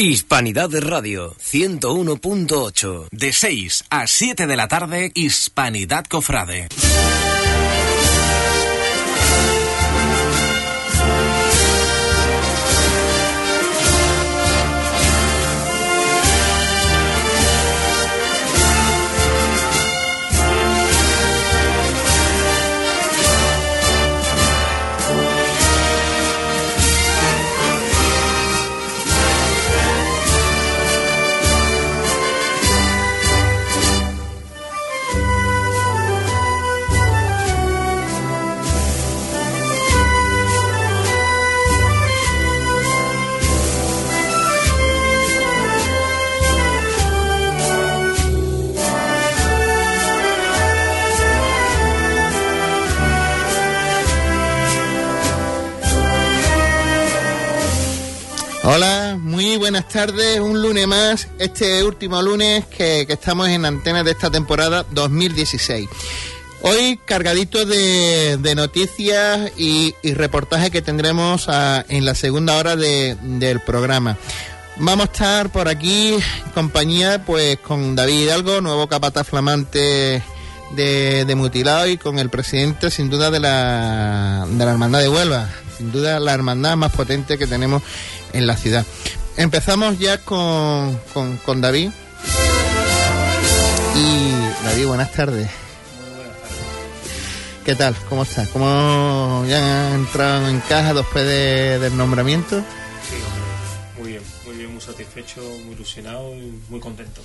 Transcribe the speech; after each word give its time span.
Hispanidad 0.00 0.70
de 0.70 0.80
Radio 0.80 1.34
101.8. 1.34 3.08
De 3.10 3.34
6 3.34 3.84
a 3.90 4.06
7 4.06 4.46
de 4.46 4.56
la 4.56 4.66
tarde, 4.66 5.12
Hispanidad 5.14 6.06
Cofrade. 6.06 6.68
Hola, 58.72 59.18
muy 59.20 59.56
buenas 59.56 59.88
tardes, 59.88 60.38
un 60.38 60.62
lunes 60.62 60.86
más, 60.86 61.26
este 61.40 61.82
último 61.82 62.22
lunes 62.22 62.66
que, 62.66 63.00
estamos 63.08 63.48
en 63.48 63.64
antena 63.64 64.04
de 64.04 64.12
esta 64.12 64.30
temporada 64.30 64.86
2016. 64.92 65.88
Hoy 66.62 67.00
cargadito 67.04 67.64
de, 67.66 68.36
de 68.36 68.54
noticias 68.54 69.50
y, 69.56 69.92
reportajes 70.14 70.70
que 70.70 70.82
tendremos 70.82 71.48
a, 71.48 71.84
en 71.88 72.04
la 72.04 72.14
segunda 72.14 72.58
hora 72.58 72.76
de, 72.76 73.16
del 73.20 73.58
programa. 73.58 74.16
Vamos 74.76 75.08
a 75.08 75.12
estar 75.12 75.50
por 75.50 75.66
aquí 75.66 76.14
compañía 76.54 77.24
pues 77.26 77.58
con 77.58 77.96
David 77.96 78.20
Hidalgo, 78.20 78.60
nuevo 78.60 78.86
capataz 78.86 79.26
flamante 79.26 80.22
de, 80.76 81.24
de 81.24 81.34
mutilado 81.34 81.88
y 81.88 81.98
con 81.98 82.20
el 82.20 82.30
presidente 82.30 82.92
sin 82.92 83.10
duda 83.10 83.32
de 83.32 83.40
la, 83.40 84.46
de 84.48 84.64
la 84.64 84.70
hermandad 84.70 85.00
de 85.00 85.08
Huelva, 85.08 85.48
sin 85.76 85.90
duda 85.90 86.20
la 86.20 86.34
hermandad 86.34 86.76
más 86.76 86.92
potente 86.92 87.36
que 87.36 87.48
tenemos 87.48 87.82
en 88.32 88.46
la 88.46 88.56
ciudad. 88.56 88.84
Empezamos 89.36 89.98
ya 89.98 90.18
con, 90.18 90.98
con, 91.14 91.36
con 91.38 91.60
David. 91.60 91.90
Y 93.96 94.30
David, 94.64 94.86
buenas 94.86 95.12
tardes. 95.12 95.48
¿Qué 97.64 97.74
tal? 97.74 97.94
¿Cómo 98.08 98.22
estás? 98.22 98.48
¿Cómo 98.48 99.44
ya 99.46 99.88
han 99.88 99.94
entrado 99.94 100.48
en 100.48 100.60
caja 100.60 100.94
después 100.94 101.24
de, 101.24 101.78
del 101.78 101.96
nombramiento? 101.96 102.56
Sí, 102.58 103.16
hombre, 103.16 104.00
muy 104.00 104.08
bien, 104.12 104.22
muy 104.46 104.56
bien, 104.56 104.72
muy 104.72 104.80
satisfecho, 104.80 105.40
muy 105.64 105.74
ilusionado 105.74 106.34
y 106.34 106.58
muy 106.68 106.80
contento. 106.80 107.20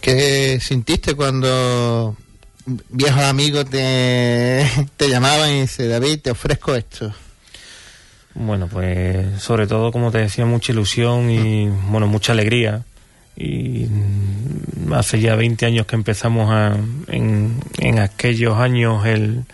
¿Qué 0.00 0.58
sintiste 0.60 1.14
cuando 1.14 2.16
viejos 2.88 3.22
amigos 3.22 3.68
te, 3.68 4.88
te 4.96 5.08
llamaban 5.08 5.50
y 5.50 5.60
dice 5.62 5.86
David, 5.86 6.20
te 6.22 6.30
ofrezco 6.30 6.74
esto? 6.74 7.12
Bueno, 8.38 8.68
pues 8.68 9.40
sobre 9.40 9.66
todo, 9.66 9.90
como 9.90 10.10
te 10.10 10.18
decía, 10.18 10.44
mucha 10.44 10.72
ilusión 10.72 11.30
y, 11.30 11.68
bueno, 11.88 12.06
mucha 12.06 12.32
alegría. 12.32 12.82
Y 13.34 13.86
hace 14.94 15.20
ya 15.20 15.34
20 15.36 15.64
años 15.64 15.86
que 15.86 15.96
empezamos 15.96 16.50
a, 16.50 16.76
en, 17.08 17.58
en 17.78 17.98
aquellos 17.98 18.58
años 18.58 19.06
el, 19.06 19.44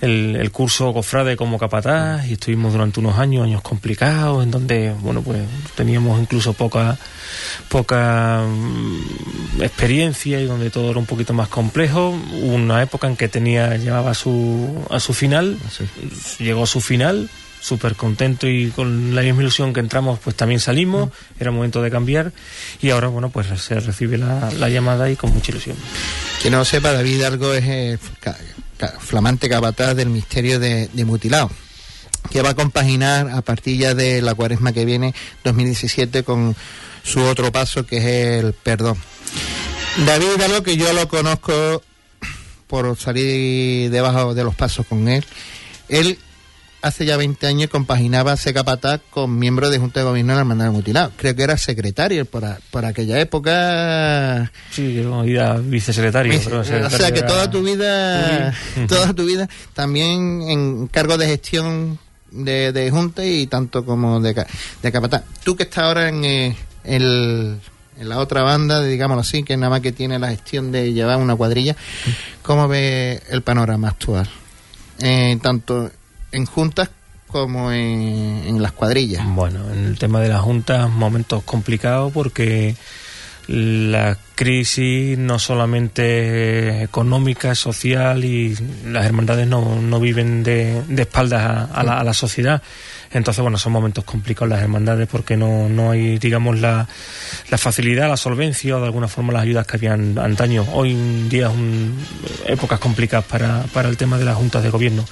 el, 0.00 0.36
el, 0.36 0.50
curso 0.50 0.92
cofrade 0.92 1.36
como 1.36 1.58
capataz 1.58 2.26
y 2.26 2.32
estuvimos 2.32 2.72
durante 2.72 2.98
unos 2.98 3.16
años, 3.16 3.44
años 3.44 3.62
complicados, 3.62 4.42
en 4.42 4.50
donde, 4.50 4.92
bueno, 5.00 5.22
pues 5.22 5.42
teníamos 5.76 6.20
incluso 6.20 6.52
poca, 6.52 6.98
poca 7.68 8.42
um, 8.44 9.00
experiencia 9.60 10.40
y 10.40 10.46
donde 10.46 10.70
todo 10.70 10.90
era 10.90 10.98
un 10.98 11.06
poquito 11.06 11.32
más 11.32 11.48
complejo. 11.48 12.10
Hubo 12.10 12.54
una 12.54 12.82
época 12.82 13.06
en 13.06 13.16
que 13.16 13.28
tenía, 13.28 13.76
llevaba 13.76 14.10
a 14.10 14.14
su, 14.14 14.84
a 14.90 14.98
su 14.98 15.14
final, 15.14 15.58
sí. 15.70 15.84
llegó 16.42 16.64
a 16.64 16.66
su 16.66 16.80
final 16.80 17.30
súper 17.60 17.94
contento 17.94 18.48
y 18.48 18.70
con 18.70 19.14
la 19.14 19.22
misma 19.22 19.42
ilusión 19.42 19.72
que 19.72 19.80
entramos, 19.80 20.18
pues 20.18 20.34
también 20.36 20.60
salimos, 20.60 21.08
mm. 21.08 21.12
era 21.40 21.50
momento 21.50 21.82
de 21.82 21.90
cambiar 21.90 22.32
y 22.80 22.90
ahora, 22.90 23.08
bueno, 23.08 23.30
pues 23.30 23.46
se 23.60 23.78
recibe 23.78 24.18
la, 24.18 24.50
la 24.52 24.68
llamada 24.68 25.10
y 25.10 25.16
con 25.16 25.32
mucha 25.32 25.52
ilusión. 25.52 25.76
Que 26.42 26.50
no 26.50 26.64
sepa, 26.64 26.92
David 26.92 27.16
Hidalgo 27.16 27.52
es 27.52 27.64
eh, 27.66 27.98
flamante 28.98 29.48
capataz 29.48 29.94
del 29.94 30.08
misterio 30.08 30.58
de, 30.58 30.88
de, 30.92 31.04
mutilado 31.04 31.50
que 32.30 32.42
va 32.42 32.50
a 32.50 32.54
compaginar 32.54 33.30
a 33.30 33.42
partir 33.42 33.78
ya 33.78 33.94
de 33.94 34.22
la 34.22 34.34
cuaresma 34.34 34.72
que 34.72 34.84
viene 34.84 35.14
2017 35.44 36.22
con 36.22 36.54
su 37.02 37.20
otro 37.20 37.50
paso 37.50 37.86
que 37.86 37.98
es 37.98 38.04
el 38.44 38.52
perdón. 38.52 38.96
David 40.06 40.26
Hidalgo 40.36 40.62
que 40.62 40.76
yo 40.76 40.92
lo 40.92 41.08
conozco 41.08 41.82
por 42.66 42.96
salir 42.96 43.90
debajo 43.90 44.34
de 44.34 44.44
los 44.44 44.54
pasos 44.54 44.86
con 44.86 45.08
él, 45.08 45.24
él 45.88 46.18
hace 46.82 47.04
ya 47.04 47.16
20 47.16 47.46
años 47.46 47.70
compaginaba 47.70 48.34
ese 48.34 48.54
capataz 48.54 49.00
con 49.10 49.38
miembro 49.38 49.70
de 49.70 49.78
Junta 49.78 50.00
de 50.00 50.06
Gobierno 50.06 50.32
de 50.32 50.36
la 50.36 50.40
Hermandad 50.40 50.72
Mutilado. 50.72 51.12
Creo 51.16 51.34
que 51.34 51.42
era 51.42 51.56
secretario 51.56 52.24
por, 52.24 52.44
por 52.70 52.84
aquella 52.84 53.20
época. 53.20 54.50
Sí, 54.70 54.94
yo 54.94 55.24
era 55.24 55.56
vicesecretario. 55.58 56.32
Vice, 56.32 56.44
pero 56.44 56.64
secretario 56.64 56.96
o 56.96 56.98
sea 56.98 57.12
que 57.12 57.18
era... 57.20 57.28
toda 57.32 57.50
tu 57.50 57.62
vida, 57.62 58.54
toda 58.88 59.12
tu 59.14 59.24
vida, 59.24 59.48
también 59.74 60.42
en 60.42 60.86
cargo 60.88 61.18
de 61.18 61.26
gestión 61.26 61.98
de, 62.30 62.72
de 62.72 62.90
Junta 62.90 63.24
y 63.24 63.46
tanto 63.46 63.84
como 63.84 64.20
de, 64.20 64.46
de 64.82 64.92
capataz. 64.92 65.24
Tú 65.44 65.56
que 65.56 65.64
estás 65.64 65.84
ahora 65.84 66.08
en 66.08 66.24
eh, 66.24 66.56
el 66.84 67.58
en 67.98 68.08
la 68.08 68.18
otra 68.18 68.42
banda, 68.42 68.82
digámoslo 68.82 69.20
así, 69.20 69.42
que 69.42 69.58
nada 69.58 69.68
más 69.68 69.80
que 69.82 69.92
tiene 69.92 70.18
la 70.18 70.30
gestión 70.30 70.72
de 70.72 70.94
llevar 70.94 71.18
una 71.18 71.36
cuadrilla, 71.36 71.76
¿cómo 72.42 72.66
ve 72.66 73.22
el 73.28 73.42
panorama 73.42 73.88
actual? 73.88 74.26
Eh, 75.02 75.38
tanto 75.42 75.90
en 76.32 76.46
juntas 76.46 76.90
como 77.28 77.70
en, 77.72 78.42
en, 78.46 78.62
las 78.62 78.72
cuadrillas. 78.72 79.24
Bueno, 79.34 79.60
en 79.72 79.84
el 79.84 79.98
tema 79.98 80.20
de 80.20 80.28
las 80.28 80.40
juntas, 80.40 80.90
momentos 80.90 81.42
complicados 81.44 82.12
porque 82.12 82.74
la 83.46 84.16
crisis 84.40 85.18
no 85.18 85.38
solamente 85.38 86.82
económica, 86.82 87.54
social 87.54 88.24
y 88.24 88.56
las 88.86 89.04
hermandades 89.04 89.46
no, 89.46 89.82
no 89.82 90.00
viven 90.00 90.42
de, 90.42 90.82
de 90.88 91.02
espaldas 91.02 91.68
a, 91.70 91.82
la, 91.82 92.00
a 92.00 92.04
la 92.04 92.14
sociedad. 92.14 92.62
Entonces, 93.12 93.42
bueno, 93.42 93.58
son 93.58 93.72
momentos 93.72 94.04
complicados 94.04 94.48
las 94.48 94.62
hermandades 94.62 95.08
porque 95.08 95.36
no, 95.36 95.68
no 95.68 95.90
hay, 95.90 96.18
digamos, 96.18 96.58
la, 96.58 96.88
la, 97.50 97.58
facilidad, 97.58 98.08
la 98.08 98.16
solvencia 98.16 98.76
o 98.76 98.80
de 98.80 98.86
alguna 98.86 99.08
forma 99.08 99.32
las 99.32 99.42
ayudas 99.42 99.66
que 99.66 99.76
habían 99.76 100.16
antaño. 100.18 100.64
Hoy 100.72 100.92
en 100.92 101.28
día 101.28 101.48
es 101.48 101.52
un, 101.52 101.98
épocas 102.46 102.78
complicadas 102.78 103.26
para, 103.26 103.64
para 103.74 103.90
el 103.90 103.98
tema 103.98 104.16
de 104.16 104.24
las 104.24 104.36
juntas 104.36 104.62
de 104.62 104.70
gobierno. 104.70 105.04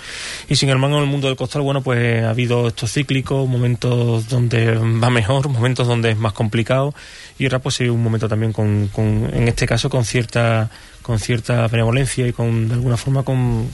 Y 0.49 0.57
sin 0.57 0.71
embargo, 0.71 0.97
en 0.97 1.03
el 1.03 1.11
mundo 1.11 1.27
del 1.27 1.37
costal, 1.37 1.61
bueno, 1.61 1.83
pues 1.83 2.25
ha 2.25 2.31
habido 2.31 2.69
estos 2.69 2.93
cíclicos, 2.93 3.47
momentos 3.47 4.29
donde 4.29 4.75
va 4.75 5.11
mejor, 5.11 5.49
momentos 5.51 5.87
donde 5.87 6.13
es 6.13 6.17
más 6.17 6.33
complicado 6.33 6.95
y 7.39 7.45
ahora 7.45 7.61
pues 7.61 7.81
hay 7.81 7.89
un 7.89 8.03
momento 8.03 8.29
también 8.29 8.53
con, 8.53 8.89
con 8.89 9.18
en 9.27 9.49
este 9.49 9.67
caso 9.67 9.89
con 9.91 10.05
cierta 10.05 10.71
con 11.03 11.19
cierta 11.19 11.67
benevolencia 11.69 12.27
y 12.27 12.33
con 12.33 12.69
de 12.69 12.75
alguna 12.75 12.97
forma 12.97 13.23
con, 13.23 13.69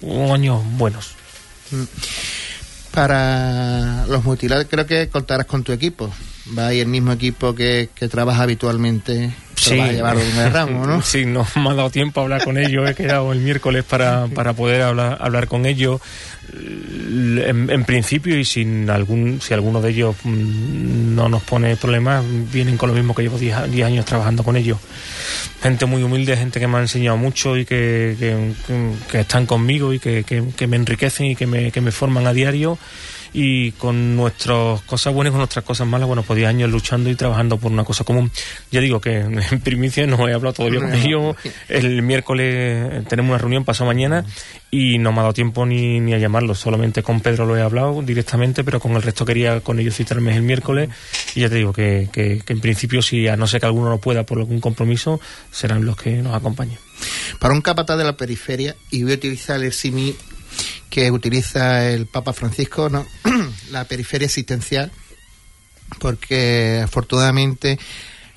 con 0.00 0.30
años 0.30 0.62
buenos. 0.78 1.14
Mm 1.70 1.84
para 2.90 4.06
los 4.06 4.24
mutilados 4.24 4.66
creo 4.68 4.86
que 4.86 5.08
contarás 5.08 5.46
con 5.46 5.62
tu 5.62 5.72
equipo. 5.72 6.10
Va 6.56 6.68
ahí 6.68 6.80
el 6.80 6.88
mismo 6.88 7.12
equipo 7.12 7.54
que, 7.54 7.88
que 7.94 8.08
trabaja 8.08 8.42
habitualmente. 8.42 9.34
Sí. 9.56 9.76
Va 9.76 9.84
a 9.84 9.92
llevar 9.92 10.16
un 10.16 10.52
ramo, 10.52 10.86
¿no? 10.86 11.02
Sí, 11.10 11.26
no 11.26 11.46
me 11.56 11.70
ha 11.70 11.74
dado 11.74 11.90
tiempo 11.90 12.20
a 12.20 12.22
hablar 12.24 12.44
con 12.44 12.56
ellos. 12.56 12.88
He 12.88 12.94
quedado 12.94 13.32
el 13.32 13.40
miércoles 13.40 13.84
para, 13.84 14.26
para 14.28 14.54
poder 14.54 14.82
hablar, 14.82 15.18
hablar 15.20 15.48
con 15.48 15.66
ellos. 15.66 16.00
En, 16.52 17.70
en, 17.70 17.84
principio 17.84 18.36
y 18.36 18.44
sin 18.44 18.90
algún 18.90 19.40
si 19.40 19.54
alguno 19.54 19.80
de 19.80 19.90
ellos 19.90 20.16
no 20.24 21.28
nos 21.28 21.44
pone 21.44 21.76
problemas 21.76 22.24
vienen 22.50 22.76
con 22.76 22.88
lo 22.88 22.94
mismo 22.96 23.14
que 23.14 23.22
llevo 23.22 23.38
10 23.38 23.84
años 23.84 24.04
trabajando 24.04 24.42
con 24.42 24.56
ellos 24.56 24.78
gente 25.62 25.86
muy 25.86 26.02
humilde 26.02 26.36
gente 26.36 26.58
que 26.58 26.66
me 26.66 26.78
ha 26.78 26.80
enseñado 26.80 27.16
mucho 27.16 27.56
y 27.56 27.64
que, 27.64 28.16
que, 28.18 28.52
que 29.10 29.20
están 29.20 29.46
conmigo 29.46 29.92
y 29.92 30.00
que, 30.00 30.24
que, 30.24 30.66
me 30.66 30.76
enriquecen 30.76 31.26
y 31.26 31.36
que 31.36 31.46
me, 31.46 31.70
que 31.70 31.80
me 31.80 31.92
forman 31.92 32.26
a 32.26 32.32
diario 32.32 32.78
y 33.32 33.72
con 33.72 34.16
nuestras 34.16 34.82
cosas 34.82 35.14
buenas 35.14 35.30
y 35.30 35.32
con 35.32 35.38
nuestras 35.40 35.64
cosas 35.64 35.86
malas, 35.86 36.06
bueno, 36.06 36.22
pues 36.22 36.36
10 36.36 36.48
años 36.48 36.70
luchando 36.70 37.10
y 37.10 37.14
trabajando 37.14 37.58
por 37.58 37.70
una 37.70 37.84
cosa 37.84 38.04
común. 38.04 38.30
Ya 38.70 38.80
digo 38.80 39.00
que 39.00 39.18
en 39.50 39.60
primicia 39.60 40.06
no 40.06 40.28
he 40.28 40.32
hablado 40.32 40.54
todavía 40.54 40.80
con 40.80 40.94
ellos. 40.94 41.36
El 41.68 42.02
miércoles 42.02 43.06
tenemos 43.08 43.30
una 43.30 43.38
reunión, 43.38 43.64
pasado 43.64 43.86
mañana, 43.86 44.24
y 44.70 44.98
no 44.98 45.12
me 45.12 45.18
ha 45.18 45.22
dado 45.22 45.34
tiempo 45.34 45.66
ni, 45.66 46.00
ni 46.00 46.14
a 46.14 46.18
llamarlos. 46.18 46.58
Solamente 46.58 47.02
con 47.02 47.20
Pedro 47.20 47.46
lo 47.46 47.56
he 47.56 47.62
hablado 47.62 48.02
directamente, 48.02 48.64
pero 48.64 48.80
con 48.80 48.92
el 48.92 49.02
resto 49.02 49.24
quería 49.24 49.60
con 49.60 49.78
ellos 49.78 49.96
citarme 49.96 50.34
el 50.34 50.42
miércoles. 50.42 50.90
Y 51.34 51.40
ya 51.40 51.48
te 51.48 51.56
digo 51.56 51.72
que, 51.72 52.08
que, 52.12 52.42
que 52.44 52.52
en 52.52 52.60
principio, 52.60 53.02
si 53.02 53.28
a 53.28 53.36
no 53.36 53.46
ser 53.46 53.60
que 53.60 53.66
alguno 53.66 53.88
no 53.88 53.98
pueda 53.98 54.24
por 54.24 54.38
algún 54.38 54.60
compromiso, 54.60 55.20
serán 55.50 55.84
los 55.84 55.96
que 55.96 56.22
nos 56.22 56.34
acompañen. 56.34 56.78
Para 57.38 57.54
un 57.54 57.62
capataz 57.62 57.96
de 57.96 58.04
la 58.04 58.16
periferia, 58.16 58.76
y 58.90 59.02
voy 59.02 59.12
a 59.12 59.14
utilizar 59.14 59.62
el 59.62 59.72
simi 59.72 60.14
que 60.88 61.10
utiliza 61.10 61.88
el 61.88 62.06
Papa 62.06 62.32
Francisco, 62.32 62.88
¿no? 62.88 63.06
la 63.70 63.84
periferia 63.84 64.26
asistencial, 64.26 64.90
porque 65.98 66.80
afortunadamente 66.82 67.78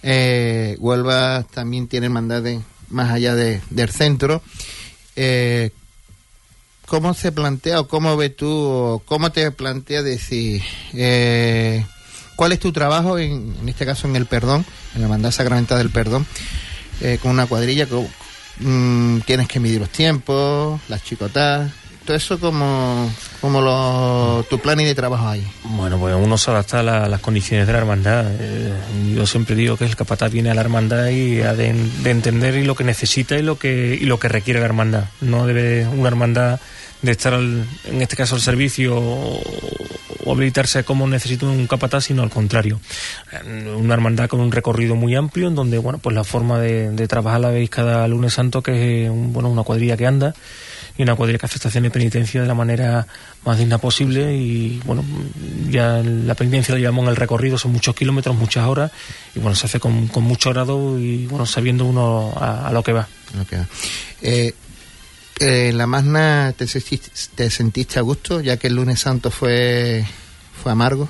eh, 0.03 0.75
Huelva 0.79 1.43
también 1.43 1.87
tiene 1.87 2.07
hermandades 2.07 2.61
más 2.89 3.11
allá 3.11 3.35
de, 3.35 3.61
del 3.69 3.89
centro. 3.89 4.41
Eh, 5.15 5.71
¿Cómo 6.85 7.13
se 7.13 7.31
plantea 7.31 7.79
o 7.79 7.87
cómo 7.87 8.17
ves 8.17 8.35
tú 8.35 8.49
o 8.49 9.01
cómo 9.05 9.31
te 9.31 9.49
plantea 9.51 10.03
decir 10.03 10.61
eh, 10.93 11.85
cuál 12.35 12.51
es 12.51 12.59
tu 12.59 12.73
trabajo, 12.73 13.17
en, 13.17 13.55
en, 13.61 13.69
este 13.69 13.85
caso 13.85 14.07
en 14.07 14.15
el 14.15 14.25
perdón, 14.25 14.65
en 14.93 15.01
la 15.01 15.05
hermandad 15.05 15.31
sacramental 15.31 15.77
del 15.77 15.89
perdón, 15.89 16.27
eh, 17.01 17.17
con 17.21 17.31
una 17.31 17.47
cuadrilla? 17.47 17.87
Mmm, 18.59 19.19
tienes 19.21 19.47
que 19.47 19.59
medir 19.59 19.79
los 19.79 19.89
tiempos, 19.89 20.79
las 20.89 21.03
chicotas, 21.03 21.71
todo 22.05 22.17
eso 22.17 22.39
como, 22.39 23.09
lo, 23.41 24.45
tu 24.49 24.59
plan 24.59 24.77
de 24.77 24.95
trabajo 24.95 25.27
ahí. 25.27 25.45
Bueno, 25.63 25.97
pues 25.97 26.15
uno 26.15 26.37
se 26.37 26.51
adapta 26.51 26.79
a 26.79 26.83
la, 26.83 27.07
las 27.07 27.21
condiciones 27.21 27.67
de 27.67 27.73
la 27.73 27.79
hermandad. 27.79 28.25
Eh, 28.39 28.73
yo 29.15 29.25
siempre 29.25 29.55
digo 29.55 29.77
que 29.77 29.85
el 29.85 29.95
capataz 29.95 30.31
viene 30.31 30.49
a 30.51 30.53
la 30.53 30.61
hermandad 30.61 31.09
y 31.09 31.41
ha 31.41 31.53
de, 31.53 31.73
de, 31.73 32.09
entender 32.11 32.55
y 32.55 32.65
lo 32.65 32.75
que 32.75 32.83
necesita 32.83 33.37
y 33.37 33.41
lo 33.41 33.57
que, 33.57 33.97
y 33.99 34.05
lo 34.05 34.19
que 34.19 34.27
requiere 34.27 34.59
la 34.59 34.65
hermandad. 34.65 35.05
No 35.21 35.45
debe 35.47 35.87
una 35.87 36.09
hermandad 36.09 36.59
de 37.01 37.11
estar 37.11 37.33
al, 37.33 37.65
en 37.85 38.01
este 38.01 38.15
caso 38.15 38.35
al 38.35 38.41
servicio 38.41 38.95
o, 38.97 39.41
habilitarse 40.25 40.83
como 40.83 41.05
necesita 41.07 41.45
un 41.45 41.67
capataz, 41.67 42.05
sino 42.05 42.23
al 42.23 42.29
contrario. 42.29 42.79
Una 43.77 43.93
hermandad 43.93 44.29
con 44.29 44.39
un 44.39 44.51
recorrido 44.51 44.95
muy 44.95 45.15
amplio 45.15 45.47
en 45.49 45.55
donde, 45.55 45.77
bueno, 45.77 45.99
pues 45.99 46.15
la 46.15 46.23
forma 46.23 46.59
de, 46.59 46.91
de 46.91 47.07
trabajar 47.07 47.41
la 47.41 47.49
veis 47.49 47.69
cada 47.69 48.07
lunes 48.07 48.33
santo 48.33 48.63
que 48.63 49.03
es 49.03 49.09
un, 49.09 49.33
bueno, 49.33 49.49
una 49.49 49.63
cuadrilla 49.63 49.97
que 49.97 50.07
anda 50.07 50.33
y 50.97 51.03
una 51.03 51.15
cuadrilla 51.15 51.39
que 51.39 51.45
hace 51.47 51.55
estación 51.55 51.83
de 51.83 51.91
penitencia 51.91 52.41
de 52.41 52.47
la 52.47 52.53
manera 52.53 53.07
más 53.45 53.57
digna 53.57 53.77
posible 53.77 54.35
y 54.35 54.79
bueno, 54.85 55.03
ya 55.69 56.01
la 56.03 56.35
penitencia 56.35 56.75
la 56.75 56.79
llevamos 56.79 57.03
en 57.03 57.09
el 57.09 57.15
recorrido, 57.15 57.57
son 57.57 57.71
muchos 57.71 57.95
kilómetros, 57.95 58.35
muchas 58.35 58.67
horas 58.67 58.91
y 59.35 59.39
bueno, 59.39 59.55
se 59.55 59.65
hace 59.65 59.79
con, 59.79 60.07
con 60.07 60.23
mucho 60.23 60.51
grado 60.51 60.99
y 60.99 61.25
bueno, 61.27 61.45
sabiendo 61.45 61.85
uno 61.85 62.33
a, 62.35 62.67
a 62.67 62.71
lo 62.71 62.83
que 62.83 62.93
va. 62.93 63.07
Okay. 63.43 63.63
Eh, 64.21 64.53
eh, 65.39 65.71
la 65.73 65.87
Magna 65.87 66.53
te 66.55 66.67
te 67.35 67.49
sentiste 67.49 67.99
a 67.99 68.03
gusto, 68.03 68.39
ya 68.39 68.57
que 68.57 68.67
el 68.67 68.75
lunes 68.75 68.99
santo 68.99 69.31
fue, 69.31 70.05
fue 70.61 70.71
amargo. 70.71 71.09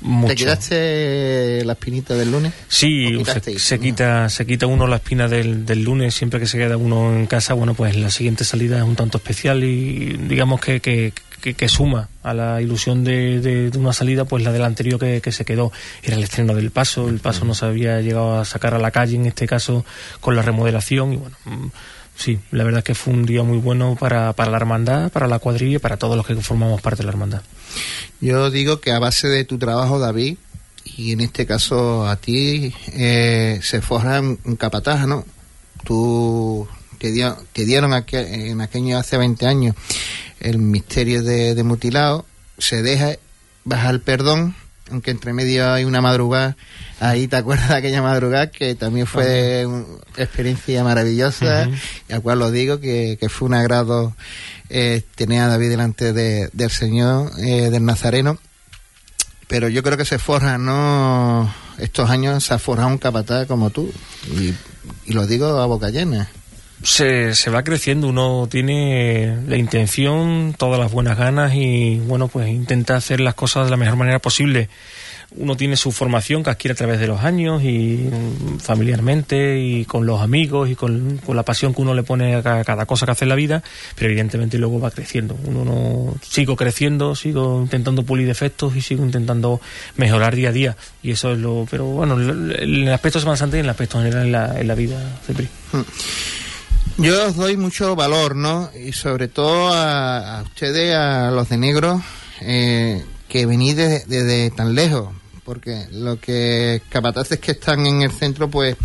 Mucho. 0.00 0.28
¿Te 0.28 0.36
quitaste 0.36 1.64
la 1.64 1.72
espinita 1.72 2.14
del 2.14 2.30
lunes? 2.30 2.52
Sí, 2.68 3.20
se, 3.24 3.58
se, 3.58 3.80
quita, 3.80 4.28
se 4.28 4.46
quita 4.46 4.66
uno 4.66 4.86
la 4.86 4.96
espina 4.96 5.26
del, 5.26 5.66
del, 5.66 5.82
lunes, 5.82 6.14
siempre 6.14 6.38
que 6.38 6.46
se 6.46 6.56
queda 6.56 6.76
uno 6.76 7.14
en 7.16 7.26
casa, 7.26 7.54
bueno, 7.54 7.74
pues 7.74 7.96
la 7.96 8.10
siguiente 8.10 8.44
salida 8.44 8.78
es 8.78 8.84
un 8.84 8.94
tanto 8.94 9.18
especial 9.18 9.64
y 9.64 10.16
digamos 10.28 10.60
que, 10.60 10.80
que, 10.80 11.12
que, 11.40 11.54
que 11.54 11.68
suma 11.68 12.08
a 12.22 12.32
la 12.32 12.62
ilusión 12.62 13.02
de, 13.02 13.40
de, 13.40 13.70
de, 13.70 13.78
una 13.78 13.92
salida, 13.92 14.24
pues 14.24 14.44
la 14.44 14.52
del 14.52 14.62
anterior 14.62 15.00
que, 15.00 15.20
que, 15.20 15.32
se 15.32 15.44
quedó 15.44 15.72
era 16.02 16.16
el 16.16 16.22
estreno 16.22 16.54
del 16.54 16.70
paso, 16.70 17.08
el 17.08 17.18
paso 17.18 17.44
no 17.44 17.54
se 17.54 17.66
había 17.66 18.00
llegado 18.00 18.38
a 18.38 18.44
sacar 18.44 18.74
a 18.74 18.78
la 18.78 18.92
calle, 18.92 19.16
en 19.16 19.26
este 19.26 19.48
caso 19.48 19.84
con 20.20 20.36
la 20.36 20.42
remodelación 20.42 21.12
y 21.12 21.16
bueno 21.16 21.36
sí, 22.18 22.38
la 22.50 22.64
verdad 22.64 22.82
que 22.82 22.94
fue 22.94 23.14
un 23.14 23.24
día 23.24 23.42
muy 23.42 23.58
bueno 23.58 23.96
para, 23.98 24.34
para 24.34 24.50
la 24.50 24.58
hermandad, 24.58 25.10
para 25.10 25.26
la 25.26 25.38
cuadrilla 25.38 25.76
y 25.76 25.78
para 25.78 25.96
todos 25.96 26.16
los 26.16 26.26
que 26.26 26.34
formamos 26.36 26.82
parte 26.82 26.98
de 26.98 27.04
la 27.04 27.12
hermandad. 27.12 27.42
Yo 28.20 28.50
digo 28.50 28.80
que 28.80 28.92
a 28.92 28.98
base 28.98 29.28
de 29.28 29.44
tu 29.44 29.58
trabajo, 29.58 29.98
David, 29.98 30.36
y 30.84 31.12
en 31.12 31.20
este 31.20 31.46
caso 31.46 32.06
a 32.06 32.16
ti, 32.16 32.74
eh, 32.92 33.60
se 33.62 33.80
forja 33.80 34.20
un 34.20 34.56
capataz, 34.58 35.06
¿no? 35.06 35.24
Tú 35.84 36.68
te, 36.98 37.12
dio, 37.12 37.36
te 37.52 37.64
dieron 37.64 37.94
aquel, 37.94 38.26
en 38.26 38.60
aquel 38.60 38.92
hace 38.94 39.16
20 39.16 39.46
años 39.46 39.76
el 40.40 40.58
misterio 40.58 41.22
de, 41.22 41.54
de 41.54 41.62
mutilado, 41.64 42.26
se 42.58 42.82
deja, 42.82 43.16
baja 43.64 43.90
el 43.90 44.00
perdón, 44.00 44.54
aunque 44.90 45.10
entre 45.10 45.32
medio 45.32 45.72
hay 45.72 45.84
una 45.84 46.00
madrugada, 46.00 46.56
ahí 47.00 47.28
te 47.28 47.36
acuerdas 47.36 47.68
de 47.68 47.76
aquella 47.76 48.02
madrugada 48.02 48.50
que 48.50 48.74
también 48.74 49.06
fue 49.06 49.66
una 49.66 49.84
experiencia 50.16 50.82
maravillosa, 50.84 51.66
uh 51.68 51.70
-huh. 51.70 51.78
y 52.08 52.12
al 52.12 52.22
cual 52.22 52.38
lo 52.38 52.50
digo, 52.50 52.80
que, 52.80 53.16
que 53.20 53.28
fue 53.28 53.48
un 53.48 53.54
agrado 53.54 54.14
eh, 54.70 55.02
tener 55.14 55.42
a 55.42 55.48
David 55.48 55.70
delante 55.70 56.12
de, 56.12 56.50
del 56.52 56.70
Señor, 56.70 57.30
eh, 57.38 57.70
del 57.70 57.84
Nazareno, 57.84 58.38
pero 59.46 59.68
yo 59.68 59.82
creo 59.82 59.96
que 59.96 60.04
se 60.04 60.18
forja, 60.18 60.58
¿no? 60.58 61.52
Estos 61.78 62.10
años 62.10 62.44
se 62.44 62.54
ha 62.54 62.58
forjado 62.58 62.88
un 62.88 62.98
capataz 62.98 63.46
como 63.46 63.70
tú, 63.70 63.90
y, 64.26 64.54
y 65.06 65.12
lo 65.12 65.26
digo 65.26 65.46
a 65.46 65.66
boca 65.66 65.90
llena. 65.90 66.28
Se, 66.82 67.34
se, 67.34 67.50
va 67.50 67.64
creciendo, 67.64 68.06
uno 68.06 68.48
tiene 68.48 69.36
la 69.48 69.56
intención, 69.56 70.54
todas 70.56 70.78
las 70.78 70.92
buenas 70.92 71.18
ganas 71.18 71.54
y 71.54 71.98
bueno, 71.98 72.28
pues 72.28 72.48
intenta 72.48 72.94
hacer 72.94 73.20
las 73.20 73.34
cosas 73.34 73.64
de 73.64 73.70
la 73.70 73.76
mejor 73.76 73.96
manera 73.96 74.20
posible. 74.20 74.68
Uno 75.36 75.56
tiene 75.56 75.76
su 75.76 75.92
formación 75.92 76.42
que 76.42 76.48
adquiere 76.48 76.72
a 76.72 76.76
través 76.76 77.00
de 77.00 77.06
los 77.06 77.22
años 77.22 77.62
y 77.62 78.08
familiarmente 78.60 79.60
y 79.60 79.84
con 79.84 80.06
los 80.06 80.22
amigos 80.22 80.70
y 80.70 80.74
con, 80.74 81.18
con 81.18 81.36
la 81.36 81.42
pasión 81.42 81.74
que 81.74 81.82
uno 81.82 81.92
le 81.94 82.02
pone 82.02 82.36
a 82.36 82.42
cada, 82.42 82.86
cosa 82.86 83.04
que 83.04 83.12
hace 83.12 83.24
en 83.26 83.28
la 83.28 83.34
vida, 83.34 83.62
pero 83.94 84.10
evidentemente 84.10 84.56
luego 84.56 84.80
va 84.80 84.90
creciendo. 84.90 85.36
Uno 85.44 85.66
no 85.66 86.14
sigo 86.22 86.56
creciendo, 86.56 87.14
sigo 87.14 87.60
intentando 87.60 88.04
pulir 88.04 88.26
defectos 88.26 88.74
y 88.74 88.80
sigo 88.80 89.04
intentando 89.04 89.60
mejorar 89.96 90.34
día 90.34 90.48
a 90.48 90.52
día 90.52 90.76
y 91.02 91.10
eso 91.10 91.32
es 91.32 91.38
lo, 91.38 91.66
pero 91.70 91.84
bueno, 91.84 92.18
en 92.18 92.52
el 92.52 92.92
aspecto 92.92 93.20
Semana 93.20 93.38
y 93.38 93.58
en 93.58 93.64
el 93.64 93.70
aspecto 93.70 93.98
general 93.98 94.26
en 94.26 94.32
la, 94.32 94.60
en 94.60 94.66
la 94.66 94.74
vida, 94.74 95.20
Cepri. 95.26 95.48
Hmm. 95.72 95.82
Yo 96.98 97.28
os 97.28 97.36
doy 97.36 97.56
mucho 97.56 97.94
valor, 97.94 98.34
¿no? 98.34 98.70
Y 98.74 98.92
sobre 98.92 99.28
todo 99.28 99.72
a, 99.72 100.42
ustedes, 100.42 100.96
a 100.96 101.30
los 101.30 101.48
de 101.48 101.56
negro, 101.56 102.02
eh, 102.40 103.04
que 103.28 103.46
venís 103.46 103.76
desde 103.76 104.04
de, 104.06 104.24
de 104.24 104.50
tan 104.50 104.74
lejos, 104.74 105.14
porque 105.44 105.86
lo 105.92 106.18
que 106.18 106.82
capataces 106.88 107.38
que 107.38 107.52
están 107.52 107.86
en 107.86 108.02
el 108.02 108.10
centro, 108.10 108.50
pues 108.50 108.76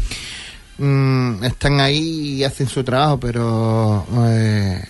mmm, 0.77 1.43
están 1.43 1.79
ahí 1.79 2.35
y 2.35 2.43
hacen 2.43 2.67
su 2.67 2.83
trabajo, 2.83 3.19
pero 3.19 4.05
eh, 4.27 4.85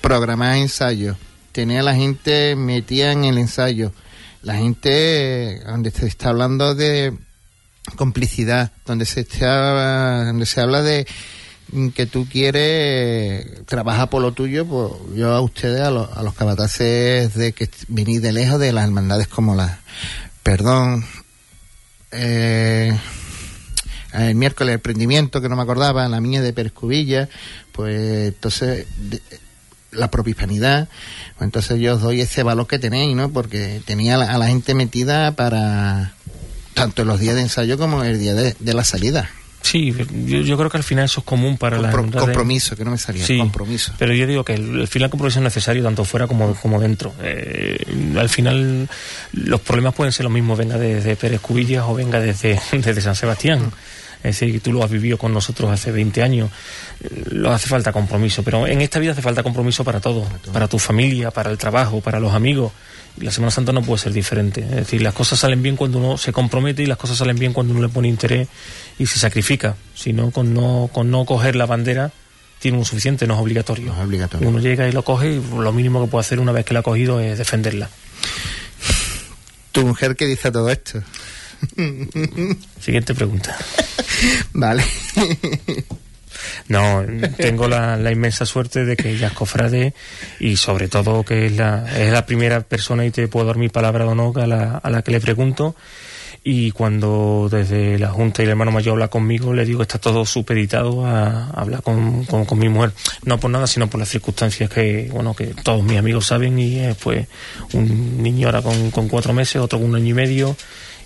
programar 0.00 0.56
ensayos, 0.56 1.16
tener 1.50 1.80
a 1.80 1.82
la 1.82 1.96
gente 1.96 2.54
metida 2.54 3.10
en 3.10 3.24
el 3.24 3.38
ensayo, 3.38 3.92
la 4.42 4.54
gente 4.54 5.60
donde 5.66 5.90
se 5.90 6.06
está 6.06 6.28
hablando 6.28 6.76
de 6.76 7.12
complicidad, 7.96 8.70
donde 8.86 9.04
se 9.04 9.22
está, 9.22 10.26
donde 10.26 10.46
se 10.46 10.60
habla 10.60 10.82
de 10.82 11.08
que 11.94 12.06
tú 12.06 12.26
quieres 12.30 13.64
trabajar 13.66 14.08
por 14.08 14.22
lo 14.22 14.32
tuyo, 14.32 14.66
pues 14.66 14.92
yo 15.14 15.34
a 15.34 15.40
ustedes, 15.40 15.80
a, 15.80 15.90
los, 15.90 16.10
a 16.16 16.22
los 16.22 16.34
capataces 16.34 17.34
de 17.34 17.52
que 17.52 17.68
venís 17.88 18.22
de 18.22 18.32
lejos 18.32 18.58
de 18.58 18.72
las 18.72 18.84
hermandades 18.84 19.28
como 19.28 19.54
la 19.54 19.80
Perdón, 20.48 21.04
eh, 22.10 22.98
el 24.14 24.34
miércoles 24.34 24.72
el 24.72 24.80
prendimiento, 24.80 25.42
que 25.42 25.48
no 25.50 25.56
me 25.56 25.62
acordaba, 25.62 26.08
la 26.08 26.22
mía 26.22 26.40
de 26.40 26.54
Perescubilla, 26.54 27.28
pues 27.72 28.28
entonces 28.28 28.86
la 29.92 30.10
propia 30.10 30.30
hispanidad, 30.30 30.88
pues 31.36 31.46
entonces 31.46 31.78
yo 31.80 31.96
os 31.96 32.00
doy 32.00 32.22
ese 32.22 32.42
valor 32.44 32.66
que 32.66 32.78
tenéis, 32.78 33.14
¿no? 33.14 33.28
Porque 33.30 33.82
tenía 33.84 34.14
a 34.14 34.38
la, 34.38 34.46
gente 34.46 34.72
metida 34.72 35.32
para 35.32 36.14
tanto 36.72 37.02
en 37.02 37.08
los 37.08 37.20
días 37.20 37.34
de 37.34 37.42
ensayo 37.42 37.76
como 37.76 38.02
el 38.02 38.18
día 38.18 38.32
de 38.32 38.72
la 38.72 38.84
salida. 38.84 39.28
Sí, 39.70 39.94
yo, 40.24 40.40
yo, 40.40 40.56
creo 40.56 40.70
que 40.70 40.78
al 40.78 40.82
final 40.82 41.04
eso 41.04 41.20
es 41.20 41.26
común 41.26 41.58
para 41.58 41.76
Compro, 41.76 42.20
la 42.20 42.26
compromiso, 42.26 42.74
que 42.74 42.86
no 42.86 42.90
me 42.90 42.96
salía 42.96 43.22
sí, 43.22 43.36
compromiso. 43.36 43.92
Pero 43.98 44.14
yo 44.14 44.26
digo 44.26 44.42
que 44.42 44.54
el, 44.54 44.80
al 44.80 44.88
final 44.88 45.06
el 45.06 45.10
compromiso 45.10 45.40
es 45.40 45.44
necesario 45.44 45.82
tanto 45.82 46.04
fuera 46.04 46.26
como, 46.26 46.54
como 46.54 46.80
dentro. 46.80 47.12
Eh, 47.20 47.84
al 48.16 48.30
final 48.30 48.88
los 49.32 49.60
problemas 49.60 49.94
pueden 49.94 50.12
ser 50.12 50.24
los 50.24 50.32
mismos, 50.32 50.56
venga 50.56 50.78
desde 50.78 51.16
Pérez 51.16 51.42
Cubillas 51.42 51.84
o 51.86 51.94
venga 51.94 52.18
desde, 52.18 52.58
desde 52.72 53.00
San 53.02 53.14
Sebastián. 53.14 53.60
Mm. 53.60 53.72
Es 54.18 54.40
decir, 54.40 54.60
tú 54.62 54.72
lo 54.72 54.82
has 54.82 54.90
vivido 54.90 55.18
con 55.18 55.34
nosotros 55.34 55.70
hace 55.70 55.92
20 55.92 56.22
años, 56.22 56.50
lo 57.30 57.52
hace 57.52 57.68
falta 57.68 57.92
compromiso, 57.92 58.42
pero 58.42 58.66
en 58.66 58.80
esta 58.80 58.98
vida 58.98 59.12
hace 59.12 59.22
falta 59.22 59.44
compromiso 59.44 59.84
para, 59.84 60.00
todo. 60.00 60.26
para 60.52 60.66
tu 60.66 60.78
familia, 60.78 61.30
para 61.30 61.50
el 61.50 61.58
trabajo, 61.58 62.00
para 62.00 62.18
los 62.18 62.32
amigos. 62.32 62.72
Y 63.20 63.24
la 63.24 63.30
Semana 63.30 63.50
Santa 63.50 63.72
no 63.72 63.82
puede 63.82 64.00
ser 64.00 64.12
diferente. 64.12 64.60
Es 64.60 64.70
decir, 64.70 65.02
las 65.02 65.14
cosas 65.14 65.38
salen 65.38 65.62
bien 65.62 65.76
cuando 65.76 65.98
uno 65.98 66.18
se 66.18 66.32
compromete 66.32 66.82
y 66.82 66.86
las 66.86 66.98
cosas 66.98 67.18
salen 67.18 67.38
bien 67.38 67.52
cuando 67.52 67.72
uno 67.72 67.82
le 67.82 67.88
pone 67.88 68.08
interés 68.08 68.48
y 68.98 69.06
se 69.06 69.18
sacrifica. 69.18 69.76
Si 69.94 70.12
no, 70.12 70.30
con 70.30 70.54
no, 70.54 70.88
con 70.92 71.10
no 71.10 71.24
coger 71.24 71.56
la 71.56 71.66
bandera 71.66 72.12
tiene 72.58 72.78
un 72.78 72.84
suficiente, 72.84 73.26
no 73.26 73.34
es 73.34 73.40
obligatorio. 73.40 73.86
No 73.86 73.94
es 73.94 74.04
obligatorio. 74.04 74.48
Uno 74.48 74.58
llega 74.58 74.88
y 74.88 74.92
lo 74.92 75.04
coge 75.04 75.34
y 75.34 75.42
lo 75.56 75.72
mínimo 75.72 76.04
que 76.04 76.10
puede 76.10 76.20
hacer 76.20 76.40
una 76.40 76.52
vez 76.52 76.64
que 76.64 76.74
la 76.74 76.80
ha 76.80 76.82
cogido 76.82 77.20
es 77.20 77.38
defenderla. 77.38 77.88
¿Tu 79.72 79.86
mujer 79.86 80.16
qué 80.16 80.26
dice 80.26 80.48
a 80.48 80.52
todo 80.52 80.70
esto? 80.70 81.02
Siguiente 82.80 83.14
pregunta. 83.14 83.56
vale. 84.52 84.84
No, 86.68 87.04
tengo 87.36 87.66
la, 87.66 88.10
inmensa 88.10 88.44
suerte 88.46 88.84
de 88.84 88.96
que 88.96 89.10
ella 89.10 89.28
es 89.28 89.32
cofrade 89.32 89.94
y 90.38 90.56
sobre 90.56 90.88
todo 90.88 91.24
que 91.24 91.46
es 91.46 91.56
la, 91.56 91.86
es 91.98 92.12
la 92.12 92.26
primera 92.26 92.60
persona 92.60 93.06
y 93.06 93.10
te 93.10 93.26
puedo 93.28 93.46
dar 93.46 93.56
mi 93.56 93.68
palabra 93.68 94.04
de 94.04 94.10
honor 94.10 94.40
a 94.40 94.46
la, 94.46 94.76
a 94.76 94.90
la 94.90 95.02
que 95.02 95.12
le 95.12 95.20
pregunto 95.20 95.74
y 96.50 96.70
cuando 96.70 97.48
desde 97.50 97.98
la 97.98 98.10
Junta 98.10 98.42
y 98.42 98.44
el 98.44 98.50
hermano 98.50 98.70
mayor 98.70 98.92
habla 98.92 99.08
conmigo, 99.08 99.52
le 99.52 99.64
digo 99.64 99.80
que 99.80 99.82
está 99.82 99.98
todo 99.98 100.24
supeditado 100.24 101.04
a, 101.04 101.50
hablar 101.50 101.82
con, 101.82 102.24
con, 102.24 102.58
mi 102.58 102.68
mujer. 102.68 102.92
No 103.24 103.38
por 103.38 103.50
nada, 103.50 103.66
sino 103.66 103.90
por 103.90 104.00
las 104.00 104.08
circunstancias 104.08 104.70
que, 104.70 105.10
bueno, 105.12 105.34
que 105.34 105.48
todos 105.48 105.82
mis 105.82 105.98
amigos 105.98 106.26
saben 106.26 106.58
y 106.58 106.78
es 106.78 106.96
pues 106.96 107.26
un 107.74 108.22
niño 108.22 108.46
ahora 108.46 108.62
con, 108.62 108.90
con 108.90 109.08
cuatro 109.08 109.32
meses, 109.32 109.56
otro 109.56 109.78
con 109.78 109.90
un 109.90 109.96
año 109.96 110.08
y 110.08 110.14
medio 110.14 110.56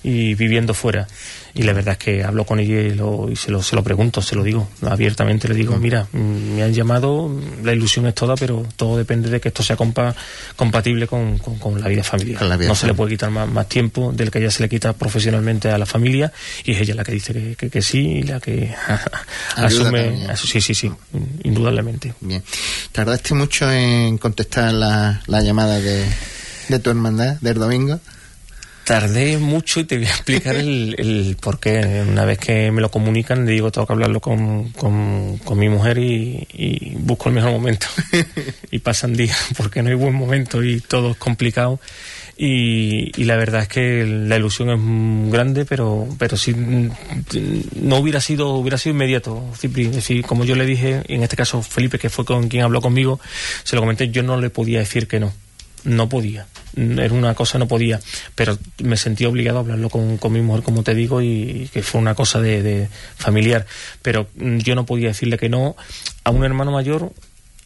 y 0.05 0.35
viviendo 0.35 0.75
fuera. 0.75 1.09
Y 1.55 1.65
la 1.65 1.75
verdad 1.75 1.93
es 1.93 1.99
que 1.99 2.25
hablo 2.25 2.47
con 2.47 2.61
ella 2.61 2.81
y, 2.81 2.95
lo, 2.95 3.29
y 3.31 3.37
se, 3.37 3.51
lo, 3.51 3.63
se 3.63 3.77
lo 3.77 3.83
pregunto, 3.83 4.23
se 4.23 4.37
lo 4.37 4.43
digo 4.43 4.69
abiertamente. 4.83 5.49
Le 5.49 5.55
digo, 5.55 5.77
mira, 5.77 6.07
mm, 6.13 6.55
me 6.57 6.63
han 6.63 6.73
llamado, 6.73 7.31
la 7.63 7.73
ilusión 7.73 8.07
es 8.07 8.15
toda, 8.15 8.37
pero 8.37 8.67
todo 8.77 8.97
depende 8.97 9.29
de 9.29 9.41
que 9.41 9.49
esto 9.49 9.63
sea 9.63 9.77
compa, 9.77 10.15
compatible 10.57 11.07
con, 11.07 11.39
con, 11.39 11.81
la 11.81 11.89
vida 11.89 12.03
familiar. 12.03 12.43
no 12.43 12.75
se 12.75 12.87
le 12.87 12.95
puede 12.95 13.13
quitar 13.13 13.31
más, 13.31 13.49
más, 13.49 13.69
tiempo 13.69 14.13
del 14.13 14.31
que 14.31 14.39
ella 14.39 14.51
se 14.51 14.63
le 14.63 14.69
quita 14.69 14.95
profesionalmente 14.95 15.71
a 15.71 15.77
la 15.77 15.87
familia 15.87 16.33
y 16.65 16.73
es 16.73 16.81
ella 16.81 16.95
la 16.95 17.05
que 17.05 17.13
dice 17.13 17.55
que, 17.57 17.71
que, 17.71 17.83
sí 17.83 17.99
y 17.99 18.23
la 18.23 18.41
que 18.41 18.75
asume. 19.57 20.35
sí, 20.37 20.61
sí, 20.61 20.75
sí, 20.75 20.91
indudablemente. 21.43 22.15
Bien. 22.21 22.43
¿Tardaste 22.93 23.35
mucho 23.35 23.71
en 23.71 24.17
contestar 24.17 24.73
la, 24.73 25.21
la 25.27 25.41
llamada 25.43 25.81
de, 25.81 26.05
de 26.69 26.79
tu 26.79 26.91
hermandad 26.91 27.37
del 27.41 27.59
domingo? 27.59 28.01
Tardé 28.85 29.39
mucho 29.39 29.79
y 29.79 29.85
te 29.85 29.97
voy 29.97 30.07
a 30.07 30.11
explicar 30.11 30.57
el, 30.57 30.97
el 30.99 31.37
por 31.41 31.61
qué. 31.61 32.05
Una 32.09 32.25
vez 32.25 32.39
que 32.39 32.73
me 32.73 32.81
lo 32.81 32.91
comunican, 32.91 33.47
le 33.47 33.53
digo, 33.53 33.71
tengo 33.71 33.87
que 33.87 33.93
hablarlo 33.93 34.21
con, 34.21 34.71
con, 34.71 35.59
mi 35.59 35.69
mujer 35.69 35.99
y, 35.99 36.97
busco 36.99 37.29
el 37.29 37.37
mejor 37.37 37.53
momento. 37.53 37.87
y 38.73 38.81
pasan 38.81 39.15
días 39.15 39.39
porque 39.57 39.83
no 39.83 39.91
hay 39.91 39.95
buen 39.95 40.15
momento 40.15 40.65
y 40.65 40.81
todo 40.81 41.13
es 41.13 41.17
complicado. 41.17 41.79
Y, 42.37 43.13
y, 43.21 43.25
la 43.25 43.37
verdad 43.37 43.63
es 43.63 43.69
que 43.69 44.05
la 44.05 44.37
ilusión 44.37 44.71
es 44.71 45.33
grande, 45.33 45.65
pero 45.65 46.09
pero 46.19 46.37
si 46.37 46.53
no 46.55 47.99
hubiera 47.99 48.21
sido 48.21 48.55
hubiera 48.55 48.79
sido 48.79 48.95
inmediato, 48.95 49.45
Cipri. 49.57 49.85
Es 49.85 49.95
decir, 49.95 50.25
como 50.25 50.45
yo 50.45 50.57
le 50.57 50.67
dije, 50.67 51.03
en 51.07 51.23
este 51.23 51.37
caso 51.37 51.63
Felipe, 51.63 52.01
que 52.01 52.11
fue 52.11 52.25
con 52.25 52.49
quien 52.49 52.65
habló 52.65 52.81
conmigo, 52.81 53.21
se 53.63 53.77
lo 53.77 53.83
comenté, 53.83 54.11
yo 54.11 54.25
no 54.25 54.41
le 54.41 54.51
podía 54.51 54.81
decir 54.81 55.07
que 55.07 55.21
no 55.21 55.33
no 55.85 56.09
podía. 56.09 56.47
Era 56.75 57.13
una 57.13 57.35
cosa, 57.35 57.59
no 57.59 57.69
podía. 57.69 58.01
Pero 58.35 58.59
me 58.79 58.97
sentí 58.97 59.25
obligado 59.25 59.59
a 59.59 59.61
hablarlo 59.61 59.91
con, 59.91 60.19
mi 60.33 60.41
mujer, 60.41 60.63
como 60.63 60.83
te 60.83 60.95
digo, 60.95 61.21
y, 61.21 61.69
que 61.73 61.83
fue 61.83 62.01
una 62.01 62.15
cosa 62.15 62.41
de, 62.41 62.89
familiar. 63.17 63.67
Pero 64.01 64.29
mm, 64.37 64.59
yo 64.59 64.75
no 64.75 64.87
podía 64.87 65.09
decirle 65.09 65.39
que 65.39 65.49
no 65.49 65.77
a 66.25 66.31
un 66.31 66.45
hermano 66.45 66.73
mayor, 66.73 67.13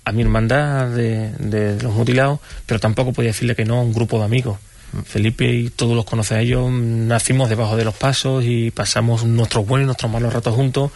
a 0.04 0.12
mi 0.12 0.22
hermandad 0.22 0.88
de, 0.88 1.78
los 1.80 1.94
mutilados, 1.94 2.40
pero 2.66 2.80
tampoco 2.80 3.12
podía 3.12 3.30
decirle 3.30 3.54
que 3.54 3.64
no 3.64 3.78
a 3.78 3.82
un 3.82 3.92
grupo 3.92 4.18
de 4.18 4.24
amigos. 4.24 4.58
Felipe 5.04 5.52
y 5.52 5.68
todos 5.68 5.96
los 5.96 6.04
conoce 6.04 6.36
a 6.36 6.40
ellos, 6.40 6.70
nacimos 6.70 7.48
debajo 7.50 7.76
de 7.76 7.84
los 7.84 7.94
pasos 7.94 8.44
y 8.46 8.70
pasamos 8.70 9.24
nuestros 9.24 9.66
buenos 9.66 9.84
y 9.84 9.86
nuestros 9.86 10.10
malos 10.10 10.32
ratos 10.32 10.54
juntos 10.54 10.92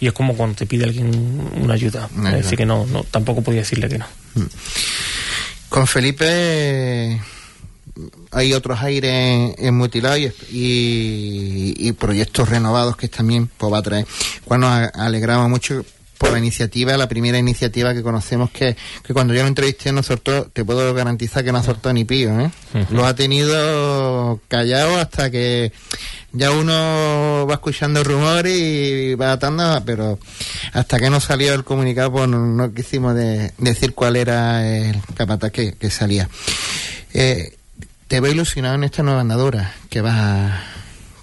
y 0.00 0.06
es 0.06 0.12
como 0.12 0.34
cuando 0.34 0.56
te 0.56 0.66
pide 0.66 0.84
alguien 0.84 1.12
una 1.62 1.74
ayuda. 1.74 2.08
Es 2.26 2.32
decir, 2.44 2.58
que 2.58 2.66
no, 2.66 2.86
no, 2.86 3.04
tampoco 3.04 3.42
podía 3.42 3.60
decirle 3.60 3.88
que 3.88 3.98
no. 3.98 4.06
Con 5.68 5.86
Felipe 5.86 7.20
hay 8.32 8.52
otros 8.52 8.80
aires 8.80 9.54
en 9.58 9.74
mutilado 9.74 10.16
y, 10.50 11.92
proyectos 11.92 12.48
renovados 12.48 12.96
que 12.96 13.08
también 13.08 13.48
pues, 13.56 13.72
va 13.72 13.78
a 13.78 13.82
traer. 13.82 14.06
Cuando 14.44 14.68
nos 14.68 14.90
alegramos 14.94 15.48
mucho 15.48 15.84
por 16.18 16.32
la 16.32 16.38
iniciativa, 16.38 16.96
la 16.96 17.08
primera 17.08 17.38
iniciativa 17.38 17.94
que 17.94 18.02
conocemos 18.02 18.50
que, 18.50 18.76
cuando 19.12 19.34
yo 19.34 19.42
lo 19.42 19.48
entrevisté 19.48 19.92
no 19.92 20.02
soltó, 20.02 20.46
te 20.46 20.64
puedo 20.64 20.94
garantizar 20.94 21.44
que 21.44 21.52
no 21.52 21.62
soltó 21.62 21.92
ni 21.92 22.04
pío, 22.04 22.40
¿eh? 22.40 22.50
Lo 22.90 23.06
ha 23.06 23.14
tenido 23.14 24.40
callado 24.48 24.98
hasta 24.98 25.30
que 25.30 25.72
ya 26.32 26.50
uno 26.50 27.46
va 27.48 27.54
escuchando 27.54 28.02
rumores 28.02 28.56
y 28.56 29.14
va 29.14 29.32
atando, 29.32 29.82
pero 29.86 30.18
hasta 30.72 30.98
que 30.98 31.10
no 31.10 31.20
salió 31.20 31.54
el 31.54 31.64
comunicado, 31.64 32.12
pues 32.12 32.28
no, 32.28 32.74
quisimos 32.74 33.14
decir 33.14 33.94
cuál 33.94 34.16
era 34.16 34.66
el 34.66 34.96
capataz 35.14 35.52
que, 35.52 35.90
salía. 35.90 36.28
Eh, 37.12 37.56
te 38.08 38.20
veo 38.20 38.32
ilusionado 38.32 38.74
en 38.74 38.84
esta 38.84 39.02
nueva 39.02 39.20
andadura 39.20 39.74
que 39.88 40.00
vas 40.00 40.14
a 40.16 40.73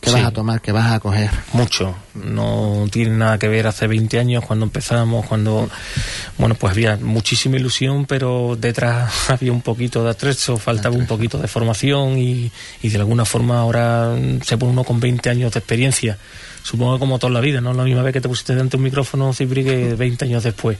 que 0.02 0.12
vas 0.12 0.26
a 0.26 0.32
tomar, 0.32 0.62
que 0.62 0.72
vas 0.72 0.92
a 0.92 1.00
coger. 1.00 1.30
Mucho. 1.54 1.96
No 2.16 2.88
tiene 2.92 3.16
nada 3.16 3.38
que 3.38 3.48
ver 3.48 3.68
hace 3.68 3.88
20 3.88 4.20
años 4.20 4.44
cuando 4.44 4.66
empezamos, 4.66 5.26
cuando, 5.28 5.70
bueno, 6.38 6.56
pues 6.56 6.72
había 6.72 6.98
muchísima 6.98 7.58
ilusión, 7.58 8.06
pero 8.06 8.58
detrás 8.60 9.30
había 9.30 9.52
un 9.52 9.62
poquito 9.62 10.04
de 10.04 10.10
atrecho, 10.10 10.58
faltaba 10.58 10.96
un 10.96 11.06
poquito 11.06 11.38
de 11.38 11.48
formación 11.48 12.18
y, 12.18 12.52
y 12.82 12.90
de 12.90 12.98
alguna 12.98 13.26
forma 13.26 13.60
ahora 13.60 14.16
se 14.44 14.58
pone 14.58 14.72
uno 14.72 14.84
con 14.84 15.00
20 15.00 15.30
años 15.30 15.54
de 15.54 15.60
experiencia 15.60 16.18
supongo 16.64 16.94
que 16.94 17.00
como 17.00 17.20
toda 17.20 17.34
la 17.34 17.42
vida, 17.42 17.62
¿no? 17.62 17.74
La 17.74 17.84
misma 17.84 18.04
vez 18.04 18.14
que 18.14 18.22
te 18.22 18.30
pusiste 18.30 18.54
delante 18.54 18.78
un 18.78 18.84
micrófono, 18.84 19.34
Cipri, 19.34 19.64
que 19.64 19.96
20 19.96 20.26
años 20.26 20.44
después. 20.44 20.78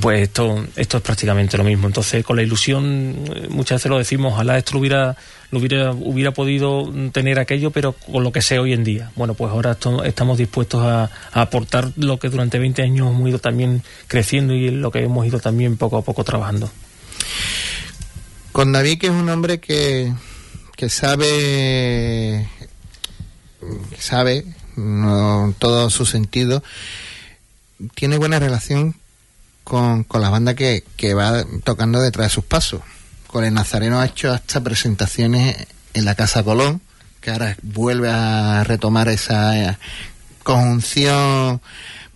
Pues 0.00 0.22
esto, 0.22 0.64
esto 0.76 0.96
es 0.98 1.02
prácticamente 1.02 1.56
lo 1.56 1.64
mismo. 1.64 1.86
Entonces, 1.86 2.24
con 2.24 2.36
la 2.36 2.42
ilusión, 2.42 3.16
eh, 3.34 3.46
muchas 3.50 3.78
veces 3.80 3.90
lo 3.90 3.98
decimos, 3.98 4.32
ojalá 4.32 4.58
esto 4.58 4.74
lo 4.74 4.80
hubiera, 4.80 5.16
lo 5.50 5.58
hubiera, 5.58 5.92
hubiera 5.92 6.30
podido 6.32 6.92
tener 7.12 7.38
aquello, 7.38 7.70
pero 7.70 7.92
con 7.92 8.22
lo 8.22 8.32
que 8.32 8.42
sé 8.42 8.58
hoy 8.58 8.72
en 8.72 8.84
día. 8.84 9.10
Bueno, 9.16 9.34
pues 9.34 9.50
ahora 9.50 9.76
estamos 10.04 10.38
dispuestos 10.38 10.82
a, 10.82 11.10
aportar 11.32 11.92
lo 11.96 12.18
que 12.18 12.28
durante 12.28 12.58
20 12.58 12.82
años 12.82 13.10
hemos 13.10 13.28
ido 13.28 13.38
también 13.38 13.82
creciendo 14.06 14.54
y 14.54 14.70
lo 14.70 14.90
que 14.90 15.00
hemos 15.00 15.26
ido 15.26 15.40
también 15.40 15.76
poco 15.76 15.98
a 15.98 16.02
poco 16.02 16.24
trabajando. 16.24 16.70
Con 18.52 18.72
David, 18.72 18.98
que 18.98 19.06
es 19.08 19.12
un 19.12 19.28
hombre 19.28 19.60
que, 19.60 20.14
que 20.76 20.88
sabe, 20.88 22.48
sabe 23.98 24.55
no, 24.76 25.54
todo 25.58 25.90
su 25.90 26.06
sentido, 26.06 26.62
tiene 27.94 28.18
buena 28.18 28.38
relación 28.38 28.94
con, 29.64 30.04
con 30.04 30.22
la 30.22 30.30
banda 30.30 30.54
que, 30.54 30.84
que 30.96 31.14
va 31.14 31.44
tocando 31.64 32.00
detrás 32.00 32.28
de 32.28 32.34
sus 32.34 32.44
pasos. 32.44 32.82
Con 33.26 33.44
el 33.44 33.54
Nazareno 33.54 34.00
ha 34.00 34.06
hecho 34.06 34.32
hasta 34.32 34.62
presentaciones 34.62 35.66
en 35.94 36.04
la 36.04 36.14
Casa 36.14 36.42
Colón, 36.42 36.80
que 37.20 37.30
ahora 37.30 37.56
vuelve 37.62 38.10
a 38.10 38.62
retomar 38.64 39.08
esa 39.08 39.58
eh, 39.58 39.78
conjunción 40.42 41.60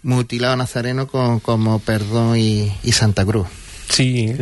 mutilado 0.02 0.56
nazareno 0.56 1.08
con, 1.08 1.40
como 1.40 1.78
Perdón 1.80 2.38
y 2.38 2.92
Santa 2.92 3.24
Cruz. 3.24 3.48
Sí, 3.90 4.32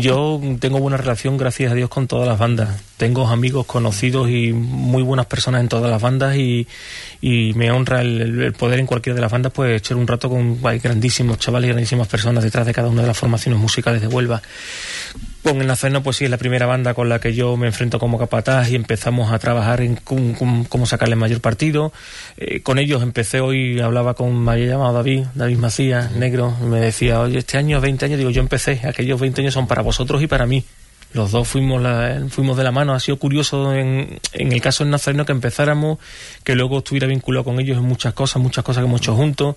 yo 0.00 0.40
tengo 0.60 0.78
buena 0.78 0.96
relación, 0.96 1.36
gracias 1.36 1.72
a 1.72 1.74
Dios, 1.74 1.90
con 1.90 2.06
todas 2.06 2.28
las 2.28 2.38
bandas. 2.38 2.80
Tengo 2.96 3.26
amigos 3.26 3.66
conocidos 3.66 4.30
y 4.30 4.52
muy 4.52 5.02
buenas 5.02 5.26
personas 5.26 5.62
en 5.62 5.68
todas 5.68 5.90
las 5.90 6.00
bandas 6.00 6.36
y, 6.36 6.68
me 7.20 7.72
honra 7.72 8.02
el, 8.02 8.52
poder 8.52 8.78
en 8.78 8.86
cualquiera 8.86 9.16
de 9.16 9.20
las 9.20 9.32
bandas 9.32 9.52
pues 9.52 9.76
echar 9.76 9.96
un 9.96 10.06
rato 10.06 10.28
con 10.28 10.60
hay 10.62 10.78
grandísimos 10.78 11.40
chavales 11.40 11.66
y 11.66 11.72
grandísimas 11.72 12.06
personas 12.06 12.44
detrás 12.44 12.64
de 12.64 12.72
cada 12.72 12.88
una 12.88 13.02
de 13.02 13.08
las 13.08 13.18
formaciones 13.18 13.60
musicales 13.60 14.00
de 14.00 14.06
Huelva. 14.06 14.40
Con 15.46 15.60
el 15.60 15.68
Nazareno, 15.68 16.02
pues 16.02 16.16
sí, 16.16 16.24
es 16.24 16.30
la 16.32 16.38
primera 16.38 16.66
banda 16.66 16.92
con 16.92 17.08
la 17.08 17.20
que 17.20 17.32
yo 17.32 17.56
me 17.56 17.68
enfrento 17.68 18.00
como 18.00 18.18
capataz 18.18 18.68
y 18.68 18.74
empezamos 18.74 19.30
a 19.30 19.38
trabajar 19.38 19.80
en 19.80 19.94
cómo, 19.94 20.86
sacarle 20.86 21.14
mayor 21.14 21.40
partido. 21.40 21.92
Eh, 22.36 22.62
con 22.62 22.80
ellos 22.80 23.00
empecé 23.00 23.38
hoy, 23.38 23.78
hablaba 23.78 24.14
con, 24.14 24.36
me 24.42 24.50
había 24.50 24.66
llamado 24.66 24.94
David, 24.94 25.26
David 25.36 25.58
Macías, 25.58 26.10
negro, 26.10 26.50
me 26.68 26.80
decía, 26.80 27.20
oye, 27.20 27.38
este 27.38 27.58
año, 27.58 27.80
20 27.80 28.06
años, 28.06 28.18
digo, 28.18 28.30
yo 28.30 28.40
empecé, 28.40 28.80
aquellos 28.82 29.20
20 29.20 29.42
años 29.42 29.54
son 29.54 29.68
para 29.68 29.82
vosotros 29.82 30.20
y 30.20 30.26
para 30.26 30.46
mí 30.46 30.64
los 31.16 31.32
dos 31.32 31.48
fuimos, 31.48 31.82
fuimos 32.30 32.56
de 32.56 32.62
la 32.62 32.70
mano. 32.70 32.94
Ha 32.94 33.00
sido 33.00 33.16
curioso 33.16 33.74
en, 33.74 34.20
en 34.32 34.52
el 34.52 34.60
caso 34.60 34.84
del 34.84 34.90
Nazareno 34.90 35.24
que 35.24 35.32
empezáramos, 35.32 35.98
que 36.44 36.54
luego 36.54 36.78
estuviera 36.78 37.06
vinculado 37.06 37.44
con 37.44 37.58
ellos 37.58 37.78
en 37.78 37.84
muchas 37.84 38.14
cosas, 38.14 38.40
muchas 38.40 38.62
cosas 38.62 38.82
que 38.82 38.88
hemos 38.88 39.00
hecho 39.00 39.16
juntos, 39.16 39.56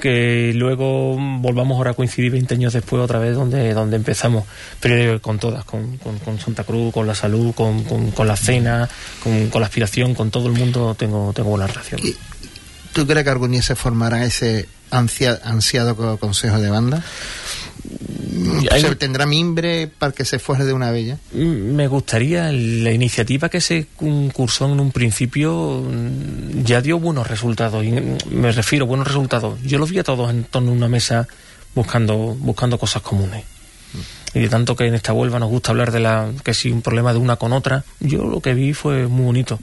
que 0.00 0.52
luego 0.54 1.16
volvamos 1.40 1.76
ahora 1.76 1.92
a 1.92 1.94
coincidir 1.94 2.30
20 2.30 2.54
años 2.54 2.72
después 2.72 3.02
otra 3.02 3.18
vez 3.18 3.34
donde, 3.34 3.72
donde 3.74 3.96
empezamos, 3.96 4.44
pero 4.80 5.20
con 5.20 5.38
todas, 5.38 5.64
con, 5.64 5.96
con, 5.96 6.38
Santa 6.38 6.62
Cruz, 6.64 6.92
con 6.92 7.06
la 7.06 7.14
salud, 7.14 7.54
con, 7.54 7.82
con 7.84 8.28
la 8.28 8.36
cena, 8.36 8.88
con, 9.22 9.60
la 9.60 9.66
aspiración, 9.66 10.14
con 10.14 10.30
todo 10.30 10.46
el 10.48 10.52
mundo 10.52 10.94
tengo, 10.94 11.32
tengo 11.32 11.50
buena 11.50 11.66
relación. 11.66 12.00
¿Tú 12.92 13.06
crees 13.06 13.24
que 13.24 13.30
algún 13.30 13.52
día 13.52 13.62
se 13.62 13.74
formará 13.74 14.24
ese 14.24 14.68
ansiado 14.90 16.18
consejo 16.18 16.58
de 16.60 16.70
banda? 16.70 17.02
¿Se 18.80 18.96
tendrá 18.96 19.26
mimbre 19.26 19.88
para 19.88 20.12
que 20.12 20.24
se 20.24 20.38
fuere 20.38 20.64
de 20.64 20.72
una 20.72 20.90
bella? 20.90 21.18
Mm, 21.32 21.74
me 21.74 21.88
gustaría, 21.88 22.52
la 22.52 22.92
iniciativa 22.92 23.48
que 23.48 23.60
se 23.60 23.86
cursó 24.32 24.72
en 24.72 24.80
un 24.80 24.92
principio 24.92 25.84
mm, 25.84 26.62
ya 26.64 26.80
dio 26.80 26.98
buenos 26.98 27.26
resultados, 27.26 27.84
y 27.84 27.92
me 28.30 28.52
refiero 28.52 28.84
a 28.84 28.88
buenos 28.88 29.06
resultados. 29.06 29.60
Yo 29.62 29.78
los 29.78 29.90
vi 29.90 29.98
a 29.98 30.04
todos 30.04 30.30
en 30.30 30.44
torno 30.44 30.70
a 30.70 30.74
una 30.74 30.88
mesa 30.88 31.26
buscando, 31.74 32.36
buscando 32.38 32.78
cosas 32.78 33.02
comunes. 33.02 33.44
y 34.34 34.40
de 34.40 34.48
tanto 34.48 34.76
que 34.76 34.86
en 34.86 34.94
esta 34.94 35.12
Huelva 35.12 35.38
nos 35.38 35.48
gusta 35.48 35.70
hablar 35.70 35.90
de 35.90 36.00
la 36.00 36.30
que 36.44 36.54
si 36.54 36.70
un 36.70 36.82
problema 36.82 37.12
de 37.12 37.18
una 37.18 37.36
con 37.36 37.52
otra, 37.52 37.84
yo 38.00 38.24
lo 38.24 38.40
que 38.40 38.54
vi 38.54 38.74
fue 38.74 39.06
muy 39.06 39.24
bonito 39.24 39.58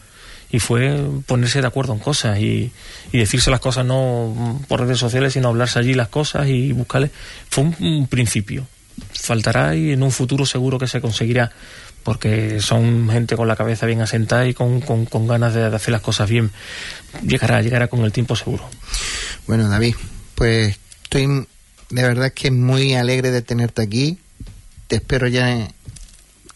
y 0.55 0.59
fue 0.59 0.97
ponerse 1.25 1.59
de 1.59 1.67
acuerdo 1.67 1.91
en 1.91 1.99
cosas 1.99 2.39
y, 2.39 2.71
decirse 3.11 3.51
las 3.51 3.59
cosas 3.59 3.85
no 3.85 4.63
por 4.69 4.79
redes 4.79 4.99
sociales, 4.99 5.33
sino 5.33 5.49
hablarse 5.49 5.79
allí 5.79 5.93
las 5.93 6.07
cosas 6.07 6.47
y 6.47 6.71
buscarle. 6.71 7.11
Fue 7.49 7.65
un, 7.81 8.07
principio. 8.07 8.65
Faltará 9.11 9.75
y 9.75 9.91
en 9.91 10.01
un 10.01 10.11
futuro 10.11 10.45
seguro 10.45 10.79
que 10.79 10.87
se 10.87 11.01
conseguirá, 11.01 11.51
porque 12.03 12.61
son 12.61 13.09
gente 13.09 13.35
con 13.35 13.49
la 13.49 13.57
cabeza 13.57 13.85
bien 13.85 13.99
asentada 13.99 14.47
y 14.47 14.53
con, 14.53 14.79
con, 14.79 15.27
ganas 15.27 15.53
de, 15.53 15.65
hacer 15.65 15.91
las 15.91 16.01
cosas 16.01 16.29
bien. 16.29 16.51
Llegará, 17.21 17.61
llegará 17.61 17.89
con 17.89 18.05
el 18.05 18.13
tiempo 18.13 18.37
seguro. 18.37 18.63
Bueno, 19.47 19.67
David, 19.67 19.95
pues 20.35 20.77
estoy 21.03 21.47
de 21.89 22.01
verdad 22.01 22.31
que 22.31 22.49
muy 22.49 22.93
alegre 22.93 23.31
de 23.31 23.41
tenerte 23.41 23.81
aquí. 23.81 24.19
Te 24.87 24.95
espero 24.95 25.27
ya 25.27 25.67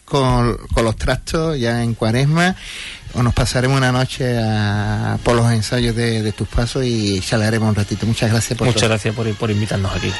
con, 0.06 0.56
con 0.72 0.86
los 0.86 0.96
trastos, 0.96 1.60
ya 1.60 1.82
en 1.82 1.92
cuaresma 1.92 2.56
o 3.14 3.22
nos 3.22 3.34
pasaremos 3.34 3.76
una 3.76 3.92
noche 3.92 4.36
por 5.22 5.36
los 5.36 5.50
ensayos 5.52 5.94
de, 5.94 6.32
tus 6.32 6.48
pasos 6.48 6.84
y 6.84 7.20
charlaremos 7.20 7.68
un 7.68 7.74
ratito. 7.74 8.06
Muchas 8.06 8.30
gracias 8.30 8.58
por 8.58 8.66
Muchas 8.66 8.88
gracias 8.88 9.14
por, 9.14 9.32
por 9.34 9.50
invitarnos 9.50 9.94
aquí. 9.94 10.12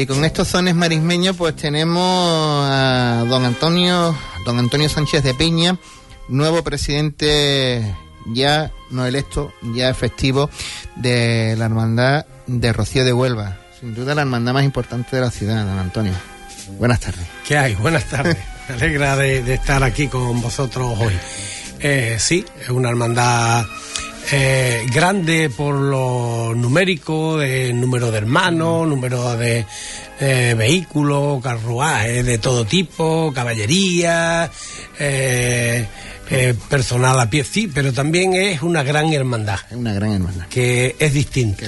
Y 0.00 0.06
con 0.06 0.24
estos 0.24 0.48
zones 0.48 0.74
marismeños 0.74 1.36
pues 1.36 1.54
tenemos 1.54 2.64
a 2.66 3.22
don 3.28 3.44
Antonio, 3.44 4.16
don 4.46 4.58
Antonio 4.58 4.88
Sánchez 4.88 5.22
de 5.22 5.34
Piña, 5.34 5.76
nuevo 6.26 6.64
presidente 6.64 7.84
ya 8.32 8.72
no 8.88 9.04
electo, 9.04 9.52
ya 9.74 9.90
efectivo 9.90 10.48
de 10.96 11.54
la 11.58 11.66
hermandad 11.66 12.24
de 12.46 12.72
Rocío 12.72 13.04
de 13.04 13.12
Huelva. 13.12 13.58
Sin 13.78 13.94
duda 13.94 14.14
la 14.14 14.22
hermandad 14.22 14.54
más 14.54 14.64
importante 14.64 15.16
de 15.16 15.20
la 15.20 15.30
ciudad, 15.30 15.66
don 15.66 15.78
Antonio. 15.78 16.14
Buenas 16.78 17.00
tardes. 17.00 17.26
¿Qué 17.46 17.58
hay? 17.58 17.74
Buenas 17.74 18.06
tardes. 18.06 18.38
Me 18.70 18.76
alegra 18.76 19.16
de, 19.16 19.52
estar 19.52 19.82
aquí 19.82 20.08
con 20.08 20.40
vosotros 20.40 20.98
hoy. 20.98 21.12
Eh, 21.78 22.16
sí, 22.18 22.46
es 22.58 22.70
una 22.70 22.88
hermandad 22.88 23.66
eh, 24.32 24.86
grande 24.92 25.50
por 25.50 25.74
lo 25.74 26.54
numérico, 26.54 27.38
número 27.74 28.10
de 28.10 28.18
hermanos, 28.18 28.86
número 28.86 29.36
de 29.36 29.64
vehículos, 30.56 31.42
carruajes 31.42 32.24
de 32.24 32.38
todo 32.38 32.64
tipo, 32.64 33.32
caballería, 33.34 34.50
eh, 34.98 35.86
eh, 36.32 36.54
personal 36.68 37.18
a 37.18 37.28
pie, 37.28 37.42
sí, 37.42 37.68
pero 37.74 37.92
también 37.92 38.34
es 38.34 38.62
una 38.62 38.84
gran 38.84 39.12
hermandad. 39.12 39.58
Es 39.68 39.76
una 39.76 39.92
gran 39.92 40.12
hermandad. 40.12 40.46
Que 40.46 40.94
es 40.98 41.12
distinta. 41.12 41.66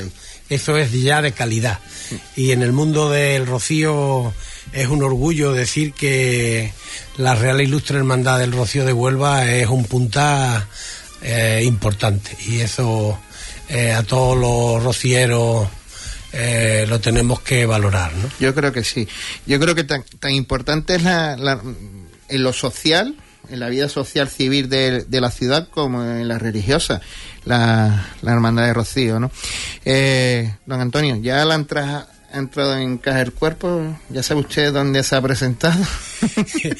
Eso 0.48 0.76
es 0.76 0.92
ya 0.92 1.20
de 1.20 1.32
calidad. 1.32 1.80
Y 2.36 2.52
en 2.52 2.62
el 2.62 2.72
mundo 2.72 3.10
del 3.10 3.46
Rocío 3.46 4.32
es 4.72 4.86
un 4.86 5.02
orgullo 5.02 5.52
decir 5.52 5.94
que 5.94 6.72
la 7.16 7.34
Real 7.34 7.60
Ilustre 7.60 7.98
Hermandad 7.98 8.38
del 8.38 8.52
Rocío 8.52 8.84
de 8.84 8.92
Huelva 8.92 9.50
es 9.50 9.66
un 9.68 9.84
punta 9.84 10.68
eh, 11.22 11.62
importante 11.64 12.36
y 12.46 12.60
eso 12.60 13.18
eh, 13.68 13.92
a 13.92 14.02
todos 14.02 14.36
los 14.36 14.82
rocieros 14.82 15.68
eh, 16.32 16.84
lo 16.88 17.00
tenemos 17.00 17.40
que 17.40 17.64
valorar. 17.66 18.12
¿no? 18.14 18.28
Yo 18.40 18.54
creo 18.54 18.72
que 18.72 18.82
sí. 18.82 19.06
Yo 19.46 19.60
creo 19.60 19.74
que 19.74 19.84
tan, 19.84 20.04
tan 20.18 20.32
importante 20.32 20.96
es 20.96 21.02
la, 21.02 21.60
en 22.28 22.42
lo 22.42 22.52
social, 22.52 23.16
en 23.50 23.60
la 23.60 23.68
vida 23.68 23.88
social 23.88 24.28
civil 24.28 24.68
de, 24.68 25.06
la 25.08 25.30
ciudad 25.30 25.68
como 25.68 26.02
en 26.02 26.26
la 26.26 26.38
religiosa, 26.38 27.00
la, 27.44 28.08
la 28.22 28.32
hermandad 28.32 28.64
de 28.64 28.74
Rocío. 28.74 29.20
¿no? 29.20 29.30
don 30.66 30.80
Antonio, 30.80 31.16
ya 31.16 31.44
la 31.44 31.54
entrada 31.54 32.08
ha 32.32 32.38
entrado 32.38 32.78
en 32.78 32.98
Caja 32.98 33.18
del 33.18 33.32
Cuerpo. 33.32 33.96
¿Ya 34.08 34.22
sabe 34.22 34.40
usted 34.40 34.72
dónde 34.72 35.02
se 35.02 35.14
ha 35.14 35.20
presentado? 35.20 35.84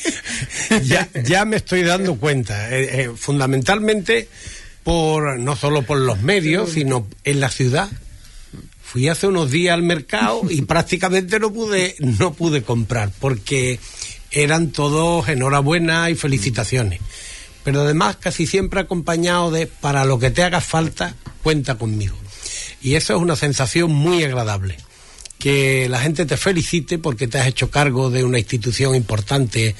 ya, 0.84 1.08
ya 1.22 1.44
me 1.44 1.56
estoy 1.56 1.82
dando 1.82 2.16
cuenta. 2.16 2.70
Eh, 2.70 3.02
eh, 3.02 3.10
fundamentalmente, 3.14 4.28
por 4.82 5.38
no 5.38 5.54
solo 5.54 5.82
por 5.82 5.98
los 5.98 6.22
medios, 6.22 6.70
sino 6.70 7.06
en 7.24 7.40
la 7.40 7.50
ciudad. 7.50 7.90
Fui 8.82 9.08
hace 9.08 9.26
unos 9.26 9.50
días 9.50 9.74
al 9.74 9.82
mercado 9.82 10.42
y 10.48 10.62
prácticamente 10.66 11.38
no 11.38 11.52
pude, 11.52 11.96
no 11.98 12.32
pude 12.32 12.62
comprar, 12.62 13.10
porque 13.20 13.78
eran 14.30 14.70
todos 14.70 15.28
enhorabuena 15.28 16.08
y 16.08 16.14
felicitaciones. 16.14 17.00
Pero 17.62 17.82
además 17.82 18.16
casi 18.16 18.46
siempre 18.46 18.80
acompañado 18.80 19.50
de 19.50 19.66
para 19.66 20.04
lo 20.04 20.18
que 20.18 20.30
te 20.30 20.42
haga 20.42 20.62
falta, 20.62 21.14
cuenta 21.42 21.76
conmigo. 21.76 22.16
Y 22.80 22.94
eso 22.94 23.14
es 23.14 23.22
una 23.22 23.36
sensación 23.36 23.92
muy 23.92 24.24
agradable 24.24 24.78
que 25.42 25.88
la 25.88 25.98
gente 25.98 26.24
te 26.24 26.36
felicite 26.36 26.98
porque 26.98 27.26
te 27.26 27.36
has 27.36 27.48
hecho 27.48 27.68
cargo 27.68 28.10
de 28.10 28.22
una 28.22 28.38
institución 28.38 28.94
importante 28.94 29.74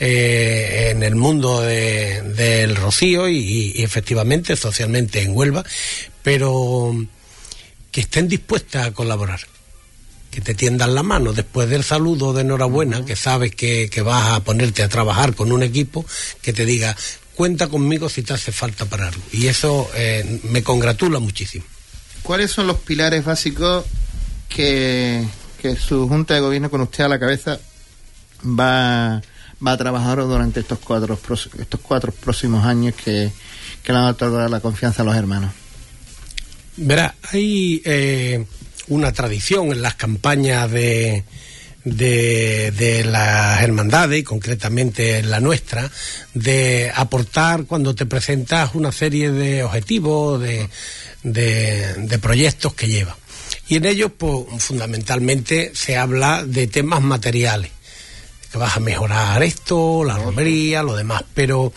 eh, 0.00 0.88
en 0.90 1.02
el 1.02 1.16
mundo 1.16 1.60
del 1.60 2.74
Rocío 2.74 3.28
y, 3.28 3.74
efectivamente 3.82 4.56
socialmente 4.56 5.20
en 5.20 5.36
Huelva, 5.36 5.64
pero 6.22 6.96
que 7.90 8.00
estén 8.00 8.26
dispuestas 8.26 8.86
a 8.86 8.92
colaborar 8.92 9.40
que 10.30 10.40
te 10.40 10.54
tiendan 10.54 10.94
la 10.94 11.02
mano 11.02 11.34
después 11.34 11.68
del 11.68 11.84
saludo 11.84 12.32
de 12.32 12.40
enhorabuena, 12.40 13.04
que 13.04 13.14
sabes 13.14 13.54
que, 13.54 13.90
vas 14.02 14.30
a 14.30 14.40
ponerte 14.40 14.82
a 14.82 14.88
trabajar 14.88 15.34
con 15.34 15.52
un 15.52 15.62
equipo, 15.62 16.06
que 16.40 16.54
te 16.54 16.64
diga, 16.64 16.96
cuenta 17.34 17.68
conmigo 17.68 18.08
si 18.08 18.22
te 18.22 18.32
hace 18.32 18.50
falta 18.50 18.86
para 18.86 19.08
algo. 19.08 19.22
Y 19.30 19.48
eso 19.48 19.90
eh, 19.94 20.40
me 20.44 20.62
congratula 20.62 21.18
muchísimo. 21.18 21.66
¿Cuáles 22.22 22.50
son 22.50 22.66
los 22.66 22.78
pilares 22.78 23.26
básicos 23.26 23.84
que, 24.54 25.26
su 25.78 26.08
Junta 26.08 26.34
de 26.34 26.40
Gobierno 26.40 26.70
con 26.70 26.80
usted 26.80 27.04
a 27.04 27.08
la 27.08 27.18
cabeza 27.18 27.58
va, 28.44 29.22
va 29.64 29.72
a 29.72 29.76
trabajar 29.76 30.18
durante 30.18 30.60
estos 30.60 30.78
cuatro, 30.78 31.18
estos 31.58 31.80
cuatro 31.80 32.12
próximos 32.12 32.64
años 32.64 32.94
que, 32.94 33.32
que 33.82 33.92
le 33.92 33.98
van 33.98 34.08
a 34.08 34.10
otorgar 34.10 34.50
la 34.50 34.60
confianza 34.60 35.02
a 35.02 35.04
los 35.04 35.16
hermanos. 35.16 35.52
Verá, 36.76 37.14
hay 37.30 37.82
eh, 37.84 38.44
una 38.88 39.12
tradición 39.12 39.72
en 39.72 39.82
las 39.82 39.94
campañas 39.94 40.70
de, 40.70 41.24
de, 41.84 42.72
de, 42.72 43.04
las 43.04 43.62
hermandades, 43.62 44.20
y 44.20 44.22
concretamente 44.22 45.18
en 45.18 45.30
la 45.30 45.40
nuestra, 45.40 45.90
de 46.34 46.90
aportar 46.94 47.64
cuando 47.64 47.94
te 47.94 48.06
presentas 48.06 48.74
una 48.74 48.90
serie 48.90 49.30
de 49.30 49.62
objetivos, 49.62 50.40
de, 50.40 50.68
de 51.22 52.18
proyectos 52.18 52.74
que 52.74 52.88
lleva. 52.88 53.16
Y 53.72 53.76
en 53.76 53.86
ellos, 53.86 54.12
pues, 54.18 54.62
fundamentalmente 54.62 55.72
se 55.74 55.96
habla 55.96 56.44
de 56.44 56.66
temas 56.66 57.00
materiales, 57.00 57.70
que 58.50 58.58
vas 58.58 58.76
a 58.76 58.80
mejorar 58.80 59.42
esto, 59.42 60.04
la 60.04 60.18
romería, 60.18 60.82
lo 60.82 60.94
demás, 60.94 61.24
pero 61.32 61.72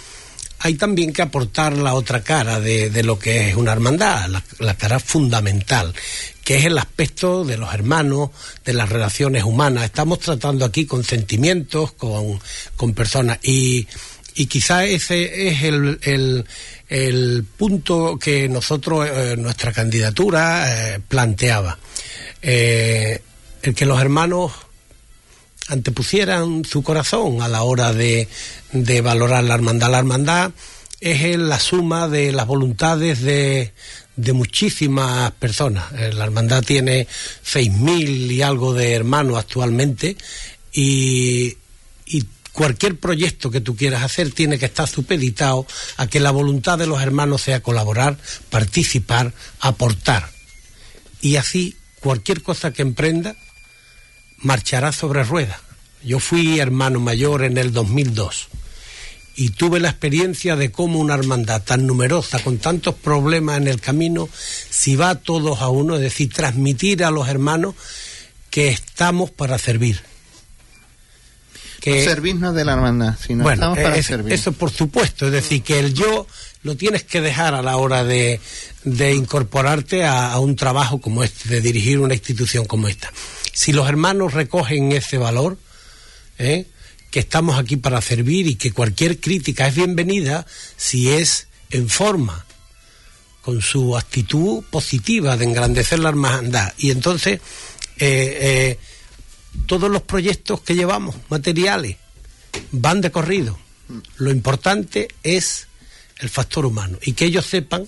hay 0.59 0.73
también 0.73 1.13
que 1.13 1.21
aportar 1.21 1.77
la 1.77 1.93
otra 1.93 2.21
cara 2.21 2.59
de, 2.59 3.01
lo 3.01 3.17
que 3.17 3.47
es 3.47 3.55
una 3.55 3.71
hermandad, 3.71 4.27
la, 4.59 4.73
cara 4.73 4.99
fundamental, 4.99 5.93
que 6.43 6.57
es 6.57 6.65
el 6.65 6.77
aspecto 6.79 7.45
de 7.45 7.55
los 7.55 7.73
hermanos, 7.73 8.31
de 8.65 8.73
las 8.73 8.89
relaciones 8.89 9.45
humanas. 9.45 9.85
Estamos 9.85 10.19
tratando 10.19 10.65
aquí 10.65 10.85
con 10.85 11.01
sentimientos, 11.01 11.93
con, 11.93 12.41
con 12.75 12.93
personas, 12.93 13.39
y, 13.41 13.87
y 14.35 14.47
quizá 14.47 14.83
ese 14.83 15.47
es 15.47 15.63
el, 15.63 16.45
punto 17.57 18.17
que 18.19 18.47
nosotros, 18.47 19.07
eh, 19.07 19.35
nuestra 19.37 19.71
candidatura, 19.71 20.95
eh, 20.95 20.99
planteaba. 21.07 21.77
Eh, 22.41 23.21
el 23.63 23.73
que 23.73 23.85
los 23.85 23.99
hermanos 23.99 24.51
antepusieran 25.67 26.63
su 26.63 26.83
corazón 26.83 27.41
a 27.41 27.47
la 27.47 27.63
hora 27.63 27.91
de, 27.93 28.27
de 28.71 29.01
valorar 29.01 29.43
la 29.43 29.55
hermandad. 29.55 29.89
La 29.89 29.99
hermandad 29.99 30.51
es 31.01 31.37
la 31.37 31.59
suma 31.59 32.07
de 32.07 32.31
las 32.31 32.45
voluntades 32.45 33.21
de, 33.21 33.73
de 34.15 34.33
muchísimas 34.33 35.31
personas. 35.31 35.91
Eh, 35.93 36.13
la 36.13 36.25
hermandad 36.25 36.63
tiene 36.63 37.07
seis 37.43 37.71
mil 37.71 38.31
y 38.31 38.41
algo 38.41 38.73
de 38.73 38.93
hermanos 38.93 39.37
actualmente 39.37 40.15
y, 40.71 41.57
y 42.05 42.25
cualquier 42.55 42.97
proyecto 42.97 43.51
que 43.51 43.59
tú 43.59 43.75
quieras 43.75 44.01
hacer 44.01 44.31
tiene 44.31 44.57
que 44.57 44.65
estar 44.65 44.87
supeditado 44.87 45.67
a 45.97 46.07
que 46.07 46.21
la 46.21 46.31
voluntad 46.31 46.77
de 46.77 46.87
los 46.87 47.01
hermanos 47.01 47.41
sea 47.41 47.61
colaborar, 47.61 48.17
participar, 48.49 49.33
aportar. 49.59 50.29
Y 51.21 51.35
así 51.35 51.75
cualquier 51.99 52.41
cosa 52.41 52.71
que 52.71 52.81
emprenda 52.81 53.35
marchará 54.37 54.93
sobre 54.93 55.23
ruedas. 55.23 55.57
Yo 56.01 56.19
fui 56.19 56.59
hermano 56.59 56.99
mayor 56.99 57.43
en 57.43 57.57
el 57.57 57.73
2002 57.73 58.47
y 59.35 59.49
tuve 59.49 59.81
la 59.81 59.89
experiencia 59.89 60.55
de 60.55 60.71
cómo 60.71 60.99
una 60.99 61.15
hermandad 61.15 61.61
tan 61.61 61.85
numerosa, 61.85 62.41
con 62.41 62.57
tantos 62.59 62.95
problemas 62.95 63.57
en 63.57 63.67
el 63.67 63.81
camino, 63.81 64.29
si 64.69 64.95
va 64.95 65.15
todos 65.15 65.59
a 65.59 65.67
uno, 65.67 65.95
es 65.95 66.01
decir, 66.01 66.31
transmitir 66.31 67.03
a 67.03 67.11
los 67.11 67.27
hermanos 67.27 67.75
que 68.49 68.69
estamos 68.69 69.29
para 69.29 69.57
servir. 69.57 70.14
Que, 71.85 72.03
servirnos 72.03 72.55
de 72.55 72.65
la 72.65 72.73
hermandad, 72.73 73.15
sino 73.25 73.49
estamos 73.49 73.77
para 73.77 74.01
servir. 74.01 74.33
Eso 74.33 74.51
por 74.53 74.71
supuesto, 74.71 75.27
es 75.27 75.31
decir, 75.31 75.61
que 75.61 75.79
el 75.79 75.93
yo 75.93 76.25
lo 76.63 76.75
tienes 76.75 77.03
que 77.03 77.21
dejar 77.21 77.53
a 77.53 77.61
la 77.61 77.77
hora 77.77 78.03
de, 78.03 78.41
de 78.83 79.13
incorporarte 79.13 80.03
a, 80.03 80.33
a, 80.33 80.39
un 80.39 80.55
trabajo 80.55 80.99
como 80.99 81.23
este, 81.23 81.47
de 81.47 81.61
dirigir 81.61 81.99
una 81.99 82.15
institución 82.15 82.65
como 82.65 82.87
esta. 82.87 83.13
Si 83.53 83.71
los 83.71 83.87
hermanos 83.87 84.33
recogen 84.33 84.91
ese 84.91 85.19
valor, 85.19 85.59
¿eh? 86.39 86.65
que 87.11 87.19
estamos 87.19 87.57
aquí 87.57 87.77
para 87.77 88.01
servir 88.01 88.47
y 88.47 88.55
que 88.55 88.71
cualquier 88.71 89.19
crítica 89.19 89.67
es 89.67 89.75
bienvenida 89.75 90.45
si 90.75 91.11
es 91.11 91.47
en 91.69 91.87
forma, 91.87 92.45
con 93.41 93.61
su 93.61 93.95
actitud 93.95 94.63
positiva 94.71 95.37
de 95.37 95.45
engrandecer 95.45 95.99
la 95.99 96.09
hermandad. 96.09 96.73
Y 96.77 96.91
entonces, 96.91 97.39
eh, 97.99 98.37
eh, 98.41 98.79
todos 99.65 99.89
los 99.89 100.01
proyectos 100.01 100.61
que 100.61 100.75
llevamos, 100.75 101.15
materiales, 101.29 101.97
van 102.71 103.01
de 103.01 103.11
corrido. 103.11 103.57
Lo 104.17 104.31
importante 104.31 105.07
es 105.23 105.67
el 106.19 106.29
factor 106.29 106.65
humano 106.65 106.97
y 107.01 107.13
que 107.13 107.25
ellos 107.25 107.45
sepan 107.45 107.85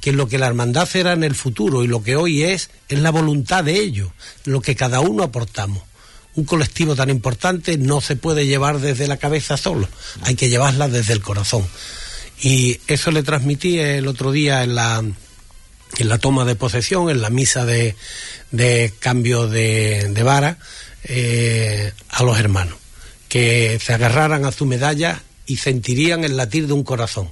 que 0.00 0.12
lo 0.12 0.28
que 0.28 0.38
la 0.38 0.46
hermandad 0.46 0.88
será 0.88 1.12
en 1.12 1.24
el 1.24 1.34
futuro 1.34 1.82
y 1.82 1.88
lo 1.88 2.02
que 2.02 2.16
hoy 2.16 2.44
es, 2.44 2.70
es 2.88 2.98
la 3.00 3.10
voluntad 3.10 3.64
de 3.64 3.78
ellos, 3.78 4.10
lo 4.44 4.60
que 4.60 4.76
cada 4.76 5.00
uno 5.00 5.24
aportamos 5.24 5.82
un 6.38 6.44
colectivo 6.44 6.94
tan 6.94 7.10
importante 7.10 7.76
no 7.78 8.00
se 8.00 8.14
puede 8.14 8.46
llevar 8.46 8.78
desde 8.78 9.08
la 9.08 9.16
cabeza 9.16 9.56
solo, 9.56 9.88
hay 10.22 10.36
que 10.36 10.48
llevarla 10.48 10.86
desde 10.88 11.12
el 11.12 11.20
corazón. 11.20 11.66
Y 12.40 12.78
eso 12.86 13.10
le 13.10 13.24
transmití 13.24 13.80
el 13.80 14.06
otro 14.06 14.30
día 14.30 14.62
en 14.62 14.76
la, 14.76 14.98
en 14.98 16.08
la 16.08 16.18
toma 16.18 16.44
de 16.44 16.54
posesión, 16.54 17.10
en 17.10 17.20
la 17.20 17.30
misa 17.30 17.64
de, 17.64 17.96
de 18.52 18.94
cambio 19.00 19.48
de, 19.48 20.10
de 20.12 20.22
vara, 20.22 20.58
eh, 21.04 21.92
a 22.10 22.22
los 22.22 22.38
hermanos, 22.38 22.76
que 23.28 23.78
se 23.82 23.92
agarraran 23.94 24.44
a 24.44 24.52
su 24.52 24.66
medalla 24.66 25.22
y 25.46 25.56
sentirían 25.56 26.24
el 26.24 26.36
latir 26.36 26.66
de 26.66 26.72
un 26.72 26.84
corazón. 26.84 27.30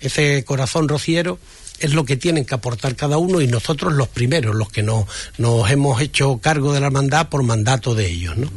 Ese 0.00 0.44
corazón 0.44 0.88
rociero 0.88 1.38
es 1.78 1.92
lo 1.92 2.04
que 2.04 2.16
tienen 2.16 2.44
que 2.44 2.54
aportar 2.54 2.94
cada 2.96 3.18
uno 3.18 3.40
y 3.40 3.48
nosotros 3.48 3.92
los 3.92 4.08
primeros, 4.08 4.54
los 4.54 4.70
que 4.70 4.82
no, 4.82 5.06
nos 5.38 5.70
hemos 5.70 6.00
hecho 6.00 6.38
cargo 6.38 6.72
de 6.72 6.80
la 6.80 6.86
hermandad 6.86 7.28
por 7.28 7.42
mandato 7.42 7.94
de 7.94 8.08
ellos. 8.08 8.36
¿no? 8.36 8.48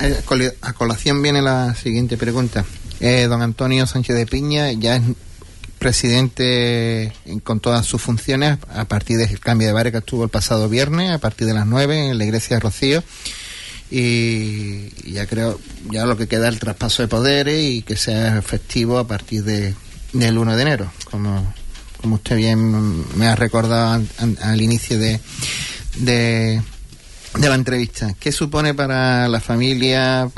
Eh, 0.00 0.56
a 0.60 0.72
colación 0.72 1.22
viene 1.22 1.42
la 1.42 1.74
siguiente 1.74 2.16
pregunta. 2.16 2.64
Eh, 3.00 3.26
don 3.28 3.42
Antonio 3.42 3.86
Sánchez 3.86 4.16
de 4.16 4.26
Piña 4.26 4.72
ya 4.72 4.96
es 4.96 5.02
presidente 5.78 7.12
con 7.42 7.60
todas 7.60 7.84
sus 7.84 8.00
funciones 8.00 8.58
a 8.72 8.84
partir 8.86 9.18
del 9.18 9.38
cambio 9.38 9.68
de 9.68 9.74
barrio 9.74 9.92
que 9.92 9.98
estuvo 9.98 10.24
el 10.24 10.30
pasado 10.30 10.68
viernes, 10.68 11.10
a 11.10 11.18
partir 11.18 11.46
de 11.46 11.54
las 11.54 11.66
9 11.66 12.10
en 12.10 12.18
la 12.18 12.24
iglesia 12.24 12.56
de 12.56 12.60
Rocío. 12.60 13.04
Y 13.90 15.12
ya 15.12 15.26
creo, 15.26 15.60
ya 15.90 16.06
lo 16.06 16.16
que 16.16 16.26
queda 16.26 16.48
es 16.48 16.54
el 16.54 16.60
traspaso 16.60 17.02
de 17.02 17.08
poderes 17.08 17.62
y 17.62 17.82
que 17.82 17.96
sea 17.96 18.38
efectivo 18.38 18.98
a 18.98 19.06
partir 19.06 19.44
de, 19.44 19.74
del 20.12 20.38
1 20.38 20.56
de 20.56 20.62
enero, 20.62 20.92
como 21.10 21.54
como 22.04 22.16
usted 22.16 22.36
bien 22.36 23.02
me 23.16 23.28
ha 23.28 23.34
recordado 23.34 24.04
al, 24.42 24.60
inicio 24.60 24.98
de, 24.98 25.18
de, 25.96 26.60
la 27.40 27.54
entrevista. 27.54 28.14
¿Qué 28.20 28.30
supone 28.30 28.74
para 28.74 29.26
la 29.26 29.40
familia, 29.40 30.28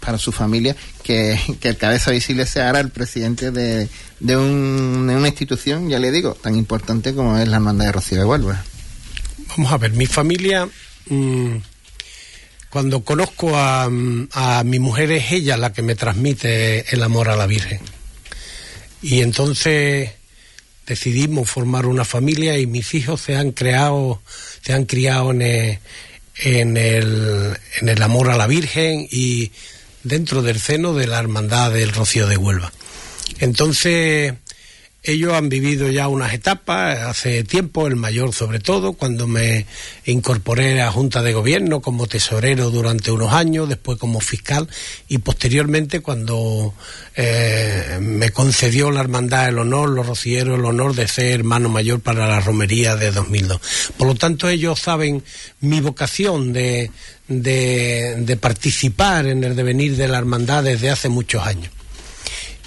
para 0.00 0.18
su 0.18 0.32
familia, 0.32 0.76
que, 1.02 1.40
el 1.62 1.78
cabeza 1.78 2.10
visible 2.10 2.44
sea 2.44 2.66
ahora 2.66 2.80
el 2.80 2.90
presidente 2.90 3.52
de, 3.52 3.88
de, 4.20 4.36
una 4.36 5.26
institución, 5.26 5.88
ya 5.88 5.98
le 5.98 6.12
digo, 6.12 6.34
tan 6.34 6.54
importante 6.56 7.14
como 7.14 7.38
es 7.38 7.48
la 7.48 7.56
Hermandad 7.56 7.86
de 7.86 7.92
Rocío 7.92 8.18
de 8.18 8.24
Huelva? 8.26 8.62
Vamos 9.56 9.72
a 9.72 9.78
ver, 9.78 9.92
mi 9.92 10.04
familia, 10.04 10.68
mm, 11.08 11.56
cuando 12.76 13.02
conozco 13.04 13.52
a, 13.56 13.88
mi 13.88 14.78
mujer, 14.78 15.10
es 15.10 15.32
ella 15.32 15.56
la 15.56 15.72
que 15.72 15.80
me 15.80 15.94
transmite 15.94 16.84
el 16.94 17.02
amor 17.02 17.30
a 17.30 17.34
la 17.36 17.46
Virgen. 17.46 17.80
Y 19.00 19.22
entonces 19.22 20.10
decidimos 20.86 21.48
formar 21.48 21.86
una 21.86 22.04
familia 22.04 22.58
y 22.58 22.66
mis 22.66 22.92
hijos 22.92 23.22
se 23.22 23.34
han 23.34 23.52
creado, 23.52 24.20
se 24.62 24.74
han 24.74 24.84
criado 24.84 25.30
en 25.30 25.40
el, 25.40 25.78
en 26.36 26.76
el, 26.76 27.56
en 27.80 27.88
el 27.88 28.02
amor 28.02 28.28
a 28.28 28.36
la 28.36 28.46
Virgen 28.46 29.08
y 29.10 29.52
dentro 30.02 30.42
del 30.42 30.60
seno 30.60 30.92
de 30.92 31.06
la 31.06 31.18
hermandad 31.18 31.72
del 31.72 31.94
Rocío 31.94 32.26
de 32.26 32.36
Huelva. 32.36 32.74
Entonces, 33.38 34.34
ellos 35.06 35.32
han 35.34 35.48
vivido 35.48 35.88
ya 35.90 36.08
unas 36.08 36.34
etapas 36.34 36.98
hace 37.00 37.44
tiempo, 37.44 37.86
el 37.86 37.96
mayor 37.96 38.32
sobre 38.32 38.58
todo, 38.58 38.94
cuando 38.94 39.26
me 39.26 39.66
incorporé 40.04 40.82
a 40.82 40.90
Junta 40.90 41.22
de 41.22 41.32
Gobierno 41.32 41.80
como 41.80 42.06
tesorero 42.06 42.70
durante 42.70 43.10
unos 43.10 43.32
años, 43.32 43.68
después 43.68 43.98
como 43.98 44.20
fiscal 44.20 44.68
y 45.08 45.18
posteriormente 45.18 46.00
cuando 46.00 46.74
eh, 47.14 47.98
me 48.00 48.30
concedió 48.30 48.90
la 48.90 49.00
Hermandad 49.00 49.48
el 49.48 49.58
honor, 49.58 49.90
los 49.90 50.06
rocieros 50.06 50.58
el 50.58 50.64
honor 50.64 50.94
de 50.94 51.08
ser 51.08 51.32
hermano 51.32 51.68
mayor 51.68 52.00
para 52.00 52.26
la 52.26 52.40
romería 52.40 52.96
de 52.96 53.12
2002. 53.12 53.60
Por 53.96 54.08
lo 54.08 54.14
tanto, 54.14 54.48
ellos 54.48 54.80
saben 54.80 55.22
mi 55.60 55.80
vocación 55.80 56.52
de, 56.52 56.90
de 57.28 58.38
participar 58.40 59.26
en 59.26 59.44
el 59.44 59.54
devenir 59.54 59.96
de 59.96 60.08
la 60.08 60.18
hermandad 60.18 60.64
desde 60.64 60.90
hace 60.90 61.08
muchos 61.08 61.46
años. 61.46 61.72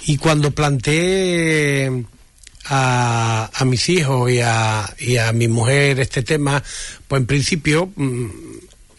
Y 0.06 0.16
cuando 0.16 0.50
planteé 0.50 2.04
a, 2.70 3.50
a 3.52 3.64
mis 3.64 3.88
hijos 3.88 4.30
y 4.30 4.40
a, 4.40 4.88
y 4.98 5.16
a 5.16 5.32
mi 5.32 5.48
mujer 5.48 6.00
este 6.00 6.22
tema, 6.22 6.62
pues 7.06 7.20
en 7.20 7.26
principio... 7.26 7.90
Mm, 7.96 8.28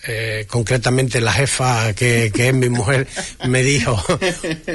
eh, 0.08 0.48
concretamente 0.50 1.22
la 1.22 1.32
jefa 1.32 1.94
que, 1.94 2.32
que, 2.34 2.48
es 2.48 2.56
mi 2.56 2.70
mujer 2.70 3.08
me 3.48 3.62
dijo 3.62 4.04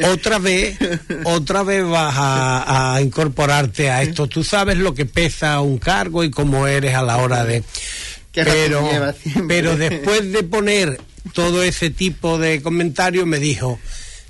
otra 0.04 0.38
vez 0.38 0.78
otra 1.24 1.64
vez 1.64 1.85
vas 1.85 2.14
a, 2.16 2.94
a, 2.94 3.02
incorporarte 3.02 3.90
a 3.90 4.02
esto. 4.02 4.28
Tú 4.28 4.44
sabes 4.44 4.78
lo 4.78 4.94
que 4.94 5.04
pesa 5.04 5.61
un 5.62 5.78
cargo 5.78 6.22
y 6.22 6.30
cómo 6.30 6.68
eres 6.68 6.94
a 6.94 7.02
la 7.02 7.16
hora 7.16 7.44
de 7.44 7.64
pero 8.32 8.88
pero 9.48 9.76
después 9.76 10.30
de 10.30 10.44
poner 10.44 11.00
todo 11.32 11.64
ese 11.64 11.90
tipo 11.90 12.38
de 12.38 12.62
comentarios 12.62 13.26
me 13.26 13.40
dijo 13.40 13.80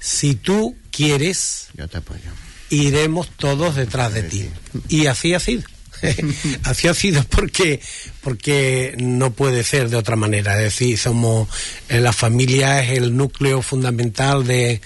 si 0.01 0.35
tú 0.35 0.77
quieres 0.91 1.69
yo 1.75 1.89
te 1.89 1.99
apoyo 1.99 2.46
iremos 2.71 3.29
todos 3.37 3.77
detrás 3.77 4.13
de 4.15 4.23
ti. 4.23 4.49
Y 4.89 5.07
así 5.07 5.35
ha 5.35 5.41
sido. 5.41 5.63
así 6.65 6.89
ha 6.89 6.95
sido 6.95 7.25
porque 7.25 7.81
porque 8.21 8.95
no 8.99 9.33
puede 9.33 9.65
ser 9.65 9.89
de 9.89 9.97
otra 9.97 10.17
manera. 10.17 10.57
Es 10.57 10.65
decir, 10.65 10.99
somos 10.99 11.49
eh, 11.89 12.01
la 12.01 12.13
familia 12.13 12.83
es 12.83 12.99
el 12.99 13.17
núcleo 13.17 13.63
fundamental 13.63 14.47
de, 14.47 14.81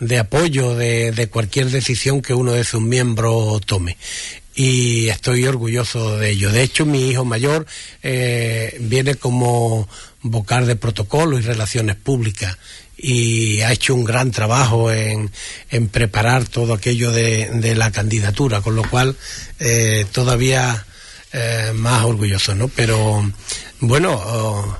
de 0.00 0.18
apoyo 0.18 0.74
de, 0.74 1.12
de, 1.12 1.28
cualquier 1.28 1.70
decisión 1.70 2.22
que 2.22 2.34
uno 2.34 2.52
de 2.52 2.64
sus 2.64 2.80
miembros 2.80 3.60
tome. 3.64 3.96
Y 4.54 5.08
estoy 5.08 5.46
orgulloso 5.46 6.16
de 6.16 6.30
ello. 6.30 6.50
De 6.50 6.62
hecho, 6.62 6.86
mi 6.86 7.10
hijo 7.10 7.26
mayor 7.26 7.66
eh, 8.02 8.74
viene 8.80 9.14
como 9.16 9.86
vocal 10.22 10.66
de 10.66 10.76
protocolo 10.76 11.38
y 11.38 11.42
relaciones 11.42 11.96
públicas 11.96 12.56
y 12.96 13.60
ha 13.60 13.72
hecho 13.72 13.94
un 13.94 14.04
gran 14.04 14.30
trabajo 14.30 14.90
en, 14.90 15.30
en 15.70 15.88
preparar 15.88 16.46
todo 16.46 16.74
aquello 16.74 17.12
de, 17.12 17.50
de, 17.52 17.74
la 17.74 17.90
candidatura, 17.90 18.62
con 18.62 18.74
lo 18.74 18.88
cual 18.88 19.16
eh, 19.60 20.06
todavía 20.12 20.86
eh, 21.32 21.72
más 21.74 22.04
orgulloso, 22.04 22.54
¿no? 22.54 22.68
Pero 22.68 23.30
bueno, 23.80 24.12
oh, 24.12 24.78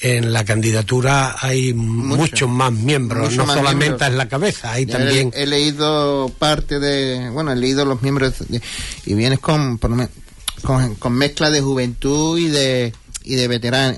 en 0.00 0.32
la 0.32 0.44
candidatura 0.44 1.36
hay 1.38 1.74
Mucho, 1.74 2.16
muchos 2.16 2.48
más 2.48 2.72
miembros, 2.72 3.30
Mucho 3.30 3.36
no 3.36 3.46
más 3.46 3.56
solamente 3.56 3.84
miembros. 3.84 4.10
en 4.10 4.16
la 4.16 4.28
cabeza, 4.28 4.72
hay 4.72 4.86
también... 4.86 5.30
He, 5.34 5.42
he, 5.42 5.46
leído 5.46 6.32
parte 6.38 6.78
de, 6.78 7.28
bueno, 7.30 7.52
he 7.52 7.56
leído 7.56 7.84
los 7.84 8.00
miembros 8.00 8.38
de, 8.48 8.62
y 9.04 9.14
vienes 9.14 9.40
con, 9.40 9.76
con, 9.76 10.94
con 10.94 11.12
mezcla 11.12 11.50
de 11.50 11.60
juventud 11.60 12.38
y 12.38 12.48
de 12.48 12.94
y 13.24 13.34
de 13.34 13.48
veteran, 13.48 13.96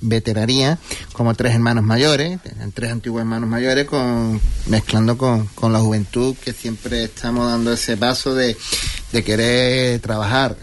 veteranía 0.00 0.78
como 1.12 1.34
tres 1.34 1.54
hermanos 1.54 1.84
mayores, 1.84 2.38
tres 2.74 2.92
antiguos 2.92 3.20
hermanos 3.20 3.48
mayores, 3.48 3.86
con, 3.86 4.40
mezclando 4.66 5.16
con, 5.16 5.46
con 5.48 5.72
la 5.72 5.80
juventud 5.80 6.36
que 6.44 6.52
siempre 6.52 7.04
estamos 7.04 7.46
dando 7.46 7.72
ese 7.72 7.96
paso 7.96 8.34
de, 8.34 8.56
de 9.12 9.24
querer 9.24 10.00
trabajar. 10.00 10.56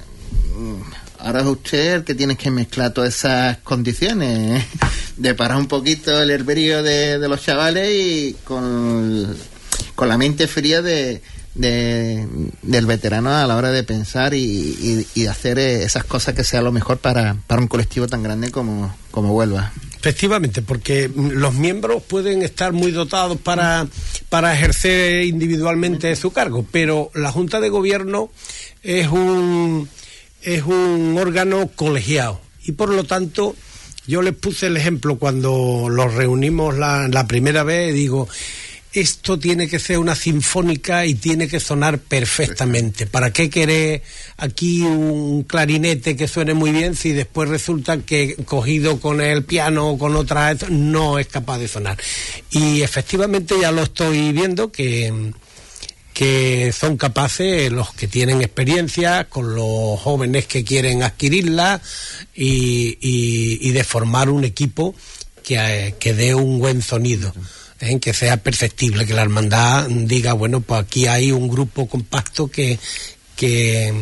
Ahora 1.20 1.42
es 1.42 1.48
usted 1.48 1.94
el 1.96 2.04
que 2.04 2.14
tiene 2.14 2.36
que 2.36 2.52
mezclar 2.52 2.94
todas 2.94 3.16
esas 3.16 3.58
condiciones, 3.58 4.62
¿eh? 4.62 4.66
de 5.18 5.34
parar 5.34 5.58
un 5.58 5.68
poquito 5.68 6.22
el 6.22 6.30
herberio 6.30 6.84
de, 6.84 7.18
de 7.18 7.28
los 7.28 7.42
chavales 7.42 7.90
y 7.92 8.36
con, 8.44 9.36
con 9.96 10.08
la 10.08 10.18
mente 10.18 10.48
fría 10.48 10.82
de, 10.82 11.22
de, 11.56 12.28
del 12.62 12.86
veterano 12.86 13.32
a 13.32 13.48
la 13.48 13.56
hora 13.56 13.72
de 13.72 13.84
pensar 13.84 14.34
y, 14.34 15.08
y, 15.16 15.26
hacer 15.26 15.58
esas 15.58 16.04
cosas 16.04 16.36
que 16.36 16.44
sea 16.44 16.62
lo 16.62 16.72
mejor 16.72 16.98
para, 16.98 17.38
para 17.48 17.62
un 17.62 17.68
colectivo 17.68 18.08
tan 18.08 18.22
grande 18.22 18.52
como, 18.52 18.94
como 19.12 19.34
Huelva. 19.34 19.72
Efectivamente, 19.98 20.62
porque 20.62 21.10
los 21.16 21.56
miembros 21.56 22.04
pueden 22.04 22.44
estar 22.44 22.74
muy 22.74 22.92
dotados 22.92 23.40
para, 23.40 23.88
para 24.30 24.54
ejercer 24.54 25.24
individualmente 25.24 26.16
su 26.16 26.32
cargo, 26.32 26.66
pero 26.72 27.10
la 27.16 27.32
Junta 27.32 27.60
de 27.60 27.70
Gobierno 27.70 28.30
es 28.84 29.08
un, 29.08 29.90
es 30.44 30.64
un 30.64 31.18
órgano 31.18 31.72
colegiado 31.76 32.40
y 32.66 32.74
por 32.74 32.90
lo 32.90 33.04
tanto 33.04 33.56
yo 34.06 34.22
les 34.22 34.36
puse 34.36 34.68
el 34.68 34.78
ejemplo 34.78 35.18
cuando 35.18 35.88
los 35.90 36.14
reunimos 36.14 36.78
la, 36.78 37.08
la 37.08 37.26
primera 37.26 37.64
vez, 37.64 37.94
digo, 37.94 38.28
esto 39.02 39.38
tiene 39.38 39.68
que 39.68 39.80
ser 39.80 39.98
una 39.98 40.16
sinfónica 40.16 41.06
y 41.06 41.16
tiene 41.16 41.48
que 41.48 41.60
sonar 41.60 42.00
perfectamente. 42.00 43.08
¿Para 43.08 43.32
qué 43.32 43.50
querer 43.50 44.02
aquí 44.38 44.82
un 44.82 45.44
clarinete 45.44 46.16
que 46.16 46.28
suene 46.28 46.54
muy 46.54 46.72
bien 46.72 46.96
si 46.96 47.12
después 47.12 47.50
resulta 47.50 47.98
que 47.98 48.36
cogido 48.46 49.00
con 49.00 49.22
el 49.22 49.44
piano 49.44 49.90
o 49.90 49.98
con 49.98 50.16
otra 50.16 50.56
no 50.70 51.20
es 51.20 51.28
capaz 51.28 51.58
de 51.60 51.68
sonar? 51.68 51.98
Y 52.52 52.82
efectivamente 52.82 53.56
ya 53.60 53.72
lo 53.72 53.84
estoy 53.84 54.32
viendo 54.32 54.72
que 54.72 55.34
que 56.14 56.72
son 56.72 56.96
capaces 56.96 57.70
los 57.74 57.94
que 57.94 58.08
tienen 58.08 58.42
experiencia 58.42 59.26
con 59.26 59.54
los 59.54 60.00
jóvenes 60.00 60.48
que 60.48 60.64
quieren 60.64 61.04
adquirirla 61.04 61.82
y, 62.34 62.98
y, 63.02 63.60
y 63.68 63.72
de 63.72 63.84
formar 63.84 64.30
un 64.30 64.46
equipo 64.46 64.96
que, 65.44 65.94
que 66.00 66.14
dé 66.14 66.34
un 66.34 66.60
buen 66.60 66.82
sonido 66.82 67.34
en 67.86 68.00
que 68.00 68.14
sea 68.14 68.38
perceptible, 68.38 69.06
que 69.06 69.14
la 69.14 69.22
hermandad 69.22 69.88
diga, 69.90 70.34
bueno, 70.34 70.62
pues 70.62 70.82
aquí 70.82 71.08
hay 71.08 71.32
un 71.32 71.48
grupo 71.48 71.88
compacto 71.88 72.48
que, 72.48 72.80
que, 73.36 73.94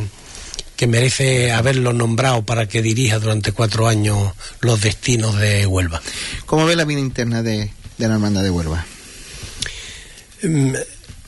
que 0.76 0.88
merece 0.88 1.52
haberlo 1.52 1.94
nombrado 1.94 2.46
para 2.46 2.68
que 2.68 2.82
dirija 2.82 3.20
durante 3.20 3.52
cuatro 3.52 3.88
años 3.88 4.34
los 4.62 4.82
destinos 4.82 5.38
de 5.40 5.66
Huelva. 5.66 6.02
¿Cómo 6.46 6.66
ve 6.66 6.76
la 6.76 6.86
vida 6.86 7.00
interna 7.00 7.44
de, 7.44 7.72
de 7.98 8.08
la 8.08 8.16
hermandad 8.16 8.44
de 8.44 8.50
Huelva? 8.50 8.86
Mm. 10.44 10.74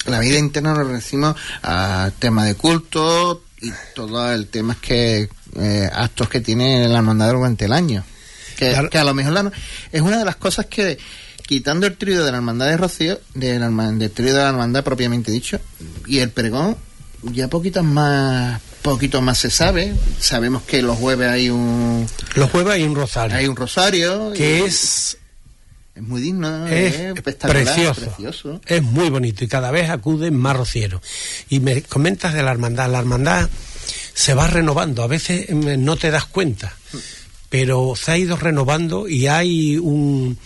La 0.05 0.19
vida 0.19 0.37
interna 0.37 0.75
lo 0.75 0.87
decimos 0.87 1.35
a 1.63 2.11
tema 2.19 2.45
de 2.45 2.53
culto 2.53 3.43
y 3.59 3.71
todo 3.95 4.31
el 4.31 4.47
tema 4.47 4.77
que 4.79 5.27
eh, 5.57 5.89
actos 5.91 6.29
que 6.29 6.41
tiene 6.41 6.87
la 6.87 6.97
hermandad 6.97 7.31
durante 7.31 7.65
el 7.65 7.73
año. 7.73 8.03
Que, 8.55 8.69
claro. 8.69 8.89
que 8.89 8.99
a 8.99 9.03
lo 9.03 9.13
mejor 9.13 9.33
la, 9.33 9.51
es 9.91 10.01
una 10.01 10.19
de 10.19 10.25
las 10.25 10.35
cosas 10.35 10.67
que 10.67 10.97
quitando 11.45 11.87
el 11.87 11.97
trío 11.97 12.23
de 12.23 12.31
la 12.31 12.37
hermandad 12.37 12.67
de 12.67 12.77
Rocío, 12.77 13.19
de 13.33 13.59
la, 13.59 13.69
del 13.69 14.11
trío 14.11 14.33
de 14.33 14.39
la 14.39 14.49
hermandad 14.49 14.83
propiamente 14.83 15.31
dicho, 15.31 15.59
y 16.07 16.19
el 16.19 16.29
pregón, 16.29 16.77
ya 17.23 17.47
poquitas 17.47 17.83
más 17.83 18.61
poquito 18.81 19.19
más 19.21 19.39
se 19.39 19.49
sabe. 19.49 19.93
Sabemos 20.19 20.61
que 20.63 20.83
los 20.83 20.97
jueves 20.97 21.29
hay 21.29 21.49
un 21.49 22.07
los 22.35 22.51
jueves 22.51 22.73
hay 22.73 22.83
un 22.83 22.95
rosario. 22.95 23.35
Hay 23.35 23.47
un 23.47 23.55
rosario 23.55 24.31
que 24.33 24.63
es 24.63 25.17
es 25.95 26.03
muy 26.03 26.21
digno, 26.21 26.67
es, 26.67 26.93
es 26.93 27.21
precioso, 27.21 28.01
precioso, 28.01 28.61
Es 28.65 28.83
muy 28.83 29.09
bonito 29.09 29.45
y 29.45 29.47
cada 29.47 29.71
vez 29.71 29.89
acuden 29.89 30.35
más 30.35 30.55
rocieros. 30.55 31.01
Y 31.49 31.61
me 31.61 31.83
comentas 31.83 32.33
de 32.33 32.43
la 32.43 32.51
hermandad, 32.51 32.91
la 32.91 32.99
hermandad 32.99 33.49
se 34.13 34.33
va 34.33 34.47
renovando, 34.47 35.03
a 35.03 35.07
veces 35.07 35.49
no 35.51 35.95
te 35.95 36.11
das 36.11 36.25
cuenta, 36.25 36.75
pero 37.49 37.95
se 37.95 38.11
ha 38.11 38.17
ido 38.17 38.35
renovando 38.35 39.07
y 39.07 39.27
hay 39.27 39.77
un 39.77 40.37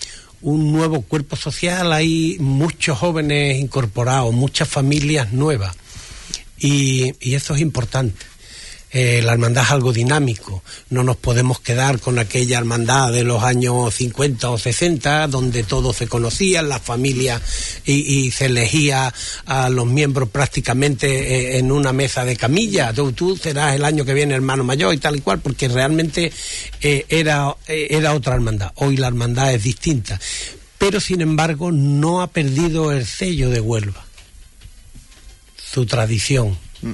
un 0.41 0.71
nuevo 0.71 1.01
cuerpo 1.01 1.35
social, 1.35 1.91
hay 1.91 2.37
muchos 2.39 2.97
jóvenes 2.97 3.59
incorporados, 3.59 4.33
muchas 4.33 4.67
familias 4.67 5.33
nuevas 5.33 5.75
y, 6.57 7.13
y 7.19 7.35
eso 7.35 7.55
es 7.55 7.61
importante. 7.61 8.25
Eh, 8.91 9.21
la 9.23 9.33
hermandad 9.33 9.65
es 9.65 9.71
algo 9.71 9.93
dinámico, 9.93 10.63
no 10.89 11.03
nos 11.03 11.15
podemos 11.15 11.59
quedar 11.59 11.99
con 11.99 12.17
aquella 12.17 12.57
hermandad 12.57 13.11
de 13.11 13.23
los 13.23 13.43
años 13.43 13.93
50 13.93 14.49
o 14.49 14.57
60 14.57 15.27
donde 15.27 15.61
todos 15.61 15.95
se 15.95 16.07
conocían, 16.07 16.69
las 16.69 16.81
familias 16.81 17.39
y, 17.85 18.31
se 18.31 18.47
elegía 18.47 19.13
a 19.45 19.69
los 19.69 19.85
miembros 19.85 20.29
prácticamente 20.29 21.07
eh, 21.07 21.57
en 21.59 21.71
una 21.71 21.93
mesa 21.93 22.25
de 22.25 22.35
camilla, 22.35 22.91
tú, 22.91 23.11
tú, 23.11 23.37
serás 23.37 23.75
el 23.75 23.85
año 23.85 24.05
que 24.05 24.15
viene 24.15 24.33
hermano 24.33 24.63
mayor 24.63 24.91
y 24.95 24.97
tal 24.97 25.17
y 25.17 25.21
cual, 25.21 25.39
porque 25.39 25.67
realmente 25.67 26.31
eh, 26.81 27.05
era, 27.09 27.55
era 27.67 28.15
otra 28.15 28.33
hermandad, 28.33 28.71
hoy 28.75 28.97
la 28.97 29.07
hermandad 29.07 29.53
es 29.53 29.63
distinta, 29.63 30.19
pero 30.79 30.99
sin 30.99 31.21
embargo 31.21 31.71
no 31.71 32.23
ha 32.23 32.27
perdido 32.27 32.91
el 32.91 33.05
sello 33.05 33.51
de 33.51 33.59
Huelva, 33.59 34.03
su 35.55 35.85
tradición. 35.85 36.57
Mm 36.81 36.91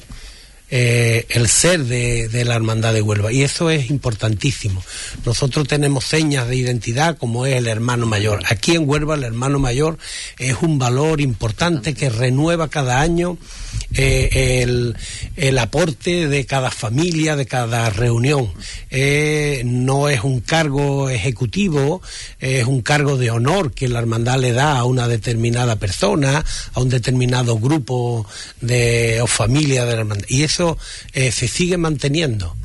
eh, 0.70 1.26
el 1.30 1.48
ser 1.48 1.84
de, 1.86 2.28
de, 2.28 2.44
la 2.44 2.56
hermandad 2.56 2.94
de 2.94 3.02
Huelva 3.02 3.32
y 3.32 3.44
eso 3.44 3.70
es 3.70 3.90
importantísimo. 3.90 4.84
Nosotros 5.26 5.68
tenemos 5.68 6.06
señas 6.06 6.48
de 6.48 6.56
identidad 6.56 7.18
como 7.18 7.46
es 7.46 7.56
el 7.56 7.68
hermano 7.68 8.06
mayor. 8.06 8.42
Aquí 8.50 8.76
en 8.76 8.90
Huelva 8.90 9.16
el 9.16 9.24
hermano 9.24 9.60
mayor 9.60 9.98
es 10.40 10.56
un 10.62 10.80
valor 10.80 11.22
importante 11.22 11.94
que 11.94 12.10
renueva 12.10 12.68
cada 12.68 13.02
año 13.02 13.38
eh, 13.94 14.62
el, 14.62 14.96
el, 15.38 15.58
aporte 15.58 16.28
de 16.28 16.46
cada 16.46 16.70
familia, 16.70 17.36
de 17.36 17.46
cada 17.46 17.90
reunión. 17.90 18.52
Eh, 18.90 19.62
no 19.66 20.10
es 20.10 20.22
un 20.24 20.42
cargo 20.42 21.10
ejecutivo, 21.10 22.02
es 22.40 22.66
un 22.66 22.82
cargo 22.82 23.18
de 23.18 23.32
honor 23.32 23.72
que 23.72 23.88
la 23.88 24.00
hermandad 24.00 24.40
le 24.40 24.52
da 24.52 24.78
a 24.78 24.84
una 24.84 25.08
determinada 25.08 25.78
persona, 25.78 26.44
a 26.74 26.82
un 26.82 26.90
determinado 26.90 27.58
grupo 27.58 28.28
de 28.60 29.22
o 29.22 29.28
familia 29.28 29.86
de 29.86 29.94
la 29.94 30.00
hermandad. 30.00 30.28
Y 30.28 30.44
eso 30.44 30.78
eh, 31.14 31.32
se 31.32 31.48
sigue 31.48 31.78
manteniendo 31.78 32.56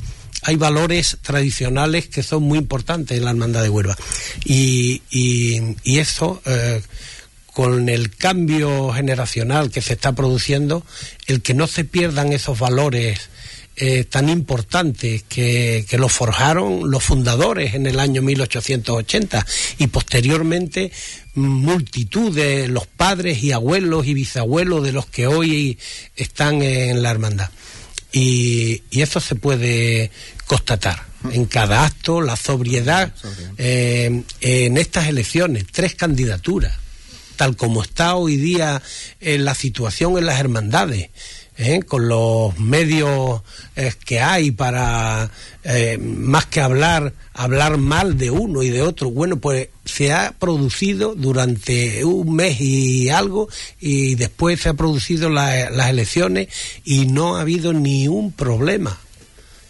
hay 0.43 0.55
valores 0.55 1.19
tradicionales 1.21 2.07
que 2.07 2.23
son 2.23 2.41
muy 2.41 2.57
importantes 2.57 3.15
en 3.15 3.25
la 3.25 3.29
hermandad 3.29 3.61
de 3.61 3.69
Huelva. 3.69 3.95
Y, 4.43 5.03
y, 5.11 5.75
y 5.83 5.99
eso, 5.99 6.41
con 7.53 7.89
el 7.89 8.15
cambio 8.15 8.91
generacional 8.91 9.71
que 9.71 9.81
se 9.81 9.93
está 9.93 10.13
produciendo, 10.13 10.85
el 11.27 11.41
que 11.41 11.53
no 11.53 11.67
se 11.67 11.83
pierdan 11.83 12.33
esos 12.33 12.59
valores 12.59 13.29
eh, 13.77 14.03
tan 14.03 14.29
importantes 14.29 15.23
que, 15.23 15.85
que 15.89 15.97
los 15.97 16.11
forjaron 16.11 16.91
los 16.91 17.03
fundadores 17.03 17.73
en 17.73 17.87
el 17.87 17.99
año 17.99 18.21
1880 18.21 19.45
y 19.79 19.87
posteriormente 19.87 20.91
multitud 21.35 22.35
de 22.35 22.67
los 22.67 22.85
padres 22.85 23.41
y 23.43 23.53
abuelos 23.53 24.05
y 24.05 24.13
bisabuelos 24.13 24.83
de 24.83 24.91
los 24.91 25.05
que 25.05 25.27
hoy 25.27 25.79
están 26.15 26.61
en 26.61 27.01
la 27.01 27.11
hermandad. 27.11 27.49
Y, 28.11 28.83
y 28.91 29.01
eso 29.01 29.21
se 29.21 29.35
puede 29.35 30.11
constatar 30.45 31.11
en 31.31 31.45
cada 31.45 31.85
acto, 31.85 32.21
la 32.21 32.35
sobriedad, 32.35 33.13
eh, 33.57 34.23
en 34.41 34.77
estas 34.77 35.07
elecciones, 35.07 35.65
tres 35.71 35.95
candidaturas, 35.95 36.75
tal 37.35 37.55
como 37.55 37.81
está 37.81 38.15
hoy 38.15 38.37
día 38.37 38.81
en 39.19 39.45
la 39.45 39.55
situación 39.55 40.17
en 40.17 40.25
las 40.25 40.39
hermandades. 40.39 41.09
¿Eh? 41.57 41.81
con 41.83 42.07
los 42.07 42.57
medios 42.57 43.41
eh, 43.75 43.93
que 44.05 44.19
hay 44.19 44.49
para 44.49 45.29
eh, 45.63 45.99
más 45.99 46.47
que 46.47 46.59
hablar 46.59 47.13
hablar 47.33 47.77
mal 47.77 48.17
de 48.17 48.31
uno 48.31 48.63
y 48.63 48.69
de 48.69 48.81
otro 48.81 49.11
bueno 49.11 49.35
pues 49.35 49.67
se 49.85 50.11
ha 50.11 50.31
producido 50.31 51.13
durante 51.13 52.03
un 52.03 52.35
mes 52.35 52.59
y 52.61 53.09
algo 53.09 53.47
y 53.79 54.15
después 54.15 54.61
se 54.61 54.69
ha 54.69 54.73
producido 54.73 55.29
la, 55.29 55.69
las 55.69 55.89
elecciones 55.89 56.47
y 56.83 57.05
no 57.07 57.35
ha 57.35 57.41
habido 57.41 57.73
ni 57.73 58.07
un 58.07 58.31
problema 58.31 58.97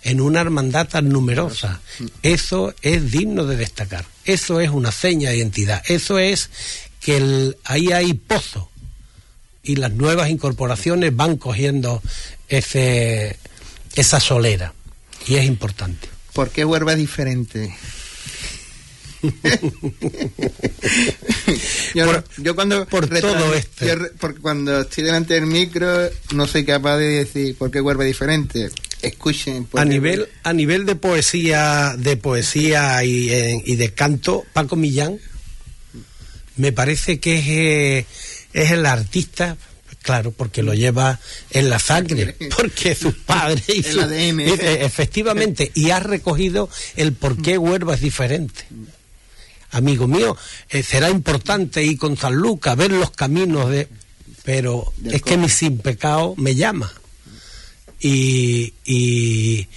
en 0.03 0.21
una 0.21 0.39
hermandad 0.39 0.87
tan 0.87 1.09
numerosa 1.09 1.81
eso 2.21 2.73
es 2.83 3.11
digno 3.11 3.45
de 3.45 3.57
destacar 3.57 4.05
eso 4.23 4.61
es 4.61 4.69
una 4.69 4.91
seña 4.93 5.31
de 5.31 5.37
identidad 5.37 5.83
eso 5.87 6.19
es 6.19 6.51
que 7.01 7.55
ahí 7.65 7.91
hay 7.91 8.13
pozo 8.13 8.69
y 9.63 9.75
las 9.75 9.91
nuevas 9.91 10.29
incorporaciones 10.29 11.15
van 11.15 11.37
cogiendo 11.37 12.01
ese, 12.47 13.37
esa 13.95 14.19
solera 14.19 14.73
y 15.27 15.35
es 15.35 15.45
importante. 15.45 16.07
¿Por 16.33 16.49
qué 16.49 16.65
Huerva 16.65 16.93
es 16.93 16.97
diferente? 16.99 17.75
yo, 21.93 22.55
cuando 22.55 22.87
por 22.87 23.07
todo 23.07 23.53
porque 24.19 24.39
cuando 24.39 24.81
estoy 24.81 25.03
delante 25.03 25.35
del 25.35 25.45
micro 25.45 26.09
no 26.33 26.47
soy 26.47 26.65
capaz 26.65 26.97
de 26.97 27.05
decir 27.07 27.55
por 27.55 27.69
qué 27.69 27.81
Huerva 27.81 28.03
es 28.03 28.07
diferente 28.07 28.71
escuchen 29.03 29.67
a 29.75 29.85
nivel 29.85 30.27
a 30.41 30.53
nivel 30.53 30.87
de 30.87 30.95
poesía 30.95 31.93
de 31.99 32.17
poesía 32.17 33.03
y, 33.03 33.29
eh, 33.29 33.61
y, 33.63 33.75
de 33.75 33.93
canto 33.93 34.43
Paco 34.53 34.75
Millán 34.75 35.19
me 36.61 36.71
parece 36.71 37.19
que 37.19 37.39
es, 37.39 37.47
eh, 37.47 38.05
es 38.53 38.71
el 38.71 38.85
artista 38.85 39.57
Claro, 40.01 40.31
porque 40.31 40.63
lo 40.63 40.73
lleva 40.73 41.19
en 41.51 41.69
la 41.69 41.77
sangre, 41.77 42.35
porque 42.57 42.95
sus 42.95 43.13
padres 43.13 43.69
y 43.69 43.83
su, 43.91 44.01
ADN. 44.01 44.39
efectivamente, 44.39 45.71
y 45.75 45.91
ha 45.91 45.99
recogido 45.99 46.69
el 46.95 47.13
por 47.13 47.39
qué 47.39 47.57
Huerva 47.57 47.93
es 47.93 48.01
diferente. 48.01 48.65
Amigo 49.69 50.07
mío, 50.07 50.35
eh, 50.69 50.83
será 50.83 51.09
importante 51.09 51.83
ir 51.83 51.97
con 51.97 52.17
San 52.17 52.33
Lucas, 52.33 52.75
ver 52.75 52.91
los 52.91 53.11
caminos 53.11 53.69
de... 53.69 53.87
Pero 54.43 54.91
es 55.05 55.21
que 55.21 55.37
mi 55.37 55.49
sin 55.49 55.77
pecado 55.77 56.33
me 56.35 56.55
llama. 56.55 56.91
Y, 57.99 58.73
y, 58.83 59.67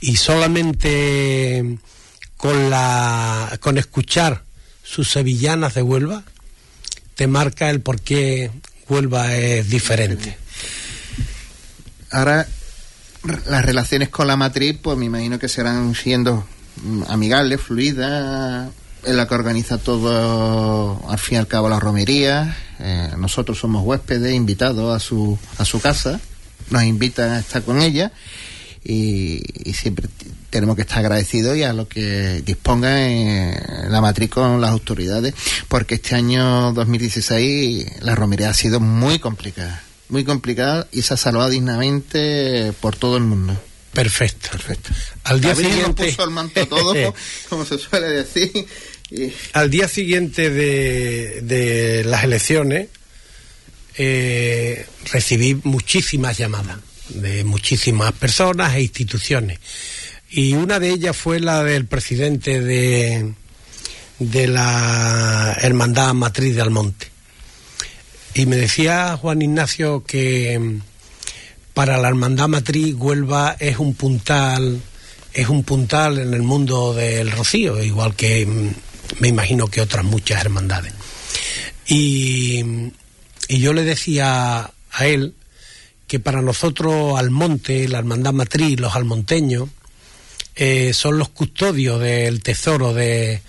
y 0.00 0.16
solamente 0.16 1.78
con, 2.38 2.70
la, 2.70 3.58
con 3.60 3.76
escuchar 3.76 4.44
sus 4.82 5.10
sevillanas 5.10 5.74
de 5.74 5.82
Huelva, 5.82 6.24
te 7.14 7.26
marca 7.26 7.70
el 7.70 7.80
por 7.80 8.00
qué 8.00 8.50
Huelva 8.88 9.34
es 9.34 9.68
diferente. 9.68 10.36
Ahora, 12.10 12.46
las 13.46 13.64
relaciones 13.64 14.08
con 14.08 14.26
la 14.26 14.36
matriz, 14.36 14.78
pues 14.80 14.96
me 14.96 15.06
imagino 15.06 15.38
que 15.38 15.48
serán 15.48 15.94
siendo 15.94 16.46
amigables, 17.08 17.60
fluidas, 17.60 18.70
en 19.04 19.16
la 19.16 19.28
que 19.28 19.34
organiza 19.34 19.78
todo, 19.78 21.02
al 21.08 21.18
fin 21.18 21.36
y 21.36 21.38
al 21.38 21.46
cabo, 21.46 21.68
la 21.68 21.80
romería. 21.80 22.56
Eh, 22.78 23.10
nosotros 23.18 23.58
somos 23.58 23.84
huéspedes, 23.84 24.34
invitados 24.34 24.94
a 24.94 25.00
su, 25.00 25.38
a 25.58 25.64
su 25.64 25.80
casa, 25.80 26.20
nos 26.70 26.84
invitan 26.84 27.30
a 27.30 27.38
estar 27.40 27.62
con 27.62 27.80
ella 27.80 28.12
y, 28.84 29.42
siempre 29.72 30.08
tenemos 30.50 30.76
que 30.76 30.82
estar 30.82 30.98
agradecidos 30.98 31.56
y 31.56 31.62
a 31.62 31.72
lo 31.72 31.88
que 31.88 32.42
disponga 32.44 33.08
en 33.08 33.90
la 33.90 34.00
matriz 34.00 34.30
con 34.30 34.60
las 34.60 34.70
autoridades, 34.70 35.34
porque 35.68 35.96
este 35.96 36.14
año 36.14 36.72
2016 36.72 38.02
la 38.02 38.14
romería 38.14 38.50
ha 38.50 38.54
sido 38.54 38.78
muy 38.78 39.18
complicada, 39.18 39.82
muy 40.08 40.24
complicada 40.24 40.86
y 40.92 41.02
se 41.02 41.14
ha 41.14 41.16
salvado 41.16 41.50
dignamente 41.50 42.72
por 42.80 42.94
todo 42.94 43.16
el 43.16 43.24
mundo. 43.24 43.58
Perfecto. 43.92 44.50
Perfecto. 44.50 44.90
Al 45.24 45.40
día 45.40 45.54
siguiente. 45.54 46.06
Puso 46.06 46.24
el 46.24 46.30
manto 46.30 46.66
todo, 46.66 46.94
como 47.48 47.64
se 47.64 47.78
suele 47.78 48.08
decir. 48.08 48.50
Al 49.52 49.70
día 49.70 49.86
siguiente 49.86 50.50
de, 50.50 52.02
las 52.04 52.24
elecciones 52.24 52.88
eh, 53.96 54.86
recibí 55.12 55.60
muchísimas 55.62 56.36
llamadas 56.36 56.78
de 57.08 57.44
muchísimas 57.44 58.12
personas 58.12 58.74
e 58.74 58.82
instituciones. 58.82 59.58
Y 60.30 60.54
una 60.54 60.80
de 60.80 60.90
ellas 60.90 61.16
fue 61.16 61.40
la 61.40 61.62
del 61.62 61.86
presidente 61.86 62.60
de, 62.60 63.34
de 64.18 64.46
la 64.48 65.56
Hermandad 65.60 66.14
Matriz 66.14 66.56
de 66.56 66.62
Almonte. 66.62 67.08
Y 68.34 68.46
me 68.46 68.56
decía 68.56 69.16
Juan 69.16 69.42
Ignacio 69.42 70.02
que 70.04 70.58
mm, 70.58 70.80
para 71.72 71.98
la 71.98 72.08
Hermandad 72.08 72.48
Matriz 72.48 72.94
Huelva 72.96 73.56
es 73.60 73.78
un 73.78 73.94
puntal, 73.94 74.80
es 75.32 75.48
un 75.48 75.62
puntal 75.62 76.18
en 76.18 76.34
el 76.34 76.42
mundo 76.42 76.94
del 76.94 77.30
rocío, 77.30 77.82
igual 77.82 78.16
que 78.16 78.44
mm, 78.44 78.74
me 79.20 79.28
imagino 79.28 79.68
que 79.68 79.80
otras 79.80 80.04
muchas 80.04 80.40
hermandades. 80.40 80.92
Y, 81.86 82.64
y 83.46 83.58
yo 83.60 83.72
le 83.72 83.84
decía 83.84 84.70
a 84.90 85.06
él 85.06 85.34
que 86.14 86.20
para 86.20 86.42
nosotros 86.42 87.18
Almonte, 87.18 87.88
la 87.88 87.98
hermandad 87.98 88.32
matriz, 88.32 88.78
los 88.78 88.94
almonteños, 88.94 89.68
eh, 90.54 90.92
son 90.94 91.18
los 91.18 91.30
custodios 91.30 92.00
del 92.00 92.40
tesoro 92.40 92.94
de, 92.94 93.42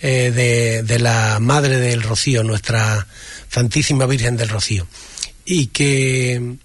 eh, 0.00 0.32
de, 0.34 0.82
de, 0.82 0.98
la 0.98 1.38
Madre 1.38 1.78
del 1.78 2.02
Rocío, 2.02 2.42
nuestra 2.42 3.06
Santísima 3.48 4.04
Virgen 4.06 4.36
del 4.36 4.48
Rocío. 4.48 4.88
Y 5.44 5.68
que 5.68 6.56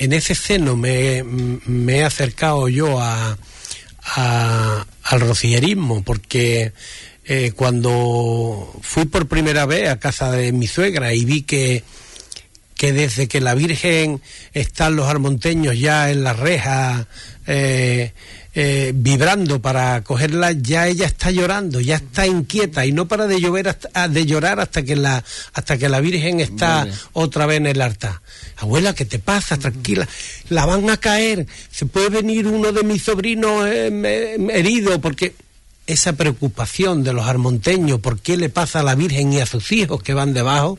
en 0.00 0.12
ese 0.12 0.34
seno 0.34 0.74
me, 0.74 1.22
me 1.22 1.98
he 1.98 2.02
acercado 2.04 2.68
yo 2.68 3.00
a, 3.00 3.38
al 4.16 5.20
rocillerismo, 5.20 6.02
porque 6.02 6.72
eh, 7.24 7.52
cuando 7.54 8.76
fui 8.82 9.04
por 9.04 9.28
primera 9.28 9.64
vez 9.64 9.90
a 9.90 10.00
casa 10.00 10.32
de 10.32 10.50
mi 10.50 10.66
suegra 10.66 11.14
y 11.14 11.24
vi 11.24 11.42
que, 11.42 11.84
que 12.76 12.92
desde 12.92 13.26
que 13.26 13.40
la 13.40 13.54
Virgen 13.54 14.20
están 14.52 14.96
los 14.96 15.08
armonteños 15.08 15.78
ya 15.78 16.10
en 16.10 16.22
la 16.22 16.34
reja 16.34 17.08
eh, 17.46 18.12
eh, 18.54 18.92
vibrando 18.94 19.60
para 19.60 20.02
cogerla, 20.02 20.52
ya 20.52 20.86
ella 20.86 21.06
está 21.06 21.30
llorando, 21.30 21.80
ya 21.80 21.96
está 21.96 22.26
inquieta 22.26 22.84
y 22.84 22.92
no 22.92 23.08
para 23.08 23.26
de 23.26 23.40
llover 23.40 23.68
hasta, 23.68 23.88
ah, 23.94 24.08
de 24.08 24.26
llorar 24.26 24.60
hasta 24.60 24.82
que 24.82 24.96
la 24.96 25.24
hasta 25.54 25.78
que 25.78 25.88
la 25.88 26.00
Virgen 26.00 26.40
está 26.40 26.86
otra 27.12 27.46
vez 27.46 27.58
en 27.58 27.66
el 27.66 27.80
altar. 27.80 28.20
Abuela, 28.56 28.94
¿qué 28.94 29.04
te 29.04 29.18
pasa? 29.18 29.56
Tranquila, 29.56 30.06
la 30.50 30.66
van 30.66 30.88
a 30.90 30.96
caer. 30.98 31.46
Se 31.70 31.86
puede 31.86 32.08
venir 32.10 32.46
uno 32.46 32.72
de 32.72 32.82
mis 32.82 33.02
sobrinos 33.02 33.66
herido 33.66 35.00
porque 35.00 35.34
esa 35.86 36.14
preocupación 36.14 37.04
de 37.04 37.12
los 37.12 37.26
armonteños 37.26 38.00
por 38.00 38.18
qué 38.20 38.36
le 38.36 38.48
pasa 38.48 38.80
a 38.80 38.82
la 38.82 38.94
Virgen 38.94 39.32
y 39.32 39.40
a 39.40 39.46
sus 39.46 39.72
hijos 39.72 40.02
que 40.02 40.14
van 40.14 40.34
debajo, 40.34 40.78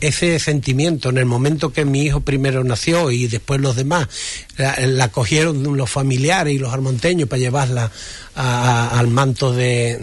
ese 0.00 0.38
sentimiento 0.38 1.08
en 1.10 1.18
el 1.18 1.26
momento 1.26 1.72
que 1.72 1.84
mi 1.84 2.02
hijo 2.02 2.20
primero 2.20 2.62
nació 2.64 3.10
y 3.10 3.26
después 3.26 3.60
los 3.60 3.76
demás 3.76 4.08
la, 4.56 5.08
cogieron 5.08 5.76
los 5.76 5.90
familiares 5.90 6.54
y 6.54 6.58
los 6.58 6.72
armonteños 6.72 7.28
para 7.28 7.40
llevarla 7.40 7.90
al 8.34 9.08
manto 9.08 9.52
de, 9.52 9.98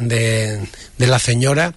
de, 0.98 1.08
la 1.08 1.20
señora, 1.20 1.74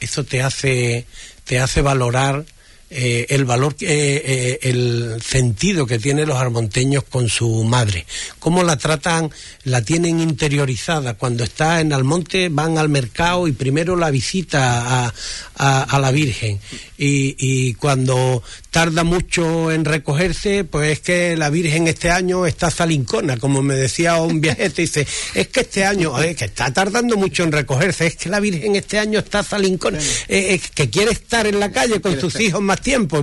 eso 0.00 0.24
te 0.24 0.42
hace, 0.42 1.06
te 1.44 1.58
hace 1.58 1.82
valorar 1.82 2.46
eh, 2.90 3.26
el 3.28 3.44
valor, 3.44 3.76
eh, 3.80 4.22
eh, 4.24 4.58
el 4.62 5.20
sentido 5.22 5.86
que 5.86 5.98
tienen 5.98 6.26
los 6.26 6.38
armonteños 6.38 7.04
con 7.04 7.28
su 7.28 7.62
madre. 7.64 8.06
Cómo 8.38 8.62
la 8.62 8.78
tratan, 8.78 9.30
la 9.64 9.82
tienen 9.82 10.20
interiorizada. 10.20 11.14
Cuando 11.14 11.44
está 11.44 11.82
en 11.82 11.92
Almonte 11.92 12.48
van 12.48 12.78
al 12.78 12.88
mercado 12.88 13.46
y 13.46 13.52
primero 13.52 13.94
la 13.94 14.10
visita 14.10 15.04
a, 15.04 15.12
a, 15.56 15.98
la 15.98 16.10
Virgen. 16.10 16.60
Y, 16.96 17.36
y, 17.38 17.74
cuando 17.74 18.42
tarda 18.70 19.02
mucho 19.02 19.72
en 19.72 19.84
recogerse, 19.84 20.64
pues 20.64 20.92
es 20.92 21.00
que 21.00 21.36
la 21.36 21.50
Virgen 21.50 21.88
este 21.88 22.10
año 22.10 22.46
está 22.46 22.70
salincona, 22.70 23.36
como 23.36 23.62
me 23.62 23.74
decía 23.74 24.16
un 24.16 24.40
viajete, 24.42 24.82
dice, 24.82 25.06
es 25.34 25.48
que 25.48 25.60
este 25.60 25.84
año, 25.84 26.18
es 26.20 26.36
que 26.36 26.46
está 26.46 26.72
tardando 26.72 27.16
mucho 27.16 27.44
en 27.44 27.52
recogerse, 27.52 28.06
es 28.06 28.16
que 28.16 28.28
la 28.28 28.40
Virgen 28.40 28.76
este 28.76 28.98
año 28.98 29.18
está 29.20 29.42
salincona, 29.42 29.98
es 30.28 30.70
que 30.70 30.90
quiere 30.90 31.12
estar 31.12 31.46
en 31.46 31.60
la 31.60 31.72
calle 31.72 32.00
con 32.00 32.20
sus 32.20 32.38
hijos 32.40 32.60
más 32.60 32.80
tiempo, 32.80 33.22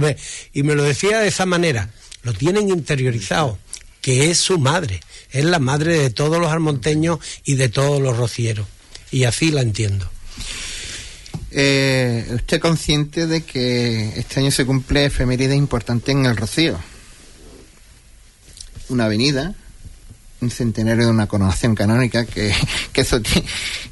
y 0.53 0.63
me 0.63 0.75
lo 0.75 0.83
decía 0.83 1.19
de 1.19 1.27
esa 1.27 1.45
manera, 1.45 1.89
lo 2.23 2.33
tienen 2.33 2.69
interiorizado, 2.69 3.57
que 4.01 4.29
es 4.31 4.37
su 4.39 4.57
madre, 4.59 5.01
es 5.31 5.45
la 5.45 5.59
madre 5.59 5.99
de 5.99 6.09
todos 6.09 6.39
los 6.39 6.51
armonteños 6.51 7.19
y 7.43 7.55
de 7.55 7.69
todos 7.69 8.01
los 8.01 8.17
rocieros, 8.17 8.67
y 9.11 9.25
así 9.25 9.51
la 9.51 9.61
entiendo. 9.61 10.09
Eh, 11.57 12.27
¿Usted 12.33 12.59
consciente 12.59 13.27
de 13.27 13.43
que 13.43 14.19
este 14.19 14.41
año 14.41 14.51
se 14.51 14.65
cumple 14.65 15.05
efeméride 15.05 15.55
importante 15.55 16.11
en 16.11 16.25
el 16.25 16.35
Rocío? 16.35 16.77
Una 18.89 19.05
avenida, 19.05 19.55
un 20.41 20.51
centenario 20.51 21.05
de 21.05 21.11
una 21.11 21.27
coronación 21.27 21.73
canónica, 21.73 22.25
que, 22.25 22.53
eso, 22.93 23.21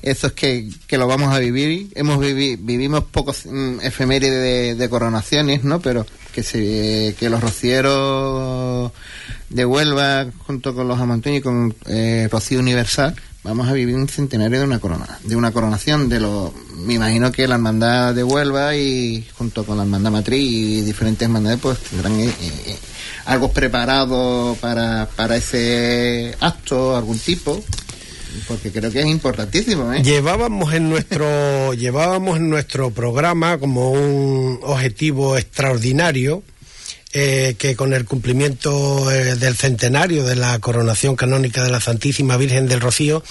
es 0.04 0.34
que, 0.34 0.98
lo 0.98 1.08
vamos 1.08 1.34
a 1.34 1.40
vivir. 1.40 1.88
Hemos 1.96 2.20
vivimos 2.20 3.06
pocos 3.06 3.46
mm, 3.46 3.80
efemérides 3.82 4.78
de, 4.78 4.90
coronaciones, 4.90 5.64
¿no? 5.64 5.80
Pero 5.80 6.06
que, 6.34 6.44
se, 6.44 7.16
que 7.18 7.30
los 7.30 7.40
rocieros 7.40 8.92
de 9.48 9.66
Huelva, 9.66 10.28
junto 10.40 10.76
con 10.76 10.90
los 10.90 11.00
amonteños 11.00 11.40
y 11.40 11.42
con 11.42 11.74
eh, 11.86 12.28
Rocío 12.30 12.60
Universal, 12.60 13.16
vamos 13.44 13.68
a 13.68 13.74
vivir 13.74 13.96
un 13.96 14.08
centenario 14.08 14.60
de 14.60 14.66
una 14.66 14.80
corona, 14.80 15.20
de 15.24 15.36
una 15.36 15.52
coronación 15.52 16.10
de 16.10 16.20
los, 16.20 16.52
me 16.78 16.94
imagino 16.96 17.32
que 17.32 17.48
la 17.48 17.56
hermandad 17.56 18.16
de 18.16 18.24
Huelva 18.24 18.76
y 18.76 19.28
junto 19.38 19.66
con 19.66 19.78
la 19.78 19.84
hermandad 19.84 20.12
matriz 20.12 20.42
y 20.42 20.82
diferentes 20.82 21.26
hermandades 21.26 21.60
pues 21.60 21.80
tendrán 21.80 22.20
eh, 22.20 22.34
eh, 22.42 22.78
algo 23.26 23.52
preparado 23.52 24.58
para, 24.62 25.10
para 25.16 25.36
ese 25.36 26.36
acto, 26.40 26.96
algún 26.96 27.20
tipo. 27.20 27.62
porque 28.48 28.72
creo 28.72 28.92
que 28.92 29.02
es 29.02 29.08
importantísimo. 29.08 29.92
¿eh? 29.94 30.02
Llevábamos 30.02 30.74
en 30.74 30.90
nuestro 30.90 31.74
llevábamos 31.78 32.38
en 32.38 32.50
nuestro 32.50 32.92
programa 32.92 33.58
como 33.58 33.92
un 33.92 34.60
objetivo 34.64 35.38
extraordinario 35.38 36.44
eh, 37.14 37.56
que 37.60 37.76
con 37.76 37.94
el 37.94 38.06
cumplimiento 38.06 39.12
eh, 39.12 39.36
del 39.36 39.56
centenario 39.56 40.24
de 40.24 40.36
la 40.36 40.58
coronación 40.60 41.16
canónica 41.16 41.64
de 41.64 41.70
la 41.70 41.80
Santísima 41.80 42.38
Virgen 42.38 42.68
del 42.68 42.82
Rocío 42.82 43.24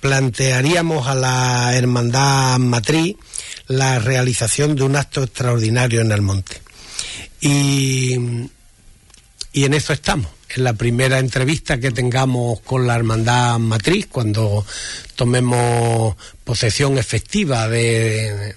plantearíamos 0.00 1.06
a 1.06 1.14
la 1.14 1.76
Hermandad 1.76 2.58
Matriz 2.58 3.16
la 3.68 3.98
realización 4.00 4.74
de 4.74 4.82
un 4.82 4.96
acto 4.96 5.22
extraordinario 5.22 6.00
en 6.00 6.10
el 6.10 6.22
monte. 6.22 6.60
Y, 7.40 8.16
y 9.52 9.64
en 9.64 9.74
eso 9.74 9.92
estamos 9.92 10.37
en 10.54 10.64
la 10.64 10.72
primera 10.72 11.18
entrevista 11.18 11.78
que 11.78 11.90
tengamos 11.90 12.60
con 12.60 12.86
la 12.86 12.96
Hermandad 12.96 13.58
Matriz, 13.58 14.06
cuando 14.06 14.64
tomemos 15.14 16.16
posesión 16.44 16.96
efectiva 16.96 17.68
de, 17.68 18.54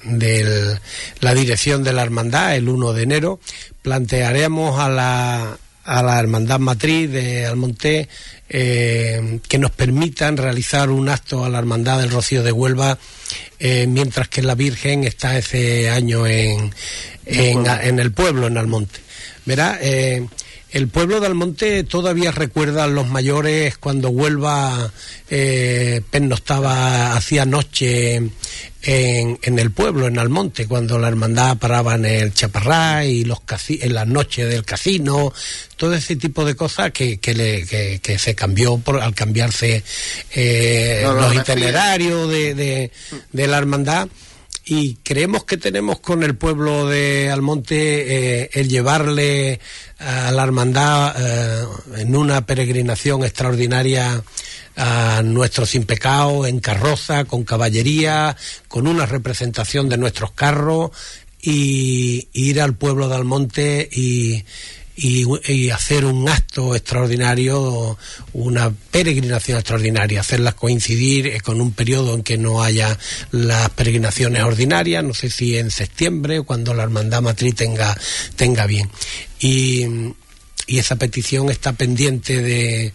la 1.20 1.34
dirección 1.34 1.84
de 1.84 1.94
la 1.94 2.04
Hermandad 2.04 2.56
el 2.56 2.70
1 2.70 2.94
de 2.94 3.04
enero, 3.04 3.40
plantearemos 3.82 4.80
a 4.80 4.90
la, 4.90 5.58
a 5.84 6.04
la 6.04 6.20
Hermandad 6.20 6.60
Matriz 6.60 7.12
de 7.12 7.46
Almonte 7.46 8.08
eh, 8.48 9.40
que 9.48 9.58
nos 9.58 9.72
permitan 9.72 10.38
realizar 10.38 10.90
un 10.90 11.10
acto 11.10 11.46
a 11.46 11.50
la 11.50 11.60
Hermandad 11.60 12.00
del 12.00 12.12
Rocío 12.12 12.44
de 12.44 12.52
Huelva, 12.52 12.98
eh, 13.60 13.88
mientras 13.88 14.28
que 14.28 14.42
la 14.42 14.56
Virgen 14.56 15.04
está 15.04 15.38
ese 15.38 15.90
año 15.90 16.28
en, 16.28 16.74
en, 17.26 18.00
el 18.00 18.12
pueblo, 18.12 18.48
en 18.48 18.58
Almonte. 18.58 19.00
Verá, 19.46 19.80
eh, 19.82 20.28
el 20.72 20.88
pueblo 20.88 21.20
de 21.20 21.28
Almonte 21.28 21.84
todavía 21.84 22.32
recuerda 22.32 22.86
a 22.86 22.88
los 22.88 23.08
mayores 23.08 23.78
cuando 23.78 24.10
Huelva 24.10 24.92
eh, 25.30 26.02
estaba 26.12 27.14
hacía 27.14 27.46
noche 27.46 28.16
en, 28.16 28.32
en, 29.42 29.60
el 29.60 29.72
pueblo, 29.72 30.08
en 30.08 30.18
Almonte, 30.18 30.68
cuando 30.68 30.98
la 30.98 31.10
hermandad 31.10 31.58
paraba 31.58 31.96
en 31.96 32.06
el 32.06 32.34
Chaparrá 32.34 33.06
y 33.06 33.26
los 33.26 33.40
en 33.70 33.94
las 33.94 34.08
noches 34.08 34.50
del 34.50 34.64
casino, 34.64 35.34
todo 35.76 35.94
ese 35.94 36.16
tipo 36.16 36.46
de 36.46 36.56
cosas 36.56 36.92
que, 36.92 37.20
que, 37.20 37.36
le, 37.36 37.66
que, 37.66 38.18
se 38.18 38.34
cambió 38.34 38.78
por, 38.78 39.02
al 39.02 39.14
cambiarse 39.14 39.84
eh, 40.34 41.04
los 41.04 41.36
itinerarios 41.36 42.30
de, 42.30 42.56
de, 42.56 42.92
de 43.32 43.48
la 43.48 43.58
hermandad. 43.58 44.08
Y 44.64 44.96
creemos 45.04 45.44
que 45.44 45.58
tenemos 45.58 46.00
con 46.00 46.22
el 46.22 46.36
pueblo 46.36 46.88
de 46.88 47.32
Almonte 47.32 48.44
eh, 48.44 48.50
el 48.54 48.70
llevarle 48.70 49.60
a 50.02 50.32
la 50.32 50.44
hermandad 50.44 51.16
eh, 51.18 51.66
en 51.98 52.16
una 52.16 52.46
peregrinación 52.46 53.24
extraordinaria 53.24 54.24
a 54.76 55.22
nuestro 55.24 55.66
sin 55.66 55.86
pecado 55.86 56.48
en 56.48 56.60
carroza, 56.60 57.26
con 57.26 57.44
caballería, 57.44 58.36
con 58.68 58.88
una 58.88 59.06
representación 59.06 59.90
de 59.90 59.98
nuestros 59.98 60.32
carros 60.32 60.92
y 61.42 62.28
ir 62.34 62.62
al 62.62 62.76
pueblo 62.76 63.10
de 63.10 63.16
Almonte 63.16 63.90
y 63.92 64.44
y, 65.02 65.70
hacer 65.72 66.06
un 66.06 66.30
acto 66.30 66.76
extraordinario, 66.76 67.98
una 68.34 68.72
peregrinación 68.92 69.58
extraordinaria, 69.58 70.22
hacerlas 70.22 70.54
coincidir 70.54 71.28
eh, 71.28 71.42
con 71.42 71.60
un 71.60 71.72
periodo 71.72 72.14
en 72.14 72.24
que 72.24 72.38
no 72.38 72.62
haya 72.62 72.98
las 73.32 73.70
peregrinaciones 73.72 74.44
ordinarias, 74.44 75.04
no 75.04 75.14
sé 75.14 75.30
si 75.30 75.58
en 75.58 75.72
septiembre, 75.72 76.40
o 76.40 76.44
cuando 76.44 76.74
la 76.74 76.84
Hermandad 76.84 77.22
Matriz 77.22 77.56
tenga, 77.56 77.98
tenga 78.36 78.68
bien. 78.68 78.90
Y, 79.40 79.86
y 80.68 80.78
esa 80.78 80.98
petición 80.98 81.50
está 81.50 81.74
pendiente 81.74 82.42
de, 82.42 82.94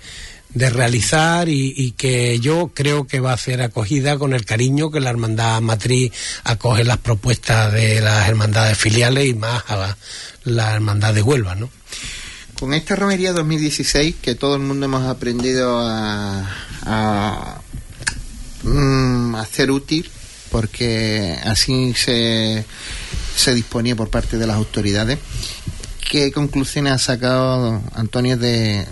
de 0.55 0.71
realizar 0.71 1.49
y, 1.49 1.75
y, 1.77 1.91
que 1.93 2.39
yo 2.39 2.71
creo 2.73 3.09
que 3.09 3.19
va 3.19 3.33
a 3.33 3.39
ser 3.39 3.63
acogida 3.63 4.17
con 4.17 4.33
el 4.33 4.45
cariño 4.45 4.93
que 4.93 5.01
la 5.01 5.11
Hermandad 5.11 5.61
Matriz 5.61 6.13
acoge 6.45 6.85
las 6.85 6.99
propuestas 6.99 7.73
de 7.73 8.01
las 8.01 8.29
hermandades 8.29 8.79
filiales 8.79 9.27
y 9.27 9.35
más 9.35 9.65
a 9.67 9.77
la, 9.77 9.99
la 10.47 10.73
Hermandad 10.73 11.13
de 11.13 11.23
Huelva, 11.23 11.55
¿no? 11.55 11.69
Con 12.59 12.73
esta 12.73 12.97
romería 12.97 13.35
2016 13.35 14.17
que 14.23 14.35
todo 14.35 14.55
el 14.55 14.63
mundo 14.63 14.87
hemos 14.87 15.07
aprendido 15.07 15.79
a, 15.79 16.49
a, 16.83 17.61
mm, 18.63 19.35
hacer 19.35 19.71
útil, 19.71 20.09
porque 20.51 21.37
así 21.45 21.93
se, 21.95 22.65
se 23.37 23.55
disponía 23.55 23.95
por 23.95 24.09
parte 24.09 24.39
de 24.39 24.47
las 24.47 24.57
autoridades, 24.57 25.19
¿qué 26.11 26.33
conclusiones 26.33 26.95
ha 26.95 26.99
sacado 26.99 27.83
Antonio 27.93 28.39
de, 28.39 28.87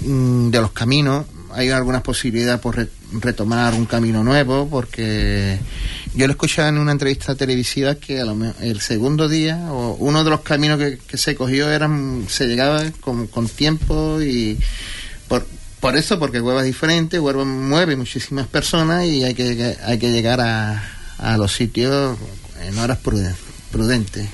mm, 0.00 0.50
de 0.50 0.60
los 0.60 0.72
caminos? 0.72 1.26
¿Hay 1.52 1.70
algunas 1.70 2.02
posibilidades 2.02 2.60
por 2.60 2.88
retomar 3.20 3.74
un 3.74 3.86
camino 3.86 4.22
nuevo? 4.24 4.68
Porque 4.68 5.58
yo 6.14 6.26
lo 6.26 6.32
escuchaba 6.32 6.68
en 6.68 6.78
una 6.78 6.92
entrevista 6.92 7.34
televisiva 7.34 7.96
que 7.96 8.20
el 8.60 8.80
segundo 8.80 9.28
día 9.28 9.72
o 9.72 9.94
uno 9.94 10.24
de 10.24 10.30
los 10.30 10.40
caminos 10.40 10.78
que, 10.78 11.16
se 11.16 11.34
cogió 11.34 11.70
eran 11.70 12.26
se 12.28 12.46
llegaba 12.46 12.82
con, 13.00 13.26
con 13.26 13.48
tiempo 13.48 14.20
y 14.20 14.58
por, 15.28 15.46
por 15.80 15.96
eso 15.96 16.18
porque 16.18 16.40
Huelva 16.40 16.60
es 16.60 16.66
diferente 16.66 17.18
mueve 17.18 17.96
muchísimas 17.96 18.46
personas 18.46 19.06
y 19.06 19.24
hay 19.24 19.34
que 19.34 19.76
hay 19.82 19.98
que 19.98 20.12
llegar 20.12 20.40
a, 20.40 20.82
a 21.18 21.36
los 21.36 21.52
sitios 21.52 22.18
en 22.62 22.78
horas 22.78 22.98
prudentes 23.70 24.28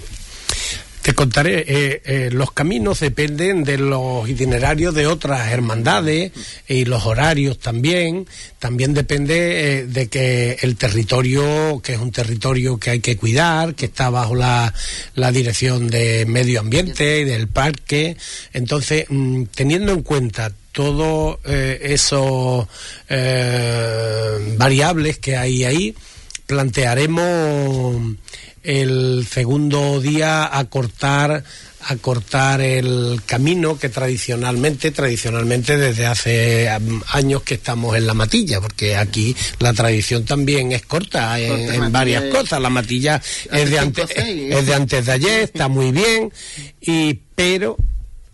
te 1.03 1.15
contaré, 1.15 1.65
eh, 1.67 2.03
eh, 2.05 2.29
los 2.31 2.53
caminos 2.53 3.01
dependen 3.01 3.65
de 3.65 3.79
los 3.79 4.29
itinerarios 4.29 4.95
de 4.95 5.07
otras 5.07 5.51
hermandades 5.51 6.33
y 6.69 6.85
los 6.85 7.07
horarios 7.07 7.59
también. 7.59 8.27
También 8.59 8.93
depende 8.93 9.79
eh, 9.79 9.87
de 9.87 10.09
que 10.09 10.59
el 10.61 10.77
territorio, 10.77 11.81
que 11.83 11.95
es 11.95 11.99
un 11.99 12.13
territorio 12.13 12.79
que 12.79 12.91
hay 12.91 13.01
que 13.01 13.17
cuidar, 13.17 13.75
que 13.75 13.87
está 13.87 14.11
bajo 14.11 14.35
la, 14.35 14.75
la 15.15 15.33
dirección 15.33 15.89
de 15.89 16.27
medio 16.27 16.61
ambiente 16.61 17.21
y 17.21 17.25
del 17.25 17.49
parque. 17.49 18.19
Entonces, 18.53 19.07
mm, 19.09 19.45
teniendo 19.55 19.93
en 19.93 20.03
cuenta 20.03 20.53
todos 20.73 21.39
esos 21.45 22.69
variables 24.57 25.19
que 25.19 25.37
hay 25.37 25.65
ahí, 25.65 25.95
plantearemos 26.47 28.17
el 28.63 29.27
segundo 29.29 30.01
día 30.01 30.57
a 30.57 30.65
cortar 30.67 31.45
a 31.83 31.97
cortar 31.97 32.61
el 32.61 33.23
camino 33.25 33.79
que 33.79 33.89
tradicionalmente, 33.89 34.91
tradicionalmente 34.91 35.79
desde 35.79 36.07
hace 36.07 36.69
años 37.09 37.43
que 37.43 37.55
estamos 37.55 37.97
en 37.97 38.07
la 38.07 38.15
matilla, 38.15 38.61
porque 38.61 38.97
aquí 38.97 39.35
la 39.61 39.73
tradición 39.73 40.25
también 40.25 40.73
es 40.73 40.83
corta 40.83 41.41
en, 41.41 41.91
varias 41.91 42.25
cosas. 42.25 42.61
La 42.61 42.69
matilla 42.69 43.23
es 43.51 43.71
de, 43.71 43.79
antes, 43.79 44.11
es 44.15 44.67
de 44.67 44.75
antes 44.75 45.07
de 45.07 45.13
ayer, 45.13 45.41
está 45.45 45.69
muy 45.69 45.91
bien, 45.91 46.31
y 46.83 47.15
pero 47.35 47.79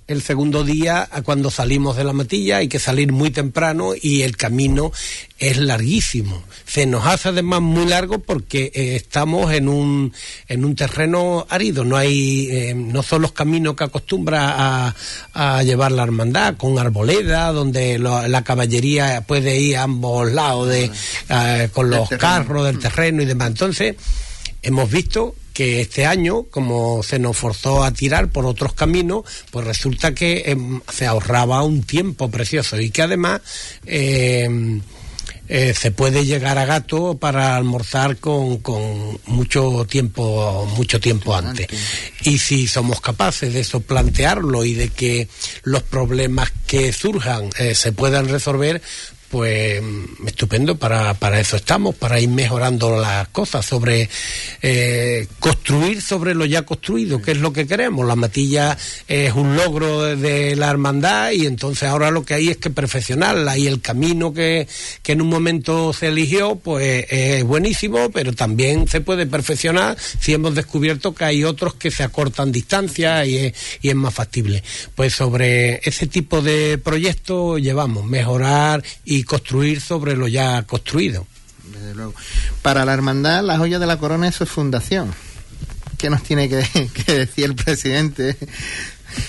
el 0.07 0.23
segundo 0.23 0.63
día, 0.63 1.09
cuando 1.25 1.51
salimos 1.51 1.97
de 1.97 2.05
la 2.05 2.13
matilla, 2.13 2.59
hay 2.59 2.69
que 2.69 2.79
salir 2.79 3.11
muy 3.11 3.31
temprano 3.31 3.93
y 4.01 4.23
el 4.23 4.37
camino 4.37 4.93
es 5.39 5.57
larguísimo. 5.57 6.45
Se 6.65 6.87
nos 6.87 7.07
hace 7.07 7.31
además 7.31 7.61
muy 7.61 7.87
largo 7.87 8.21
porque 8.21 8.71
eh, 8.73 8.95
estamos 8.95 9.53
en 9.53 9.69
un, 9.69 10.13
en 10.47 10.65
un 10.65 10.77
terreno 10.77 11.45
árido. 11.49 11.85
No 11.85 11.97
hay, 11.97 12.49
eh, 12.51 12.75
no 12.75 13.03
son 13.03 13.23
los 13.23 13.33
caminos 13.33 13.75
que 13.75 13.85
acostumbra 13.85 14.95
a, 15.35 15.63
llevar 15.65 15.91
la 15.93 16.05
hermandad, 16.05 16.57
con 16.57 16.79
arboleda, 16.79 17.51
donde 17.51 17.99
la 17.99 18.43
caballería 18.43 19.23
puede 19.27 19.59
ir 19.59 19.77
a 19.77 19.83
ambos 19.83 20.31
lados 20.33 20.69
de, 20.69 20.91
eh, 21.29 21.69
con 21.73 21.91
los 21.91 22.09
carros 22.11 22.65
del 22.65 22.79
terreno 22.79 23.23
y 23.23 23.27
demás. 23.27 23.49
Entonces, 23.49 23.97
hemos 24.63 24.91
visto 24.91 25.35
que 25.57 25.81
este 25.81 26.05
año, 26.05 26.43
como 26.51 27.03
se 27.03 27.19
nos 27.19 27.35
forzó 27.35 27.83
a 27.83 27.91
tirar 27.91 28.29
por 28.29 28.45
otros 28.45 28.75
caminos, 28.75 29.25
pues 29.51 29.67
resulta 29.67 30.13
que 30.13 30.43
em, 30.45 30.83
se 30.93 31.07
ahorraba 31.07 31.63
un 31.63 31.83
tiempo 31.83 32.31
precioso 32.31 32.79
y 32.79 32.91
que 32.91 33.01
además 33.01 33.41
em, 33.87 34.83
eh, 35.49 35.73
se 35.73 35.93
puede 35.93 36.27
llegar 36.27 36.59
a 36.59 36.67
gato 36.67 37.17
para 37.17 37.57
almorzar 37.57 38.19
con, 38.19 38.59
con, 38.59 39.19
mucho 39.25 39.87
tiempo 39.89 40.71
mucho 40.77 41.01
tiempo 41.01 41.35
antes. 41.35 41.69
Y 42.25 42.37
si 42.37 42.67
somos 42.67 43.01
capaces 43.01 43.55
de 43.55 43.61
eso 43.61 43.81
plantearlo 43.81 44.63
y 44.63 44.75
de 44.75 44.91
que 44.91 45.27
los 45.63 45.83
problemas 45.83 46.53
que 46.67 46.93
surjan 46.93 47.49
eh, 47.59 47.75
se 47.75 47.93
puedan 47.93 48.29
resolver 48.29 48.83
pues 49.31 49.83
estupendo, 50.27 50.77
para, 50.77 51.15
para 51.15 51.41
eso 51.41 51.57
estamos, 51.57 51.95
para 51.95 52.21
ir 52.21 52.29
mejorando 52.29 52.99
las 52.99 53.29
cosas, 53.29 53.65
sobre 53.65 54.09
eh, 54.63 55.27
construir 55.41 56.01
sobre 56.01 56.35
lo 56.35 56.45
ya 56.45 56.63
construido, 56.63 57.21
que 57.21 57.33
es 57.33 57.39
lo 57.39 57.53
que 57.53 57.67
queremos. 57.67 58.07
La 58.07 58.17
matilla 58.17 58.77
es 59.09 59.33
un 59.35 59.57
logro 59.57 60.17
de, 60.17 60.57
la 60.57 60.71
hermandad 60.71 61.33
y 61.33 61.47
entonces 61.47 61.89
ahora 61.89 62.11
lo 62.11 62.25
que 62.25 62.35
hay 62.35 62.49
es 62.49 62.57
que 62.57 62.71
perfeccionarla 62.71 63.59
y 63.59 63.67
el 63.67 63.81
camino 63.81 64.33
que, 64.33 64.69
que 65.03 65.13
en 65.13 65.23
un 65.23 65.29
momento 65.29 65.93
se 65.93 66.09
eligió, 66.09 66.57
pues 66.57 67.07
es 67.09 67.45
buenísimo, 67.45 68.11
pero 68.11 68.33
también 68.33 68.89
se 68.89 69.01
puede 69.01 69.27
perfeccionar 69.27 69.97
si 70.21 70.33
hemos 70.35 70.55
descubierto 70.55 71.15
que 71.15 71.25
hay 71.25 71.45
otros 71.45 71.75
que 71.75 71.91
se 71.91 72.03
acortan 72.03 72.53
distancia 72.53 73.25
y 73.25 73.37
es, 73.37 73.55
y 73.83 73.89
es 73.89 73.95
más 73.95 74.15
factible. 74.15 74.63
Pues 74.95 75.15
sobre 75.15 75.81
ese 75.85 76.07
tipo 76.07 76.43
de 76.43 76.79
proyectos 76.79 77.61
llevamos, 77.61 78.05
mejorar 78.05 78.83
y 79.05 79.16
y 79.17 79.25
construir 79.25 79.81
sobre 79.81 80.17
lo 80.17 80.29
ya 80.29 80.63
construido. 80.65 81.27
Desde 81.73 81.95
luego. 81.95 82.15
Para 82.63 82.85
la 82.85 82.93
hermandad, 82.93 83.43
la 83.43 83.59
joya 83.59 83.79
de 83.79 83.87
la 83.87 83.99
corona 83.99 84.29
es 84.29 84.37
su 84.37 84.47
fundación. 84.47 85.15
¿Qué 85.99 86.11
nos 86.11 86.23
tiene 86.23 86.49
que, 86.49 86.65
que 87.07 87.13
decir 87.13 87.47
el 87.47 87.55
presidente? 87.55 88.37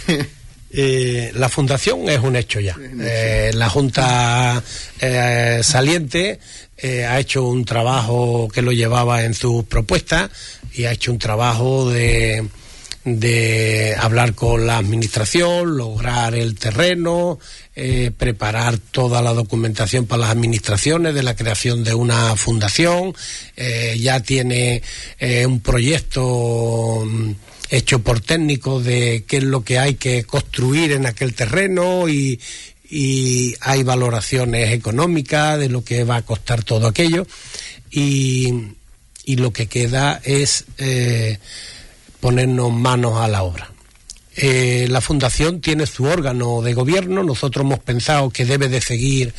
Eh, 0.69 1.31
la 1.33 1.47
fundación 1.47 2.09
es 2.09 2.19
un 2.19 2.35
hecho 2.35 2.59
ya. 2.59 2.75
Eh, 2.99 3.51
la 3.53 3.69
Junta 3.69 4.61
eh, 4.99 5.61
saliente 5.63 6.39
eh, 6.77 7.05
ha 7.05 7.19
hecho 7.19 7.45
un 7.45 7.63
trabajo 7.63 8.49
que 8.53 8.61
lo 8.61 8.71
llevaba 8.73 9.23
en 9.23 9.33
sus 9.33 9.63
propuestas 9.63 10.29
y 10.73 10.83
ha 10.83 10.91
hecho 10.91 11.13
un 11.13 11.19
trabajo 11.19 11.89
de, 11.89 12.47
de 13.05 13.95
hablar 13.97 14.35
con 14.35 14.67
la 14.67 14.77
administración, 14.77 15.77
lograr 15.77 16.35
el 16.35 16.55
terreno, 16.55 17.39
eh, 17.79 18.09
preparar 18.09 18.79
toda 18.79 19.21
la 19.21 19.35
documentación 19.35 20.07
para 20.07 20.21
las 20.21 20.31
administraciones 20.31 21.13
de 21.13 21.21
la 21.21 21.35
creación 21.35 21.83
de 21.83 21.93
una 21.93 22.35
fundación. 22.35 23.13
Eh, 23.55 23.95
ya 23.99 24.19
tiene 24.19 24.81
eh, 25.19 25.45
un 25.45 25.59
proyecto 25.59 27.03
mm, 27.05 27.31
hecho 27.69 27.99
por 27.99 28.19
técnicos 28.19 28.83
de 28.83 29.25
qué 29.27 29.37
es 29.37 29.43
lo 29.43 29.63
que 29.63 29.77
hay 29.77 29.93
que 29.93 30.23
construir 30.23 30.91
en 30.93 31.05
aquel 31.05 31.35
terreno 31.35 32.09
y, 32.09 32.39
hay 33.59 33.83
valoraciones 33.83 34.71
económicas 34.73 35.59
de 35.59 35.69
lo 35.69 35.83
que 35.83 36.03
va 36.03 36.15
a 36.15 36.21
costar 36.23 36.63
todo 36.63 36.87
aquello 36.87 37.27
y, 37.91 38.71
lo 39.27 39.53
que 39.53 39.67
queda 39.67 40.19
es 40.23 40.65
ponernos 42.21 42.71
manos 42.73 43.17
a 43.17 43.27
la 43.27 43.43
obra. 43.43 43.76
Eh, 44.39 44.85
la 44.91 45.01
fundación 45.01 45.61
tiene 45.61 45.87
su 45.87 46.03
órgano 46.03 46.61
de 46.61 46.75
gobierno, 46.75 47.23
nosotros 47.23 47.65
hemos 47.65 47.79
pensado 47.79 48.29
que 48.29 48.45
debe 48.45 48.69
de 48.69 48.81
seguir 48.81 49.33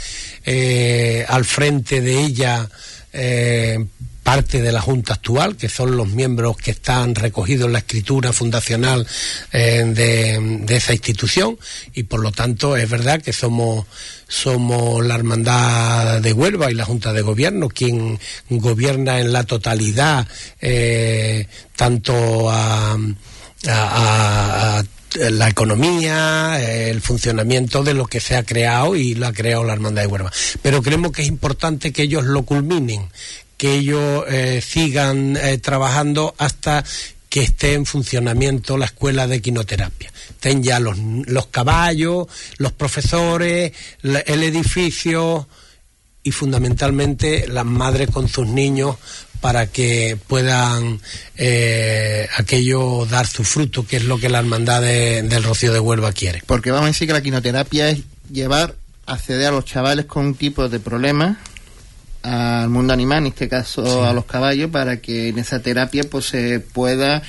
eh, 0.44 1.24
al 1.28 1.44
frente 1.44 2.00
de 2.00 2.20
ella 2.20 2.68
eh, 3.12 3.78
parte 4.24 4.60
de 4.60 4.72
la 4.72 4.80
Junta 4.80 5.14
actual, 5.14 5.56
que 5.56 5.68
son 5.68 5.96
los 5.96 6.08
miembros 6.08 6.56
que 6.56 6.72
están 6.72 7.14
recogidos 7.14 7.66
en 7.66 7.74
la 7.74 7.78
escritura 7.78 8.32
fundacional 8.32 9.06
de, 9.52 10.66
esa 10.68 10.92
institución, 10.92 11.56
y 11.94 12.02
por 12.02 12.20
lo 12.20 12.32
tanto 12.32 12.76
es 12.76 12.90
verdad 12.90 13.22
que 13.22 13.32
somos, 13.32 13.86
somos 14.26 15.06
la 15.06 15.14
Hermandad 15.14 16.20
de 16.20 16.32
Huelva 16.32 16.70
y 16.70 16.74
la 16.74 16.84
Junta 16.84 17.12
de 17.12 17.22
Gobierno 17.22 17.68
quien 17.68 18.18
gobierna 18.50 19.20
en 19.20 19.32
la 19.32 19.44
totalidad, 19.44 20.26
tanto 21.74 22.50
a, 22.50 22.98
a, 23.66 24.82
la 25.30 25.48
economía, 25.48 26.60
el 26.60 27.00
funcionamiento 27.00 27.82
de 27.82 27.94
lo 27.94 28.06
que 28.06 28.20
se 28.20 28.36
ha 28.36 28.44
creado 28.44 28.94
y 28.94 29.14
lo 29.14 29.26
ha 29.26 29.32
creado 29.32 29.64
la 29.64 29.72
Hermandad 29.72 30.02
de 30.02 30.08
Huelva. 30.08 30.32
Pero 30.62 30.82
creemos 30.82 31.12
que 31.12 31.22
es 31.22 31.28
importante 31.28 31.92
que 31.92 32.02
ellos 32.02 32.24
lo 32.24 32.42
culminen, 32.42 33.08
que 33.56 33.74
ellos 33.74 34.24
eh, 34.28 34.62
sigan 34.64 35.36
eh, 35.36 35.58
trabajando 35.58 36.34
hasta 36.38 36.84
que 37.28 37.42
esté 37.42 37.74
en 37.74 37.86
funcionamiento 37.86 38.76
la 38.76 38.86
escuela 38.86 39.26
de 39.26 39.40
quinoterapia. 39.40 40.12
Estén 40.30 40.62
ya 40.62 40.78
los, 40.78 40.98
los 40.98 41.46
caballos, 41.46 42.26
los 42.58 42.72
profesores, 42.72 43.72
el 44.02 44.42
edificio 44.42 45.48
y 46.22 46.30
fundamentalmente 46.30 47.46
las 47.48 47.64
madres 47.64 48.10
con 48.10 48.28
sus 48.28 48.46
niños 48.46 48.96
para 49.40 49.66
que 49.66 50.18
puedan 50.26 51.00
eh, 51.36 52.28
aquello 52.36 53.06
dar 53.06 53.26
su 53.26 53.44
fruto, 53.44 53.86
que 53.86 53.98
es 53.98 54.04
lo 54.04 54.18
que 54.18 54.28
la 54.28 54.38
hermandad 54.38 54.82
de, 54.82 55.22
del 55.22 55.44
Rocío 55.44 55.72
de 55.72 55.80
Huelva 55.80 56.12
quiere. 56.12 56.42
Porque 56.46 56.70
vamos 56.70 56.84
a 56.84 56.88
decir 56.88 57.06
que 57.06 57.14
la 57.14 57.22
quinoterapia 57.22 57.90
es 57.90 58.00
llevar, 58.32 58.74
acceder 59.06 59.48
a 59.48 59.52
los 59.52 59.64
chavales 59.64 60.06
con 60.06 60.26
un 60.26 60.34
tipo 60.34 60.68
de 60.68 60.80
problema 60.80 61.38
al 62.22 62.68
mundo 62.68 62.92
animal, 62.92 63.18
en 63.18 63.26
este 63.28 63.48
caso 63.48 63.84
sí. 63.84 64.06
a 64.06 64.12
los 64.12 64.24
caballos, 64.24 64.70
para 64.70 64.98
que 64.98 65.28
en 65.28 65.38
esa 65.38 65.60
terapia 65.60 66.02
pues 66.10 66.26
se 66.26 66.60
pueda 66.60 67.22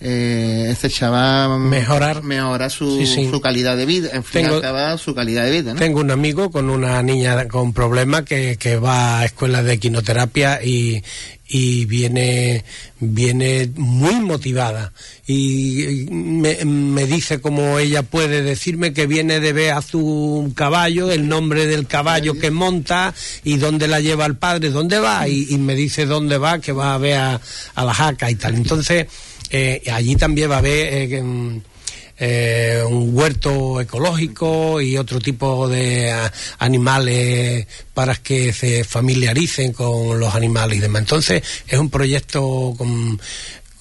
eh, 0.00 0.68
este 0.70 0.90
chaval 0.90 1.58
mejorar, 1.58 2.22
mejorar 2.22 2.70
su, 2.70 2.98
sí, 2.98 3.06
sí. 3.06 3.30
su 3.30 3.40
calidad 3.40 3.76
de 3.78 3.86
vida, 3.86 4.10
en 4.12 4.24
fin, 4.24 4.42
tengo, 4.42 4.56
acabar 4.56 4.98
su 4.98 5.14
calidad 5.14 5.44
de 5.44 5.50
vida. 5.50 5.72
¿no? 5.72 5.78
Tengo 5.78 6.00
un 6.00 6.10
amigo 6.10 6.50
con 6.50 6.68
una 6.68 7.02
niña 7.02 7.48
con 7.48 7.72
problemas 7.72 8.22
que, 8.24 8.58
que 8.58 8.76
va 8.76 9.20
a 9.20 9.24
escuelas 9.24 9.64
de 9.64 9.78
quinoterapia 9.78 10.62
y, 10.62 11.02
y 11.48 11.86
viene 11.86 12.64
viene 12.98 13.70
muy 13.76 14.16
motivada 14.16 14.92
y 15.26 16.06
me, 16.10 16.64
me, 16.64 17.06
dice 17.06 17.40
como 17.40 17.78
ella 17.78 18.02
puede 18.02 18.42
decirme 18.42 18.92
que 18.92 19.06
viene 19.06 19.40
de 19.40 19.52
ver 19.52 19.72
a 19.72 19.82
su 19.82 20.52
caballo, 20.54 21.10
el 21.10 21.28
nombre 21.28 21.66
del 21.66 21.86
caballo 21.86 22.34
que 22.34 22.50
monta 22.50 23.14
y 23.44 23.56
dónde 23.56 23.88
la 23.88 24.00
lleva 24.00 24.26
el 24.26 24.36
padre, 24.36 24.70
dónde 24.70 24.98
va 24.98 25.28
y, 25.28 25.46
y 25.50 25.58
me 25.58 25.74
dice 25.74 26.04
dónde 26.04 26.36
va, 26.36 26.58
que 26.58 26.72
va 26.72 26.94
a 26.94 26.98
ver 26.98 27.16
a, 27.16 27.40
a 27.74 27.84
la 27.84 27.94
jaca 27.94 28.30
y 28.30 28.34
tal. 28.34 28.56
Entonces 28.56 29.06
eh, 29.50 29.82
allí 29.92 30.16
también 30.16 30.50
va 30.50 30.56
a 30.56 30.58
haber 30.58 31.12
eh, 31.12 31.60
eh, 32.18 32.82
un 32.88 33.16
huerto 33.16 33.80
ecológico 33.80 34.80
y 34.80 34.96
otro 34.96 35.20
tipo 35.20 35.68
de 35.68 36.12
animales 36.58 37.66
para 37.92 38.14
que 38.16 38.52
se 38.52 38.84
familiaricen 38.84 39.72
con 39.72 40.18
los 40.18 40.34
animales 40.34 40.78
y 40.78 40.80
demás. 40.80 41.02
Entonces 41.02 41.42
es 41.66 41.78
un 41.78 41.90
proyecto 41.90 42.74
con, 42.76 43.20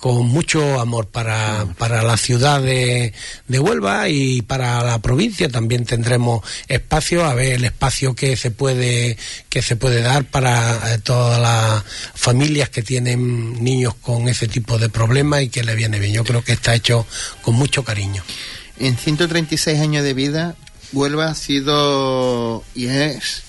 con 0.06 0.28
mucho 0.28 0.80
amor 0.80 1.08
para, 1.08 1.66
para 1.80 2.04
la 2.04 2.16
ciudad 2.16 2.62
de, 2.62 3.12
de, 3.48 3.60
Huelva 3.60 4.08
y 4.08 4.44
para 4.44 4.84
la 4.84 5.00
provincia. 5.00 5.50
También 5.50 5.84
tendremos 5.84 6.46
espacio 6.68 7.26
a 7.26 7.34
ver 7.34 7.54
el 7.54 7.66
espacio 7.66 8.14
que 8.14 8.38
se 8.38 8.52
puede 8.52 9.18
que 9.50 9.64
se 9.64 9.76
puede 9.76 10.04
dar 10.04 10.24
para 10.26 10.94
eh, 10.94 11.00
todas 11.00 11.42
las 11.42 11.84
familias 12.14 12.70
que 12.70 12.84
tienen 12.84 13.64
niños 13.64 13.96
con 13.96 14.30
ese 14.30 14.48
tipo 14.48 14.78
de 14.78 14.90
problemas 14.90 15.42
y 15.42 15.50
que 15.50 15.64
le 15.64 15.74
viene 15.74 15.98
bien. 15.98 16.14
Yo 16.14 16.24
creo 16.24 16.44
que 16.44 16.54
está 16.54 16.76
hecho 16.76 17.08
con 17.42 17.56
mucho 17.56 17.84
cariño. 17.84 18.22
En 18.78 18.96
136 18.96 19.80
años 19.80 20.04
de 20.04 20.14
vida 20.14 20.56
Huelva 20.94 21.30
ha 21.32 21.34
sido 21.34 22.64
y 22.76 22.86
es 22.86 23.42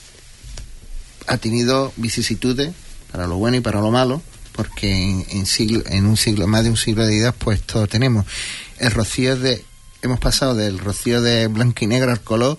ha 1.26 1.36
tenido 1.36 1.92
vicisitudes 1.96 2.72
para 3.12 3.26
lo 3.26 3.36
bueno 3.36 3.58
y 3.58 3.60
para 3.60 3.82
lo 3.82 3.90
malo 3.90 4.22
porque 4.56 5.24
en, 5.28 5.46
siglo, 5.46 5.82
en 5.86 6.06
un 6.06 6.16
siglo, 6.16 6.46
más 6.46 6.64
de 6.64 6.70
un 6.70 6.76
siglo 6.76 7.04
de 7.04 7.14
vida, 7.14 7.32
pues 7.32 7.62
todo 7.62 7.86
tenemos. 7.86 8.24
El 8.78 8.90
rocío 8.90 9.36
de, 9.36 9.64
hemos 10.02 10.18
pasado 10.18 10.54
del 10.54 10.78
rocío 10.78 11.20
de 11.20 11.46
blanco 11.46 11.84
y 11.84 11.86
negro 11.86 12.10
al 12.10 12.22
color, 12.22 12.58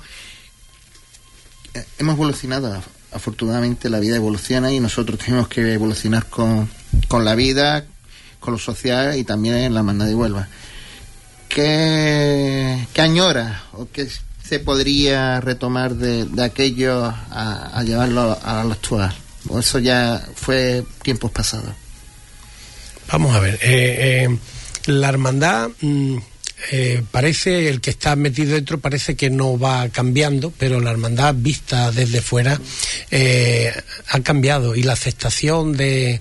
hemos 1.98 2.16
evolucionado, 2.16 2.84
afortunadamente 3.12 3.90
la 3.90 4.00
vida 4.00 4.16
evoluciona 4.16 4.72
y 4.72 4.80
nosotros 4.80 5.20
tenemos 5.20 5.48
que 5.48 5.74
evolucionar 5.74 6.28
con, 6.28 6.70
con 7.08 7.26
la 7.26 7.36
vida, 7.36 7.86
con 8.40 8.54
lo 8.54 8.60
social 8.60 9.18
y 9.18 9.24
también 9.24 9.56
en 9.56 9.74
la 9.74 9.80
hermandad 9.80 10.06
de 10.06 10.16
Huelva. 10.16 10.48
¿Qué, 11.50 12.88
qué 12.94 13.02
añora 13.02 13.64
o 13.74 13.88
qué 13.92 14.08
se 14.44 14.60
podría 14.60 15.42
retomar 15.42 15.96
de, 15.96 16.26
de 16.26 16.44
aquello 16.44 17.06
a, 17.06 17.72
a 17.74 17.84
llevarlo 17.84 18.38
a 18.44 18.64
lo 18.64 18.74
actual? 18.74 19.16
¿O 19.50 19.60
eso 19.60 19.80
ya 19.80 20.24
fue 20.36 20.84
tiempos 21.02 21.32
pasados? 21.32 21.74
Vamos 23.10 23.36
a 23.36 23.40
ver, 23.40 23.56
eh, 23.62 24.28
eh, 24.28 24.38
la 24.88 25.10
hermandad 25.10 25.70
mmm, 25.80 26.18
eh, 26.72 27.02
parece, 27.10 27.70
el 27.70 27.80
que 27.80 27.90
está 27.90 28.16
metido 28.16 28.56
dentro 28.56 28.80
parece 28.80 29.16
que 29.16 29.30
no 29.30 29.58
va 29.58 29.88
cambiando, 29.90 30.52
pero 30.58 30.82
la 30.82 30.92
hermandad 30.92 31.34
vista 31.38 31.92
desde 31.92 32.22
fuera 32.22 32.60
eh, 33.12 33.72
ha 34.10 34.20
cambiado. 34.20 34.76
Y 34.76 34.84
la 34.84 34.94
aceptación 34.94 35.78
de, 35.78 36.20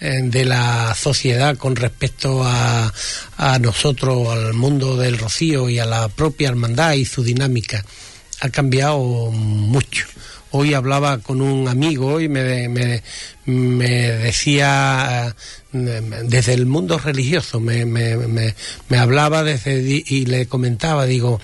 de 0.00 0.44
la 0.44 0.94
sociedad 0.94 1.56
con 1.56 1.76
respecto 1.76 2.42
a, 2.44 2.92
a 3.36 3.58
nosotros, 3.58 4.28
al 4.28 4.54
mundo 4.54 4.96
del 4.96 5.18
rocío 5.18 5.68
y 5.68 5.80
a 5.80 5.84
la 5.84 6.08
propia 6.08 6.48
hermandad 6.48 6.94
y 6.94 7.04
su 7.04 7.22
dinámica 7.22 7.84
ha 8.40 8.48
cambiado 8.48 9.30
mucho. 9.30 10.06
Hoy 10.54 10.74
hablaba 10.74 11.18
con 11.18 11.40
un 11.40 11.66
amigo 11.66 12.20
y 12.20 12.28
me, 12.28 12.68
me 13.46 13.88
decía 13.88 15.34
desde 15.72 16.54
el 16.54 16.66
mundo 16.66 16.98
religioso, 16.98 17.60
me, 17.60 17.84
me, 17.84 18.16
me 18.88 18.98
hablaba 18.98 19.42
desde, 19.42 19.80
y 19.80 20.26
le 20.26 20.46
comentaba, 20.46 21.06
digo, 21.06 21.40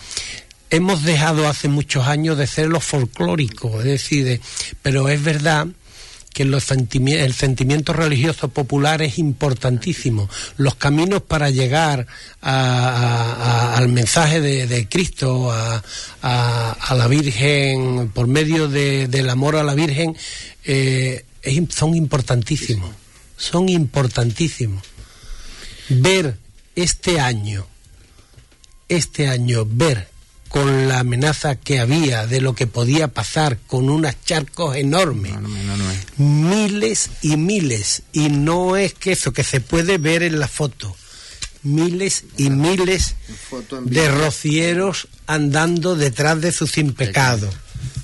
hemos 0.71 1.03
dejado 1.05 1.49
hace 1.49 1.69
muchos 1.69 2.07
años 2.07 2.37
de 2.39 2.47
ser 2.47 2.69
los 2.69 2.85
folclóricos, 2.85 3.81
es 3.81 3.85
decir, 3.85 4.25
de, 4.25 4.41
pero 4.83 5.09
es 5.09 5.23
verdad 5.23 5.69
que 6.33 6.45
los 6.45 6.63
sentimi 6.63 7.15
el 7.15 7.35
sentimiento 7.35 7.93
religioso 7.93 8.49
popular 8.49 9.03
es 9.03 9.19
importantísimo. 9.19 10.29
Los 10.57 10.77
caminos 10.77 11.21
para 11.23 11.51
llegar 11.51 12.07
a, 12.41 12.53
a, 12.53 13.77
al 13.77 13.89
mensaje 13.89 14.41
de, 14.41 14.69
de 14.69 14.89
Cristo, 14.89 15.51
a, 15.51 15.83
la 16.95 17.09
Virgen, 17.09 18.11
por 18.15 18.29
medio 18.29 18.69
de, 18.69 19.09
del 19.09 19.31
amor 19.31 19.57
a 19.57 19.65
la 19.65 19.75
Virgen, 19.75 20.17
eh, 20.65 21.25
es, 21.43 21.61
son 21.75 21.97
importantísimos. 21.97 22.91
Son 23.39 23.69
importantísimos. 23.69 24.83
Ver 25.89 26.37
este 26.77 27.19
año, 27.19 27.67
este 28.89 29.29
año, 29.29 29.65
ver 29.65 30.09
con 30.49 30.89
la 30.89 31.01
amenaza 31.01 31.57
que 31.57 31.79
había 31.79 32.27
de 32.27 32.41
lo 32.41 32.55
que 32.55 32.67
podía 32.67 33.09
pasar 33.09 33.59
con 33.67 33.91
unos 33.91 34.15
charcos 34.25 34.77
enormes. 34.77 35.35
Miles 36.17 37.11
y 37.23 37.37
miles. 37.37 38.03
Y 38.13 38.29
no 38.29 38.77
es 38.77 38.95
que 38.95 39.13
eso, 39.13 39.33
que 39.33 39.45
se 39.45 39.61
puede 39.61 39.99
ver 39.99 40.23
en 40.23 40.41
la 40.41 40.49
foto. 40.49 40.95
Miles 41.63 42.25
y 42.37 42.51
miles 42.51 43.15
de 43.85 44.09
rocieros 44.11 45.09
andando 45.27 45.97
detrás 45.97 46.41
de 46.41 46.53
sus 46.53 46.79
impecados. 46.79 47.55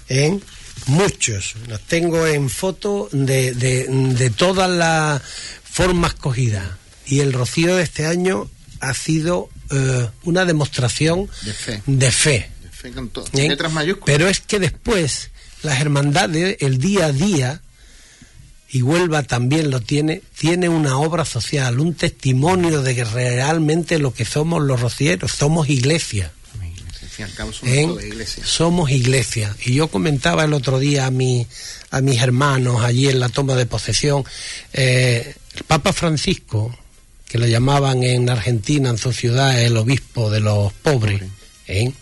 ¿eh? 0.09 0.39
Muchos. 0.87 1.55
Los 1.69 1.81
tengo 1.83 2.27
en 2.27 2.51
foto 2.51 3.09
de, 3.13 3.55
de 3.55 4.31
todas 4.31 4.71
las 4.71 5.23
formas 5.65 6.15
cogidas. 6.15 6.69
Y 7.07 7.21
el 7.21 7.33
rocío 7.33 7.77
de 7.77 7.83
este 7.83 8.07
año 8.07 8.49
ha 8.81 8.95
sido 8.95 9.51
eh, 9.71 10.09
una 10.25 10.45
demostración 10.45 11.29
de 11.87 12.11
fe. 12.11 12.51
letras 13.49 13.73
mayúsculas. 13.73 14.07
Pero 14.07 14.29
es 14.29 14.41
que 14.41 14.59
después 14.59 15.31
las 15.63 15.81
hermandades, 15.81 16.59
el 16.61 16.79
día 16.79 17.07
a 17.07 17.13
día, 17.13 17.63
y 18.69 18.83
Huelva 18.83 19.23
también 19.23 19.71
lo 19.71 19.81
tiene, 19.81 20.23
tiene 20.39 20.69
una 20.69 20.99
obra 20.99 21.25
social, 21.25 21.81
un 21.81 21.95
testimonio 21.95 22.83
de 22.83 22.95
que 22.95 23.05
realmente 23.05 23.99
lo 23.99 24.13
que 24.13 24.25
somos 24.25 24.63
los 24.63 24.81
rocieros, 24.81 25.33
somos 25.33 25.69
iglesia. 25.69 26.33
Somos 28.45 28.91
iglesia. 28.91 29.55
Y 29.65 29.75
yo 29.75 29.89
comentaba 29.89 30.45
el 30.45 30.53
otro 30.53 30.79
día 30.79 31.07
a, 31.07 31.11
mi, 31.11 31.47
a 31.91 32.01
mis 32.01 32.21
hermanos 32.21 32.83
allí 32.83 33.09
en 33.09 33.21
la 33.21 33.29
toma 33.29 33.55
de 33.55 33.67
posesión, 33.67 34.25
eh, 34.73 35.35
el 35.55 35.63
Papa 35.65 35.93
Francisco, 35.93 36.77
que 37.27 37.39
lo 37.39 37.47
llamaban 37.47 38.03
en 38.03 38.29
Argentina, 38.31 38.91
en 38.91 38.99
su 38.99 39.13
ciudad, 39.13 39.61
el 39.61 39.77
obispo 39.77 40.31
de 40.31 40.41
los 40.41 40.73
pobres, 40.73 41.23
¿eh? 41.67 41.93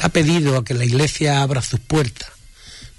ha 0.00 0.08
pedido 0.08 0.56
a 0.56 0.64
que 0.64 0.74
la 0.74 0.84
iglesia 0.84 1.42
abra 1.42 1.62
sus 1.62 1.80
puertas. 1.80 2.28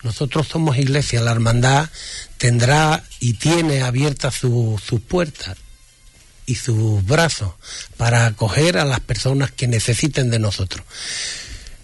Nosotros 0.04 0.48
somos 0.48 0.78
iglesia, 0.78 1.22
la 1.22 1.32
hermandad 1.32 1.90
tendrá 2.38 3.04
y 3.20 3.34
tiene 3.34 3.82
abiertas 3.82 4.36
sus 4.36 5.02
puertas 5.08 5.58
y 6.46 6.56
sus 6.56 7.06
brazos 7.06 7.54
para 7.98 8.26
acoger 8.26 8.78
a 8.78 8.86
las 8.86 9.00
personas 9.00 9.52
que 9.52 9.68
necesiten 9.68 10.30
de 10.30 10.40
nosotros. 10.40 10.86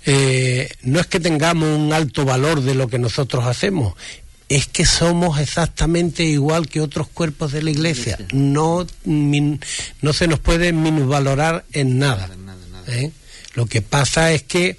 Eh, 0.05 0.70
no 0.84 0.99
es 0.99 1.07
que 1.07 1.20
tengamos 1.20 1.70
un 1.78 1.93
alto 1.93 2.26
valor 2.26 2.62
de 2.62 2.76
lo 2.76 2.88
que 2.88 2.99
nosotros 2.99 3.45
hacemos, 3.45 3.93
es 4.49 4.68
que 4.68 4.86
somos 4.86 5.39
exactamente 5.39 6.24
igual 6.24 6.68
que 6.68 6.82
otros 6.82 7.07
cuerpos 7.07 7.53
de 7.53 7.64
la 7.64 7.72
iglesia. 7.72 8.18
No, 8.34 8.86
no 9.05 10.14
se 10.14 10.28
nos 10.28 10.39
puede 10.39 10.74
minusvalorar 10.74 11.64
en 11.72 11.99
nada. 11.99 12.30
¿eh? 12.88 13.12
Lo 13.53 13.66
que 13.66 13.82
pasa 13.82 14.34
es 14.34 14.43
que 14.43 14.78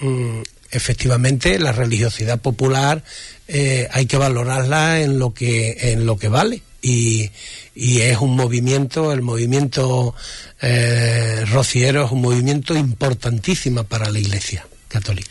mm, 0.00 0.40
efectivamente 0.72 1.58
la 1.60 1.70
religiosidad 1.70 2.40
popular 2.40 3.04
eh, 3.46 3.88
hay 3.92 4.06
que 4.06 4.16
valorarla 4.16 5.00
en 5.00 5.18
lo 5.18 5.32
que, 5.32 5.92
en 5.92 6.04
lo 6.04 6.18
que 6.18 6.28
vale. 6.28 6.62
Y, 6.82 7.30
y 7.74 8.00
es 8.00 8.18
un 8.18 8.34
movimiento, 8.34 9.12
el 9.12 9.22
movimiento 9.22 10.14
eh, 10.60 11.44
rociero 11.50 12.04
es 12.04 12.10
un 12.10 12.20
movimiento 12.22 12.76
importantísimo 12.76 13.84
para 13.84 14.10
la 14.10 14.18
Iglesia 14.18 14.66
católica. 14.88 15.30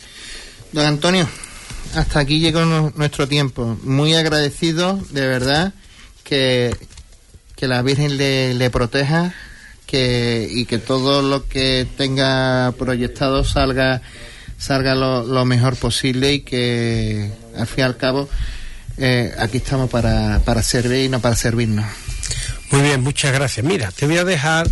Don 0.72 0.86
Antonio, 0.86 1.28
hasta 1.94 2.20
aquí 2.20 2.40
llegó 2.40 2.64
nuestro 2.64 3.28
tiempo. 3.28 3.78
Muy 3.82 4.14
agradecido, 4.14 4.98
de 5.10 5.26
verdad, 5.26 5.74
que, 6.24 6.74
que 7.56 7.68
la 7.68 7.82
Virgen 7.82 8.16
le, 8.16 8.70
proteja 8.70 9.34
que, 9.86 10.48
y 10.50 10.64
que 10.64 10.78
todo 10.78 11.22
lo 11.22 11.46
que 11.48 11.86
tenga 11.96 12.72
proyectado 12.78 13.44
salga, 13.44 14.00
salga 14.58 14.94
lo, 14.94 15.44
mejor 15.44 15.76
posible 15.76 16.32
y 16.32 16.40
que, 16.40 17.30
al 17.56 17.66
fin 17.66 17.80
y 17.80 17.82
al 17.82 17.96
cabo, 17.98 18.28
eh, 18.98 19.32
aquí 19.38 19.58
estamos 19.58 19.90
para, 19.90 20.40
para 20.44 20.62
servir 20.62 21.04
y 21.04 21.08
no 21.08 21.20
para 21.20 21.36
servirnos. 21.36 21.86
Muy 22.70 22.82
bien, 22.82 23.02
muchas 23.02 23.32
gracias. 23.32 23.64
Mira, 23.64 23.90
te 23.90 24.06
voy 24.06 24.18
a 24.18 24.24
dejar, 24.24 24.68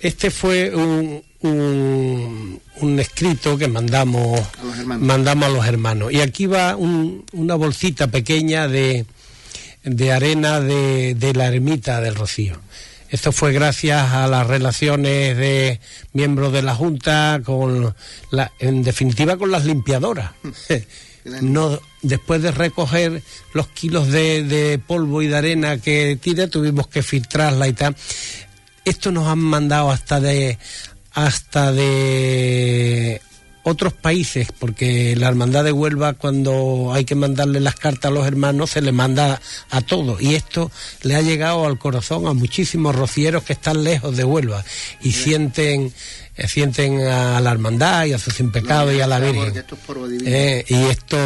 este 0.00 0.30
fue 0.30 0.74
un, 0.74 1.22
un, 1.40 2.98
escrito 2.98 3.56
que 3.56 3.68
mandamos 3.68 4.40
a, 4.40 4.84
mandamos 4.98 5.48
a 5.48 5.52
los 5.52 5.66
hermanos. 5.66 6.12
Y 6.12 6.20
aquí 6.20 6.46
va 6.46 6.76
una 6.76 7.54
bolsita 7.54 8.08
pequeña 8.08 8.68
de, 8.68 9.06
de 9.84 10.12
arena 10.12 10.60
de, 10.60 11.14
de, 11.14 11.32
la 11.34 11.46
ermita 11.46 12.00
del 12.00 12.14
Rocío. 12.14 12.58
Esto 13.10 13.30
fue 13.30 13.52
gracias 13.52 14.12
a 14.12 14.26
las 14.26 14.46
relaciones 14.46 15.36
de 15.36 15.78
miembros 16.12 16.52
de 16.52 16.62
la 16.62 16.74
Junta 16.74 17.40
con 17.44 17.94
la, 18.30 18.50
en 18.58 18.82
definitiva 18.82 19.36
con 19.36 19.52
las 19.52 19.64
limpiadoras. 19.64 20.32
no, 21.24 21.78
después 22.02 22.42
de 22.42 22.50
recoger 22.50 23.22
los 23.52 23.68
kilos 23.68 24.08
de, 24.08 24.42
de, 24.42 24.78
polvo 24.78 25.22
y 25.22 25.26
de 25.26 25.36
arena 25.36 25.78
que 25.78 26.18
tira, 26.20 26.48
tuvimos 26.48 26.86
que 26.88 27.02
filtrarla 27.02 27.68
y 27.68 27.72
tal. 27.72 27.96
Esto 28.84 29.10
nos 29.10 29.26
han 29.28 29.38
mandado 29.38 29.90
hasta 29.90 30.20
de 30.20 30.58
hasta 31.14 31.72
de 31.72 33.22
otros 33.62 33.94
países, 33.94 34.48
porque 34.58 35.16
la 35.16 35.28
Hermandad 35.28 35.64
de 35.64 35.72
Huelva 35.72 36.12
cuando 36.12 36.92
hay 36.92 37.04
que 37.04 37.14
mandarle 37.14 37.60
las 37.60 37.76
cartas 37.76 38.10
a 38.10 38.14
los 38.14 38.26
hermanos 38.26 38.70
se 38.70 38.82
le 38.82 38.92
manda 38.92 39.40
a 39.70 39.80
todos. 39.80 40.20
Y 40.20 40.34
esto 40.34 40.70
le 41.02 41.16
ha 41.16 41.22
llegado 41.22 41.66
al 41.66 41.78
corazón 41.78 42.26
a 42.26 42.34
muchísimos 42.34 42.94
rocieros 42.94 43.42
que 43.44 43.54
están 43.54 43.82
lejos 43.82 44.16
de 44.16 44.24
Huelva 44.24 44.62
y 45.00 45.12
sienten 45.12 45.94
sienten 46.48 47.00
a 47.00 47.40
la 47.40 47.50
hermandad 47.52 48.06
y 48.06 48.12
a 48.12 48.18
sus 48.18 48.40
impecados 48.40 48.92
y 48.92 49.00
a 49.00 49.06
la 49.06 49.20
Virgen. 49.20 49.64
Eh, 50.26 50.64
y 50.68 50.74
esto 50.84 51.16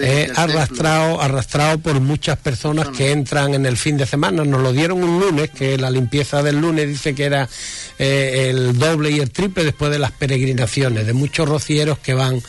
es 0.00 0.36
arrastrado, 0.36 1.20
arrastrado 1.20 1.78
por 1.78 2.00
muchas 2.00 2.36
personas 2.38 2.88
que 2.88 3.12
entran 3.12 3.54
en 3.54 3.66
el 3.66 3.76
fin 3.76 3.96
de 3.96 4.06
semana. 4.06 4.44
Nos 4.44 4.62
lo 4.62 4.72
dieron 4.72 5.02
un 5.02 5.20
lunes, 5.20 5.50
que 5.50 5.78
la 5.78 5.90
limpieza 5.90 6.42
del 6.42 6.60
lunes 6.60 6.88
dice 6.88 7.14
que 7.14 7.24
era 7.24 7.48
eh, 7.98 8.48
el 8.50 8.78
doble 8.78 9.10
y 9.10 9.20
el 9.20 9.30
triple 9.30 9.64
después 9.64 9.90
de 9.90 9.98
las 9.98 10.12
peregrinaciones, 10.12 11.06
de 11.06 11.12
muchos 11.12 11.48
rocieros 11.48 11.98
que 11.98 12.14
van 12.14 12.42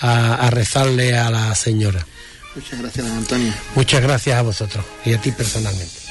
a, 0.00 0.34
a 0.34 0.50
rezarle 0.50 1.16
a 1.16 1.30
la 1.30 1.54
señora. 1.54 2.06
Muchas 2.54 2.80
gracias, 2.80 3.06
Antonio. 3.06 3.52
Muchas 3.74 4.02
gracias 4.02 4.38
a 4.38 4.42
vosotros 4.42 4.84
y 5.04 5.12
a 5.12 5.20
ti 5.20 5.32
personalmente. 5.32 6.03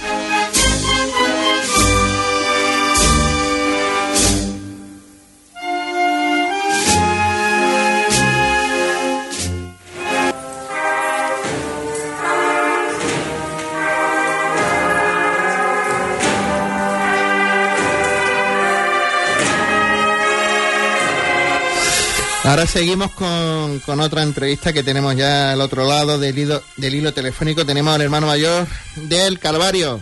Ahora 22.45 22.67
seguimos 22.67 23.11
con, 23.11 23.99
otra 24.01 24.21
entrevista 24.21 24.73
que 24.73 24.83
tenemos 24.83 25.15
ya 25.15 25.53
al 25.53 25.61
otro 25.61 25.87
lado 25.87 26.19
del 26.19 26.37
hilo, 26.37 26.61
del 26.75 26.93
hilo 26.93 27.13
telefónico. 27.13 27.65
Tenemos 27.65 27.95
al 27.95 28.01
hermano 28.01 28.27
mayor 28.27 28.67
del 28.97 29.39
Calvario. 29.39 30.01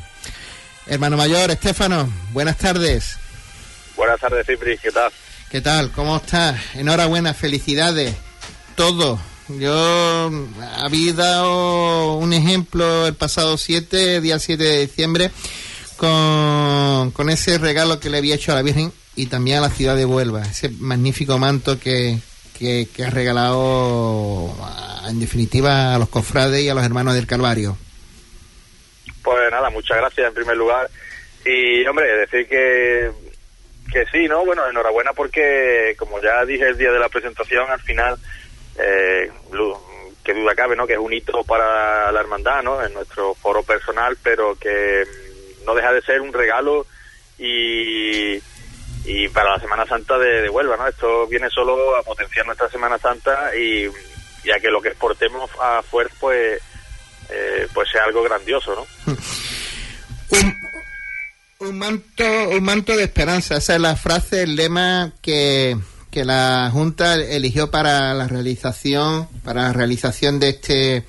Hermano 0.88 1.18
mayor, 1.18 1.52
Estefano, 1.52 2.12
buenas 2.32 2.58
tardes. 2.58 3.16
Buenas 3.96 4.20
tardes, 4.20 4.48
Cipri, 4.48 4.76
¿qué 4.80 4.92
tal? 4.92 5.12
¿Qué 5.52 5.62
tal? 5.62 5.92
¿Cómo 5.92 6.18
estás? 6.18 6.60
Enhorabuena, 6.74 7.36
felicidades. 7.36 8.16
Todo. 8.76 9.20
Yo 9.48 10.32
había 10.78 11.14
dado 11.14 12.16
un 12.16 12.34
ejemplo 12.34 13.06
el 13.06 13.14
pasado 13.14 13.56
7, 13.56 14.20
día 14.20 14.40
7 14.40 14.64
de 14.64 14.80
diciembre, 14.88 15.30
con, 15.96 17.12
con 17.12 17.30
ese 17.30 17.60
regalo 17.60 18.00
que 18.00 18.10
le 18.10 18.18
había 18.18 18.34
hecho 18.34 18.52
a 18.52 18.56
la 18.56 18.64
Virgen 18.64 18.92
y 19.16 19.28
también 19.28 19.60
a 19.60 19.62
la 19.62 19.70
ciudad 19.70 19.96
de 19.96 20.06
Huelva, 20.06 20.42
ese 20.42 20.70
magnífico 20.70 21.38
manto 21.38 21.78
que, 21.80 22.20
que, 22.62 22.88
que 22.96 23.04
has 23.04 23.14
regalado, 23.14 24.54
en 25.10 25.20
definitiva, 25.20 25.96
a 25.96 25.98
los 25.98 26.10
cofrades 26.10 26.62
y 26.62 26.70
a 26.70 26.76
los 26.76 26.86
hermanos 26.86 27.16
del 27.16 27.26
Calvario. 27.26 27.76
Pues 29.24 29.52
nada, 29.52 29.72
muchas 29.72 29.98
gracias 29.98 30.28
en 30.28 30.34
primer 30.36 30.58
lugar. 30.58 30.88
Y, 31.44 31.84
hombre, 31.88 32.06
decir 32.18 32.48
que, 32.48 33.10
que 33.92 34.06
sí, 34.12 34.28
¿no? 34.28 34.46
Bueno, 34.46 34.70
enhorabuena 34.70 35.12
porque, 35.14 35.96
como 35.98 36.22
ya 36.22 36.46
dije 36.46 36.68
el 36.68 36.78
día 36.78 36.92
de 36.92 37.00
la 37.00 37.10
presentación, 37.10 37.68
al 37.68 37.82
final, 37.82 38.16
eh, 38.78 39.32
que 40.24 40.34
duda 40.36 40.54
cabe, 40.54 40.76
¿no? 40.76 40.86
Que 40.86 40.94
es 40.94 41.00
un 41.00 41.14
hito 41.14 41.44
para 41.44 42.12
la 42.12 42.20
hermandad, 42.20 42.62
¿no? 42.62 42.86
En 42.86 42.94
nuestro 42.94 43.34
foro 43.34 43.64
personal, 43.64 44.16
pero 44.22 44.56
que 44.56 45.04
no 45.66 45.74
deja 45.74 45.92
de 45.94 46.04
ser 46.04 46.22
un 46.22 46.32
regalo 46.32 46.86
y 47.40 48.40
y 49.06 49.28
para 49.30 49.52
la 49.52 49.60
Semana 49.60 49.86
Santa 49.86 50.18
de, 50.18 50.50
Huelva, 50.50 50.78
¿no? 50.78 50.88
Esto 50.88 51.28
viene 51.28 51.50
solo 51.50 51.98
a 51.98 52.04
potenciar 52.04 52.46
nuestra 52.46 52.70
Semana 52.70 52.98
Santa 52.98 53.56
y, 53.56 53.86
ya 54.44 54.60
que 54.60 54.70
lo 54.70 54.82
que 54.82 54.90
exportemos 54.90 55.50
a 55.60 55.82
fuerza, 55.82 56.16
pues, 56.20 56.62
eh, 57.30 57.68
pues 57.74 57.90
sea 57.92 58.06
algo 58.06 58.24
grandioso, 58.24 58.76
¿no? 58.76 59.14
un, 61.60 61.78
manto, 61.78 62.50
un 62.50 62.64
manto 62.64 62.96
de 62.96 63.04
esperanza, 63.04 63.58
esa 63.58 63.76
es 63.76 63.82
la 63.82 63.96
frase, 63.96 64.44
el 64.44 64.56
lema 64.56 65.14
que, 65.22 65.78
que 66.10 66.26
la 66.26 66.70
Junta 66.72 67.16
eligió 67.16 67.72
para 67.72 68.14
la 68.14 68.28
realización, 68.28 69.28
para 69.44 69.64
la 69.64 69.74
realización 69.74 70.40
de 70.40 70.50
este 70.50 71.06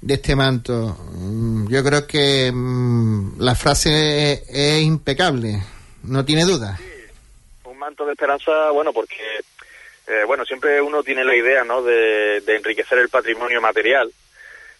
de 0.00 0.14
este 0.14 0.34
manto. 0.34 0.96
Mm, 1.12 1.68
yo 1.68 1.84
creo 1.84 2.06
que 2.06 2.50
mm, 2.52 3.40
la 3.40 3.54
frase 3.54 4.44
es, 4.48 4.82
impecable, 4.82 5.62
no 6.04 6.24
tiene 6.24 6.44
duda. 6.44 6.78
Manto 7.80 8.06
de 8.06 8.12
esperanza, 8.12 8.70
bueno, 8.70 8.92
porque 8.92 9.40
eh, 10.06 10.24
bueno, 10.26 10.44
siempre 10.44 10.80
uno 10.80 11.02
tiene 11.02 11.24
la 11.24 11.34
idea, 11.34 11.64
¿no? 11.64 11.82
De, 11.82 12.42
enriquecer 12.46 12.98
el 12.98 13.08
patrimonio 13.08 13.60
material. 13.60 14.12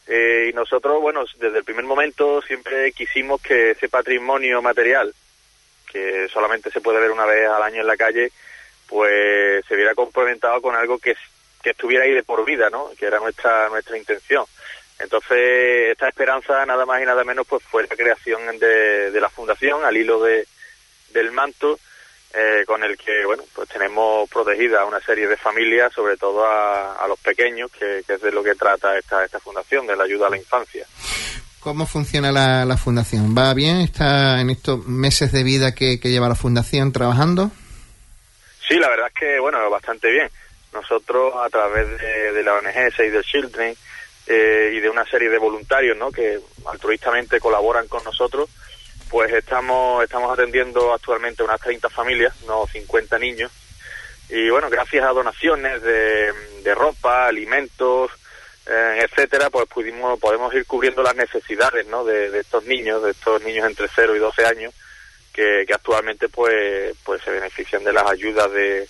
Eh, 0.07 0.48
y 0.51 0.53
nosotros, 0.53 1.01
bueno, 1.01 1.24
desde 1.38 1.59
el 1.59 1.64
primer 1.64 1.84
momento 1.84 2.42
siempre 2.42 2.92
quisimos 2.92 3.40
que 3.40 3.72
ese 3.72 3.88
patrimonio 3.88 4.61
material, 4.61 5.12
que 5.90 6.28
solamente 6.28 6.70
se 6.70 6.80
puede 6.80 7.01
ver 7.01 7.11
una 7.11 7.26
vez 7.26 7.48
al 7.48 7.62
año 7.62 7.80
en 7.80 7.86
la 7.86 7.96
calle, 7.96 8.32
pues 8.86 9.64
se 9.66 9.76
viera 9.76 9.94
complementado 9.94 10.61
con 10.61 10.74
algo 10.74 10.98
que, 10.98 11.14
que 11.62 11.70
estuviera 11.70 12.05
ahí 12.05 12.12
de 12.12 12.22
por 12.22 12.44
vida, 12.44 12.68
¿no? 12.70 12.90
Que 12.98 13.07
era 13.07 13.18
nuestra 13.20 13.68
nuestra 13.68 13.96
intención. 13.96 14.44
Entonces, 14.98 15.92
esta 15.92 16.09
esperanza, 16.09 16.66
nada 16.66 16.84
más 16.84 17.01
y 17.01 17.07
nada 17.07 17.24
menos, 17.24 17.46
pues 17.46 17.62
fue 17.62 17.86
la 17.86 17.96
creación 17.96 18.59
de, 18.59 19.11
de 19.11 19.20
la 19.20 19.30
fundación 19.30 19.84
al 19.84 19.96
hilo 19.96 20.20
de, 20.20 20.46
del 21.12 21.30
manto, 21.30 21.78
eh, 22.33 22.64
con 22.66 22.83
el 22.85 22.97
que, 22.97 23.24
bueno, 23.24 23.43
pues 23.55 23.68
tenemos 23.68 24.28
protegida 24.31 24.83
a 24.83 24.85
una 24.85 25.01
serie 25.01 25.26
de 25.26 25.37
familias, 25.37 25.93
sobre 25.93 26.16
todo 26.16 26.45
a, 26.47 27.07
los 27.09 27.18
pequeños, 27.18 27.70
que, 27.72 28.05
es 28.07 28.20
de 28.20 28.31
lo 28.31 28.43
que 28.43 28.55
trata 28.55 28.97
esta, 28.97 29.24
esta 29.24 29.41
fundación, 29.41 29.87
de 29.87 29.97
la 29.97 30.05
ayuda 30.05 30.28
a 30.28 30.31
la 30.31 30.37
infancia. 30.37 30.87
¿Cómo 31.59 31.87
funciona 31.87 32.31
la, 32.31 32.64
la 32.64 32.76
fundación? 32.76 33.37
¿Va 33.37 33.53
bien? 33.53 33.78
¿Está 33.78 34.41
en 34.41 34.51
estos 34.51 34.87
meses 34.87 35.33
de 35.33 35.43
vida 35.43 35.74
que, 35.74 35.99
que 35.99 36.11
lleva 36.11 36.28
la 36.28 36.35
fundación 36.35 36.93
trabajando? 36.93 37.51
Sí, 38.66 38.78
la 38.78 38.89
verdad 38.89 39.09
es 39.09 39.14
que, 39.14 39.41
bueno, 39.41 39.68
bastante 39.68 40.11
bien. 40.11 40.31
Nosotros, 40.72 41.35
a 41.45 41.49
través 41.49 41.89
de, 42.01 42.43
la 42.45 42.55
ONG 42.55 42.95
Save 42.97 43.11
the 43.11 43.22
Children 43.22 43.74
eh, 44.28 44.72
y 44.76 44.78
de 44.78 44.89
una 44.89 45.05
serie 45.05 45.28
de 45.28 45.39
voluntarios 45.39 45.97
¿no? 45.99 46.12
que 46.12 46.39
altruistamente 46.66 47.41
colaboran 47.41 47.89
con 47.89 48.05
nosotros, 48.05 48.49
pues 49.11 49.33
estamos, 49.33 50.05
estamos 50.05 50.33
atendiendo 50.33 50.95
actualmente 50.95 51.43
unas 51.43 51.61
30 51.61 51.91
familias, 51.91 52.35
unos 52.45 52.71
50 52.71 53.19
niños. 53.19 53.51
Y 54.29 54.49
bueno, 54.49 54.71
gracias 54.71 55.05
a 55.05 55.09
donaciones 55.09 55.83
de, 55.83 56.33
de 56.63 56.75
ropa, 56.75 57.27
alimentos, 57.27 58.13
eh, 58.67 59.05
etcétera, 59.05 59.51
pues 59.51 59.67
pudimos, 59.67 60.19
podemos 60.21 60.55
ir 60.55 60.65
cubriendo 60.65 61.03
las 61.03 61.17
necesidades 61.17 61.87
¿no? 61.89 62.05
de, 62.05 62.39
estos 62.39 62.65
niños, 62.67 63.03
de 63.03 63.11
estos 63.11 63.43
niños 63.43 63.67
entre 63.67 63.89
0 63.93 64.15
y 64.15 64.21
12 64.21 64.47
años 64.47 64.75
que, 65.33 65.67
actualmente 65.73 66.29
pues, 66.29 66.95
pues 67.05 67.21
se 67.23 67.33
benefician 67.33 67.83
de 67.83 67.93
las 67.93 68.09
ayudas 68.09 68.51
de, 68.53 68.87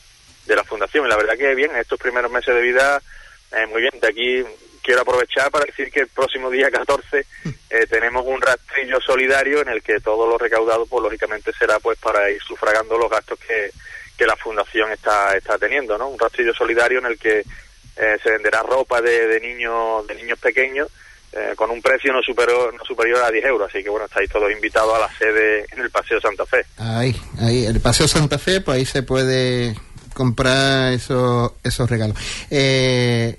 de 0.47 0.57
la 0.57 0.64
Fundación. 0.64 1.07
Y 1.07 1.09
la 1.09 1.16
verdad 1.16 1.39
que 1.39 1.55
bien, 1.55 1.75
estos 1.77 1.99
primeros 1.99 2.31
meses 2.31 2.55
de 2.55 2.61
vida, 2.61 3.01
eh, 3.53 3.66
muy 3.66 3.81
bien. 3.81 3.99
De 4.01 4.09
aquí 4.09 4.45
quiero 4.83 5.03
aprovechar 5.03 5.51
para 5.51 5.64
decir 5.64 5.91
que 5.91 6.01
el 6.01 6.09
próximo 6.09 6.51
día 6.51 6.70
14 6.70 7.26
eh, 7.70 7.87
tenemos 7.89 8.24
un 8.26 8.41
rastrillo 8.41 9.01
solidario 9.01 9.62
en 9.62 9.68
el 9.68 9.83
que 9.83 10.01
todo 10.01 10.26
lo 10.26 10.39
recaudado, 10.39 10.87
pues 10.87 11.03
lógicamente 11.03 11.53
será 11.59 11.78
pues 11.81 11.99
para 11.99 12.31
ir 12.31 12.41
sufragando 12.43 12.99
los 12.99 13.11
gastos 13.11 13.39
que, 13.39 13.70
que 14.16 14.26
la 14.26 14.37
Fundación 14.37 14.91
está, 14.93 15.37
está 15.37 15.59
teniendo, 15.59 15.97
¿no? 15.99 16.09
Un 16.09 16.18
rastrillo 16.18 16.55
solidario 16.55 16.99
en 16.99 17.07
el 17.07 17.18
que 17.18 17.41
eh, 17.41 18.16
se 18.22 18.31
venderá 18.31 18.62
ropa 18.62 19.01
de, 19.01 19.26
de 19.26 19.41
niños 19.41 20.07
de 20.07 20.14
niños 20.14 20.39
pequeños 20.39 20.89
eh, 21.33 21.53
con 21.55 21.70
un 21.70 21.81
precio 21.81 22.12
no 22.12 22.20
superior, 22.22 22.74
no 22.74 22.85
superior 22.85 23.22
a 23.22 23.31
10 23.31 23.45
euros. 23.45 23.70
Así 23.70 23.85
que 23.85 23.91
bueno, 23.91 24.07
estáis 24.07 24.28
todos 24.28 24.51
invitados 24.51 24.97
a 24.97 24.99
la 24.99 25.16
sede 25.16 25.64
en 25.70 25.81
el 25.81 25.91
Paseo 25.91 26.20
Santa 26.20 26.45
Fe. 26.45 26.64
Ahí, 26.76 27.14
ahí, 27.41 27.66
el 27.66 27.81
Paseo 27.81 28.09
Santa 28.09 28.37
Fe, 28.37 28.61
pues 28.61 28.78
ahí 28.78 28.85
se 28.85 29.05
puede 29.05 29.76
comprar 30.12 30.93
esos, 30.93 31.53
esos 31.62 31.89
regalos. 31.89 32.16
Eh, 32.51 33.39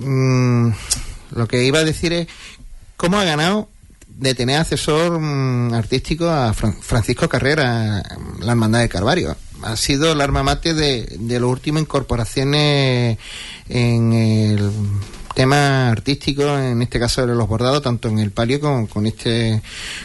mm, 0.00 0.70
lo 1.32 1.48
que 1.48 1.64
iba 1.64 1.80
a 1.80 1.84
decir 1.84 2.12
es, 2.12 2.28
¿cómo 2.96 3.18
ha 3.18 3.24
ganado 3.24 3.68
de 4.08 4.34
tener 4.34 4.58
asesor 4.58 5.18
mm, 5.20 5.74
artístico 5.74 6.28
a 6.28 6.52
Francisco 6.52 7.28
Carrera, 7.28 8.02
la 8.40 8.52
Hermandad 8.52 8.80
de 8.80 8.88
Carvario? 8.88 9.36
Ha 9.62 9.76
sido 9.76 10.12
el 10.12 10.20
arma 10.20 10.42
mate 10.42 10.74
de, 10.74 11.16
de 11.18 11.40
las 11.40 11.48
últimas 11.48 11.82
incorporaciones 11.82 13.18
en 13.68 14.12
el 14.12 14.70
tema 15.36 15.90
artístico, 15.90 16.42
en 16.58 16.80
este 16.80 16.98
caso 16.98 17.26
de 17.26 17.34
los 17.34 17.46
bordados, 17.46 17.82
tanto 17.82 18.08
en 18.08 18.18
el 18.20 18.30
palio 18.30 18.58
como 18.58 18.88
con 18.88 19.04
este 19.04 19.60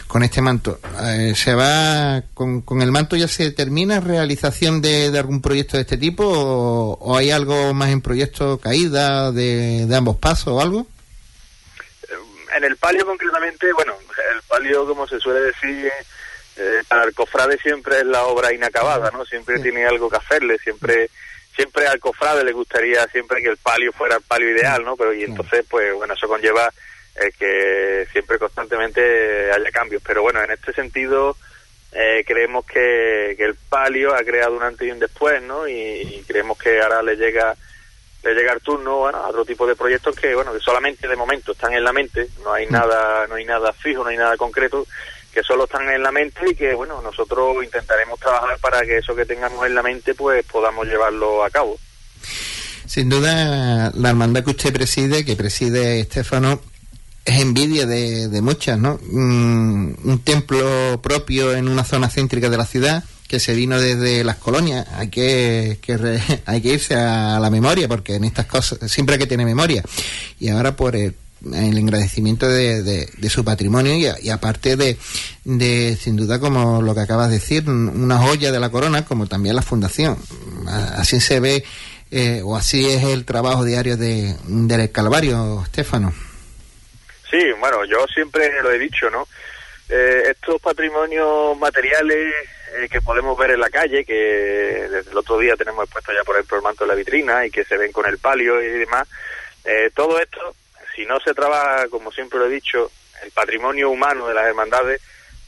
con 0.06 0.22
este 0.22 0.42
manto. 0.42 0.78
Eh, 1.02 1.32
¿Se 1.34 1.54
va 1.54 2.22
con, 2.34 2.60
con, 2.60 2.82
el 2.82 2.92
manto 2.92 3.16
ya 3.16 3.26
se 3.26 3.50
termina 3.50 3.98
realización 3.98 4.82
de, 4.82 5.06
algún 5.18 5.40
proyecto 5.40 5.78
de 5.78 5.84
este 5.84 5.96
tipo 5.96 6.24
o, 6.26 7.16
hay 7.16 7.30
algo 7.30 7.72
más 7.72 7.88
en 7.88 8.02
proyecto 8.02 8.58
caída 8.58 9.32
de, 9.32 9.86
de 9.86 9.96
ambos 9.96 10.18
pasos 10.18 10.48
o 10.48 10.60
algo? 10.60 10.86
Eh, 12.02 12.56
en 12.58 12.64
el 12.64 12.76
palio 12.76 13.06
concretamente, 13.06 13.72
bueno, 13.72 13.94
el 14.34 14.42
palio 14.42 14.86
como 14.86 15.08
se 15.08 15.18
suele 15.18 15.40
decir 15.40 15.90
eh, 16.56 16.82
para 16.86 17.04
el 17.04 17.14
cofrade 17.14 17.56
siempre 17.56 18.00
es 18.00 18.04
la 18.04 18.24
obra 18.24 18.52
inacabada, 18.52 19.10
¿no? 19.10 19.24
Siempre 19.24 19.60
tiene 19.60 19.86
algo 19.86 20.10
que 20.10 20.18
hacerle, 20.18 20.58
siempre 20.58 21.08
siempre 21.54 21.86
al 21.86 22.00
cofrade 22.00 22.44
le 22.44 22.52
gustaría 22.52 23.06
siempre 23.08 23.42
que 23.42 23.48
el 23.48 23.56
palio 23.56 23.92
fuera 23.92 24.16
el 24.16 24.22
palio 24.22 24.50
ideal, 24.50 24.84
¿no? 24.84 24.96
Pero 24.96 25.12
y 25.12 25.24
entonces, 25.24 25.64
pues 25.68 25.94
bueno, 25.94 26.14
eso 26.14 26.28
conlleva 26.28 26.72
eh, 27.16 27.32
que 27.38 28.06
siempre 28.12 28.38
constantemente 28.38 29.52
haya 29.52 29.70
cambios. 29.70 30.02
Pero 30.04 30.22
bueno, 30.22 30.42
en 30.42 30.50
este 30.50 30.72
sentido 30.72 31.36
eh, 31.92 32.24
creemos 32.26 32.64
que, 32.64 33.34
que, 33.36 33.44
el 33.44 33.54
palio 33.54 34.14
ha 34.14 34.24
creado 34.24 34.56
un 34.56 34.62
antes 34.62 34.88
y 34.88 34.90
un 34.90 34.98
después, 34.98 35.42
¿no? 35.42 35.68
Y, 35.68 36.24
creemos 36.26 36.56
que 36.56 36.80
ahora 36.80 37.02
le 37.02 37.16
llega 37.16 37.54
le 38.24 38.34
llega 38.34 38.52
el 38.52 38.60
turno 38.60 38.98
bueno, 38.98 39.18
a 39.18 39.28
otro 39.28 39.44
tipo 39.44 39.66
de 39.66 39.74
proyectos 39.74 40.14
que 40.14 40.32
bueno 40.32 40.52
que 40.52 40.60
solamente 40.60 41.08
de 41.08 41.16
momento 41.16 41.52
están 41.52 41.72
en 41.74 41.82
la 41.82 41.92
mente 41.92 42.28
no 42.44 42.52
hay 42.52 42.66
nada 42.68 43.26
no 43.26 43.34
hay 43.34 43.44
nada 43.44 43.72
fijo 43.72 44.04
no 44.04 44.10
hay 44.10 44.16
nada 44.16 44.36
concreto 44.36 44.86
que 45.32 45.42
solo 45.42 45.64
están 45.64 45.88
en 45.88 46.02
la 46.02 46.12
mente 46.12 46.40
y 46.50 46.54
que, 46.54 46.74
bueno, 46.74 47.00
nosotros 47.02 47.64
intentaremos 47.64 48.18
trabajar 48.20 48.58
para 48.60 48.82
que 48.82 48.98
eso 48.98 49.14
que 49.14 49.24
tengamos 49.24 49.66
en 49.66 49.74
la 49.74 49.82
mente, 49.82 50.14
pues 50.14 50.44
podamos 50.44 50.86
llevarlo 50.86 51.44
a 51.44 51.50
cabo. 51.50 51.78
Sin 52.86 53.08
duda, 53.08 53.90
la 53.94 54.10
hermandad 54.10 54.44
que 54.44 54.50
usted 54.50 54.72
preside, 54.72 55.24
que 55.24 55.36
preside 55.36 56.00
Estefano, 56.00 56.60
es 57.24 57.40
envidia 57.40 57.86
de, 57.86 58.28
de 58.28 58.42
muchas, 58.42 58.78
¿no? 58.78 58.98
Un, 59.10 59.96
un, 60.04 60.18
templo 60.18 61.00
propio 61.00 61.54
en 61.54 61.68
una 61.68 61.84
zona 61.84 62.10
céntrica 62.10 62.50
de 62.50 62.56
la 62.56 62.66
ciudad 62.66 63.04
que 63.28 63.40
se 63.40 63.54
vino 63.54 63.80
desde 63.80 64.24
las 64.24 64.36
colonias. 64.36 64.86
Hay 64.94 65.08
que, 65.08 65.78
que 65.80 66.20
hay 66.46 66.60
que 66.60 66.68
irse 66.74 66.94
a 66.94 67.38
la 67.40 67.48
memoria 67.48 67.88
porque 67.88 68.16
en 68.16 68.24
estas 68.24 68.46
cosas 68.46 68.90
siempre 68.90 69.14
hay 69.14 69.20
que 69.20 69.26
tener 69.26 69.46
memoria. 69.46 69.82
Y 70.38 70.48
ahora 70.48 70.76
por 70.76 70.96
el 70.96 71.14
el 71.54 71.78
agradecimiento 71.78 72.48
de, 72.48 72.82
de, 72.82 73.30
su 73.30 73.44
patrimonio 73.44 73.94
y, 73.94 74.30
aparte 74.30 74.76
de, 74.76 74.96
sin 75.96 76.16
duda, 76.16 76.38
como 76.38 76.82
lo 76.82 76.94
que 76.94 77.00
acabas 77.00 77.28
de 77.28 77.34
decir, 77.34 77.68
una 77.68 78.18
joya 78.18 78.52
de 78.52 78.60
la 78.60 78.70
corona, 78.70 79.04
como 79.04 79.26
también 79.26 79.56
la 79.56 79.62
fundación. 79.62 80.18
Así 80.68 81.20
se 81.20 81.40
ve, 81.40 81.64
eh, 82.10 82.42
o 82.44 82.56
así 82.56 82.88
es 82.88 83.02
el 83.04 83.24
trabajo 83.24 83.64
diario 83.64 83.96
de, 83.96 84.36
del 84.46 84.92
Calvario, 84.92 85.62
Estefano. 85.64 86.12
Sí, 87.30 87.40
bueno, 87.58 87.84
yo 87.86 88.06
siempre 88.12 88.50
lo 88.62 88.70
he 88.70 88.78
dicho, 88.78 89.10
¿no? 89.10 89.26
Eh, 89.88 90.24
estos 90.30 90.60
patrimonios 90.60 91.58
materiales 91.58 92.34
eh, 92.76 92.88
que 92.90 93.00
podemos 93.00 93.36
ver 93.36 93.52
en 93.52 93.60
la 93.60 93.70
calle, 93.70 94.04
que 94.04 94.14
desde 94.90 95.10
el 95.10 95.18
otro 95.18 95.38
día 95.38 95.56
tenemos 95.56 95.88
puesto 95.88 96.12
ya, 96.12 96.22
por 96.24 96.36
ejemplo, 96.36 96.58
el 96.58 96.62
manto 96.62 96.84
de 96.84 96.88
la 96.88 96.94
vitrina 96.94 97.44
y 97.44 97.50
que 97.50 97.64
se 97.64 97.76
ven 97.76 97.90
con 97.90 98.06
el 98.06 98.18
palio 98.18 98.62
y 98.62 98.66
demás, 98.66 99.08
todo 99.94 100.18
esto 100.18 100.54
si 100.94 101.06
no 101.06 101.20
se 101.20 101.34
trabaja, 101.34 101.88
como 101.88 102.12
siempre 102.12 102.38
lo 102.38 102.46
he 102.46 102.50
dicho, 102.50 102.90
el 103.22 103.30
patrimonio 103.30 103.90
humano 103.90 104.26
de 104.28 104.34
las 104.34 104.46
hermandades, 104.46 105.00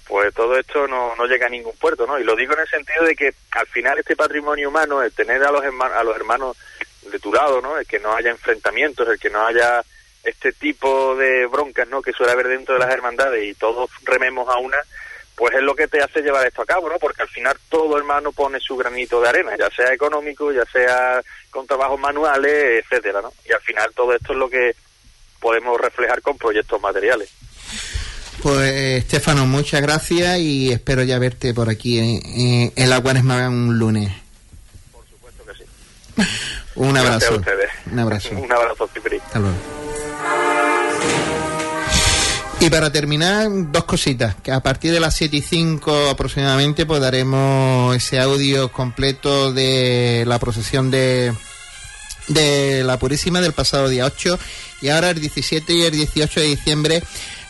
pues 0.07 0.35
todo 0.35 0.57
esto 0.59 0.87
no, 0.87 1.15
no 1.17 1.27
llega 1.27 1.47
a 1.47 1.51
ningún 1.51 1.77
puerto, 1.77 2.07
¿no? 2.07 2.19
Y 2.19 2.25
lo 2.25 2.37
digo 2.37 2.53
en 2.55 2.61
el 2.61 2.69
sentido 2.69 3.05
de 3.05 3.17
que 3.17 3.35
al 3.53 3.67
final 3.67 3.99
este 3.99 4.17
patrimonio 4.17 4.69
humano, 4.69 5.03
el 5.03 5.13
tener 5.13 5.43
a 5.43 5.51
los, 5.51 5.65
hermanos, 5.65 5.97
a 5.97 6.05
los 6.05 6.17
hermanos 6.17 6.57
de 7.11 7.19
tu 7.19 7.33
lado, 7.33 7.61
¿no? 7.61 7.79
El 7.79 7.87
que 7.87 7.99
no 7.99 8.15
haya 8.15 8.31
enfrentamientos, 8.31 9.09
el 9.09 9.19
que 9.19 9.31
no 9.31 9.47
haya 9.47 9.83
este 10.23 10.53
tipo 10.53 11.17
de 11.17 11.47
broncas, 11.47 11.89
¿no? 11.89 12.03
Que 12.03 12.13
suele 12.13 12.33
haber 12.33 12.49
dentro 12.49 12.75
de 12.75 12.81
las 12.81 12.93
hermandades 12.93 13.45
y 13.45 13.55
todos 13.55 13.91
rememos 14.05 14.49
a 14.49 14.59
una, 14.59 14.79
pues 15.35 15.55
es 15.55 15.63
lo 15.63 15.75
que 15.75 15.89
te 15.89 16.03
hace 16.03 16.23
llevar 16.23 16.47
esto 16.47 16.63
a 16.63 16.67
cabo, 16.67 16.89
¿no? 16.89 16.99
Porque 16.99 17.23
al 17.23 17.29
final 17.29 17.57
todo 17.69 17.97
hermano 17.97 18.33
pone 18.33 18.61
su 18.61 18.77
granito 18.77 19.21
de 19.21 19.29
arena, 19.29 19.57
ya 19.57 19.71
sea 19.71 19.93
económico, 19.93 20.53
ya 20.53 20.65
sea 20.67 21.21
con 21.51 21.67
trabajos 21.67 21.99
manuales, 22.01 22.85
etcétera, 22.85 23.21
¿no? 23.23 23.33
Y 23.45 23.53
al 23.53 23.61
final 23.61 23.93
todo 23.95 24.15
esto 24.15 24.33
es 24.33 24.39
lo 24.39 24.49
que 24.49 24.75
podemos 25.45 25.79
reflejar 25.79 26.23
con 26.23 26.39
proyectos 26.39 26.81
materiales. 26.81 27.29
Pues 28.43 28.73
Estefano, 29.05 29.45
muchas 29.47 29.83
gracias 29.83 30.39
y 30.39 30.73
espero 30.73 31.03
ya 31.03 31.19
verte 31.19 31.53
por 31.53 31.69
aquí 31.69 31.99
en, 31.99 32.73
en 32.75 32.91
la 32.91 32.97
Guaresma 32.97 33.51
un 33.51 33.79
lunes. 33.79 34.11
Por 34.91 35.07
supuesto 35.07 35.45
que 35.45 35.53
sí. 35.55 35.65
un 36.77 36.97
abrazo. 36.97 37.35
Un 37.93 37.99
abrazo. 37.99 38.31
un 38.31 38.51
abrazo, 38.51 38.89
Hasta 39.27 39.39
luego. 39.39 39.57
Y 42.61 42.71
para 42.71 42.91
terminar, 42.91 43.49
dos 43.71 43.85
cositas, 43.85 44.37
que 44.37 44.51
a 44.51 44.61
partir 44.61 44.91
de 44.91 44.99
las 44.99 45.15
7 45.15 45.37
y 45.37 45.43
5 45.43 46.09
aproximadamente 46.09 46.87
pues 46.87 47.03
daremos 47.03 47.95
ese 47.95 48.19
audio 48.19 48.73
completo 48.73 49.53
de 49.53 50.25
la 50.27 50.39
procesión 50.39 50.91
de, 50.91 51.35
de 52.29 52.83
la 52.85 52.99
Purísima 52.99 53.41
del 53.41 53.53
pasado 53.53 53.89
día 53.89 54.05
8 54.05 54.39
y 54.83 54.89
ahora 54.89 55.11
el 55.11 55.21
17 55.21 55.73
y 55.73 55.83
el 55.83 55.93
18 55.93 56.41
de 56.41 56.47
diciembre 56.47 57.03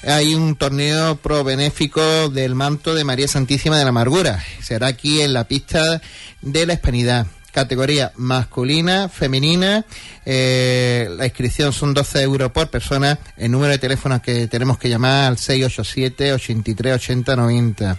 hay 0.06 0.34
un 0.34 0.56
torneo 0.56 1.16
pro 1.16 1.44
benéfico 1.44 2.28
del 2.28 2.54
manto 2.54 2.94
de 2.94 3.04
María 3.04 3.28
Santísima 3.28 3.78
de 3.78 3.84
la 3.84 3.90
Amargura. 3.90 4.44
Será 4.62 4.88
aquí 4.88 5.22
en 5.22 5.32
la 5.32 5.44
pista 5.44 6.02
de 6.42 6.66
la 6.66 6.74
Hispanidad. 6.74 7.26
Categoría 7.54 8.10
masculina, 8.16 9.08
femenina. 9.08 9.84
Eh, 10.26 11.08
la 11.16 11.24
inscripción 11.24 11.72
son 11.72 11.94
12 11.94 12.22
euros 12.22 12.50
por 12.50 12.68
persona. 12.68 13.16
El 13.36 13.52
número 13.52 13.70
de 13.70 13.78
teléfono 13.78 14.20
que 14.20 14.48
tenemos 14.48 14.76
que 14.76 14.88
llamar 14.88 15.28
al 15.28 15.38
687 15.38 16.32
83 16.32 16.94
80 16.96 17.36
90. 17.36 17.96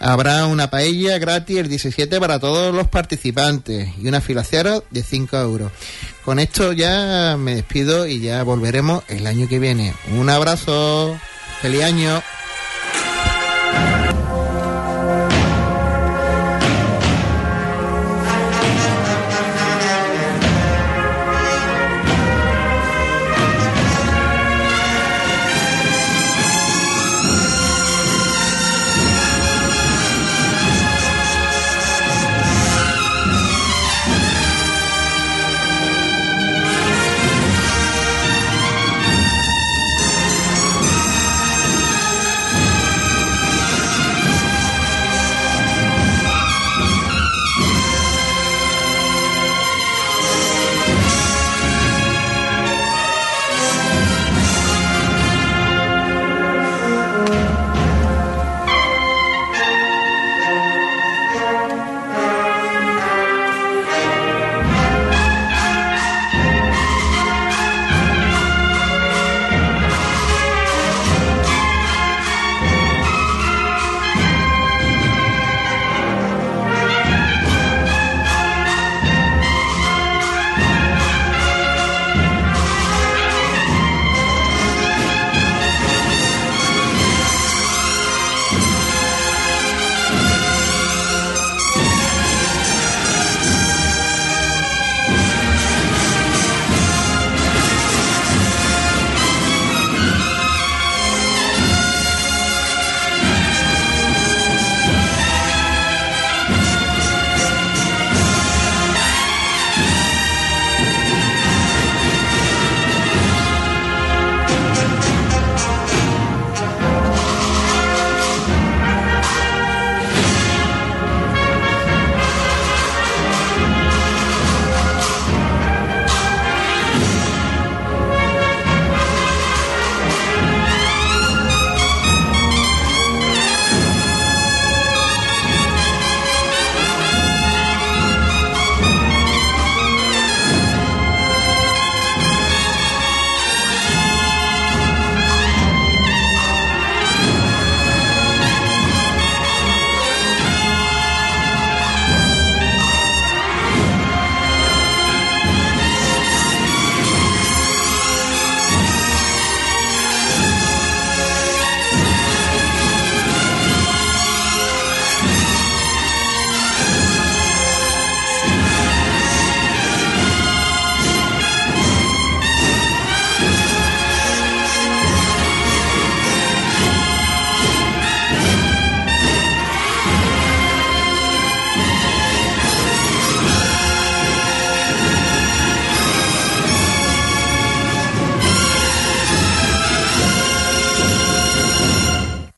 Habrá 0.00 0.46
una 0.46 0.68
paella 0.68 1.16
gratis 1.16 1.56
el 1.56 1.68
17 1.70 2.20
para 2.20 2.38
todos 2.38 2.74
los 2.74 2.88
participantes 2.88 3.88
y 3.98 4.06
una 4.06 4.20
filacera 4.20 4.82
de 4.90 5.02
5 5.02 5.34
euros. 5.38 5.72
Con 6.22 6.38
esto 6.38 6.74
ya 6.74 7.38
me 7.38 7.54
despido 7.54 8.06
y 8.06 8.20
ya 8.20 8.42
volveremos 8.42 9.02
el 9.08 9.26
año 9.26 9.48
que 9.48 9.58
viene. 9.58 9.94
Un 10.14 10.28
abrazo. 10.28 11.18
Feliz 11.62 11.84
año. 11.84 12.22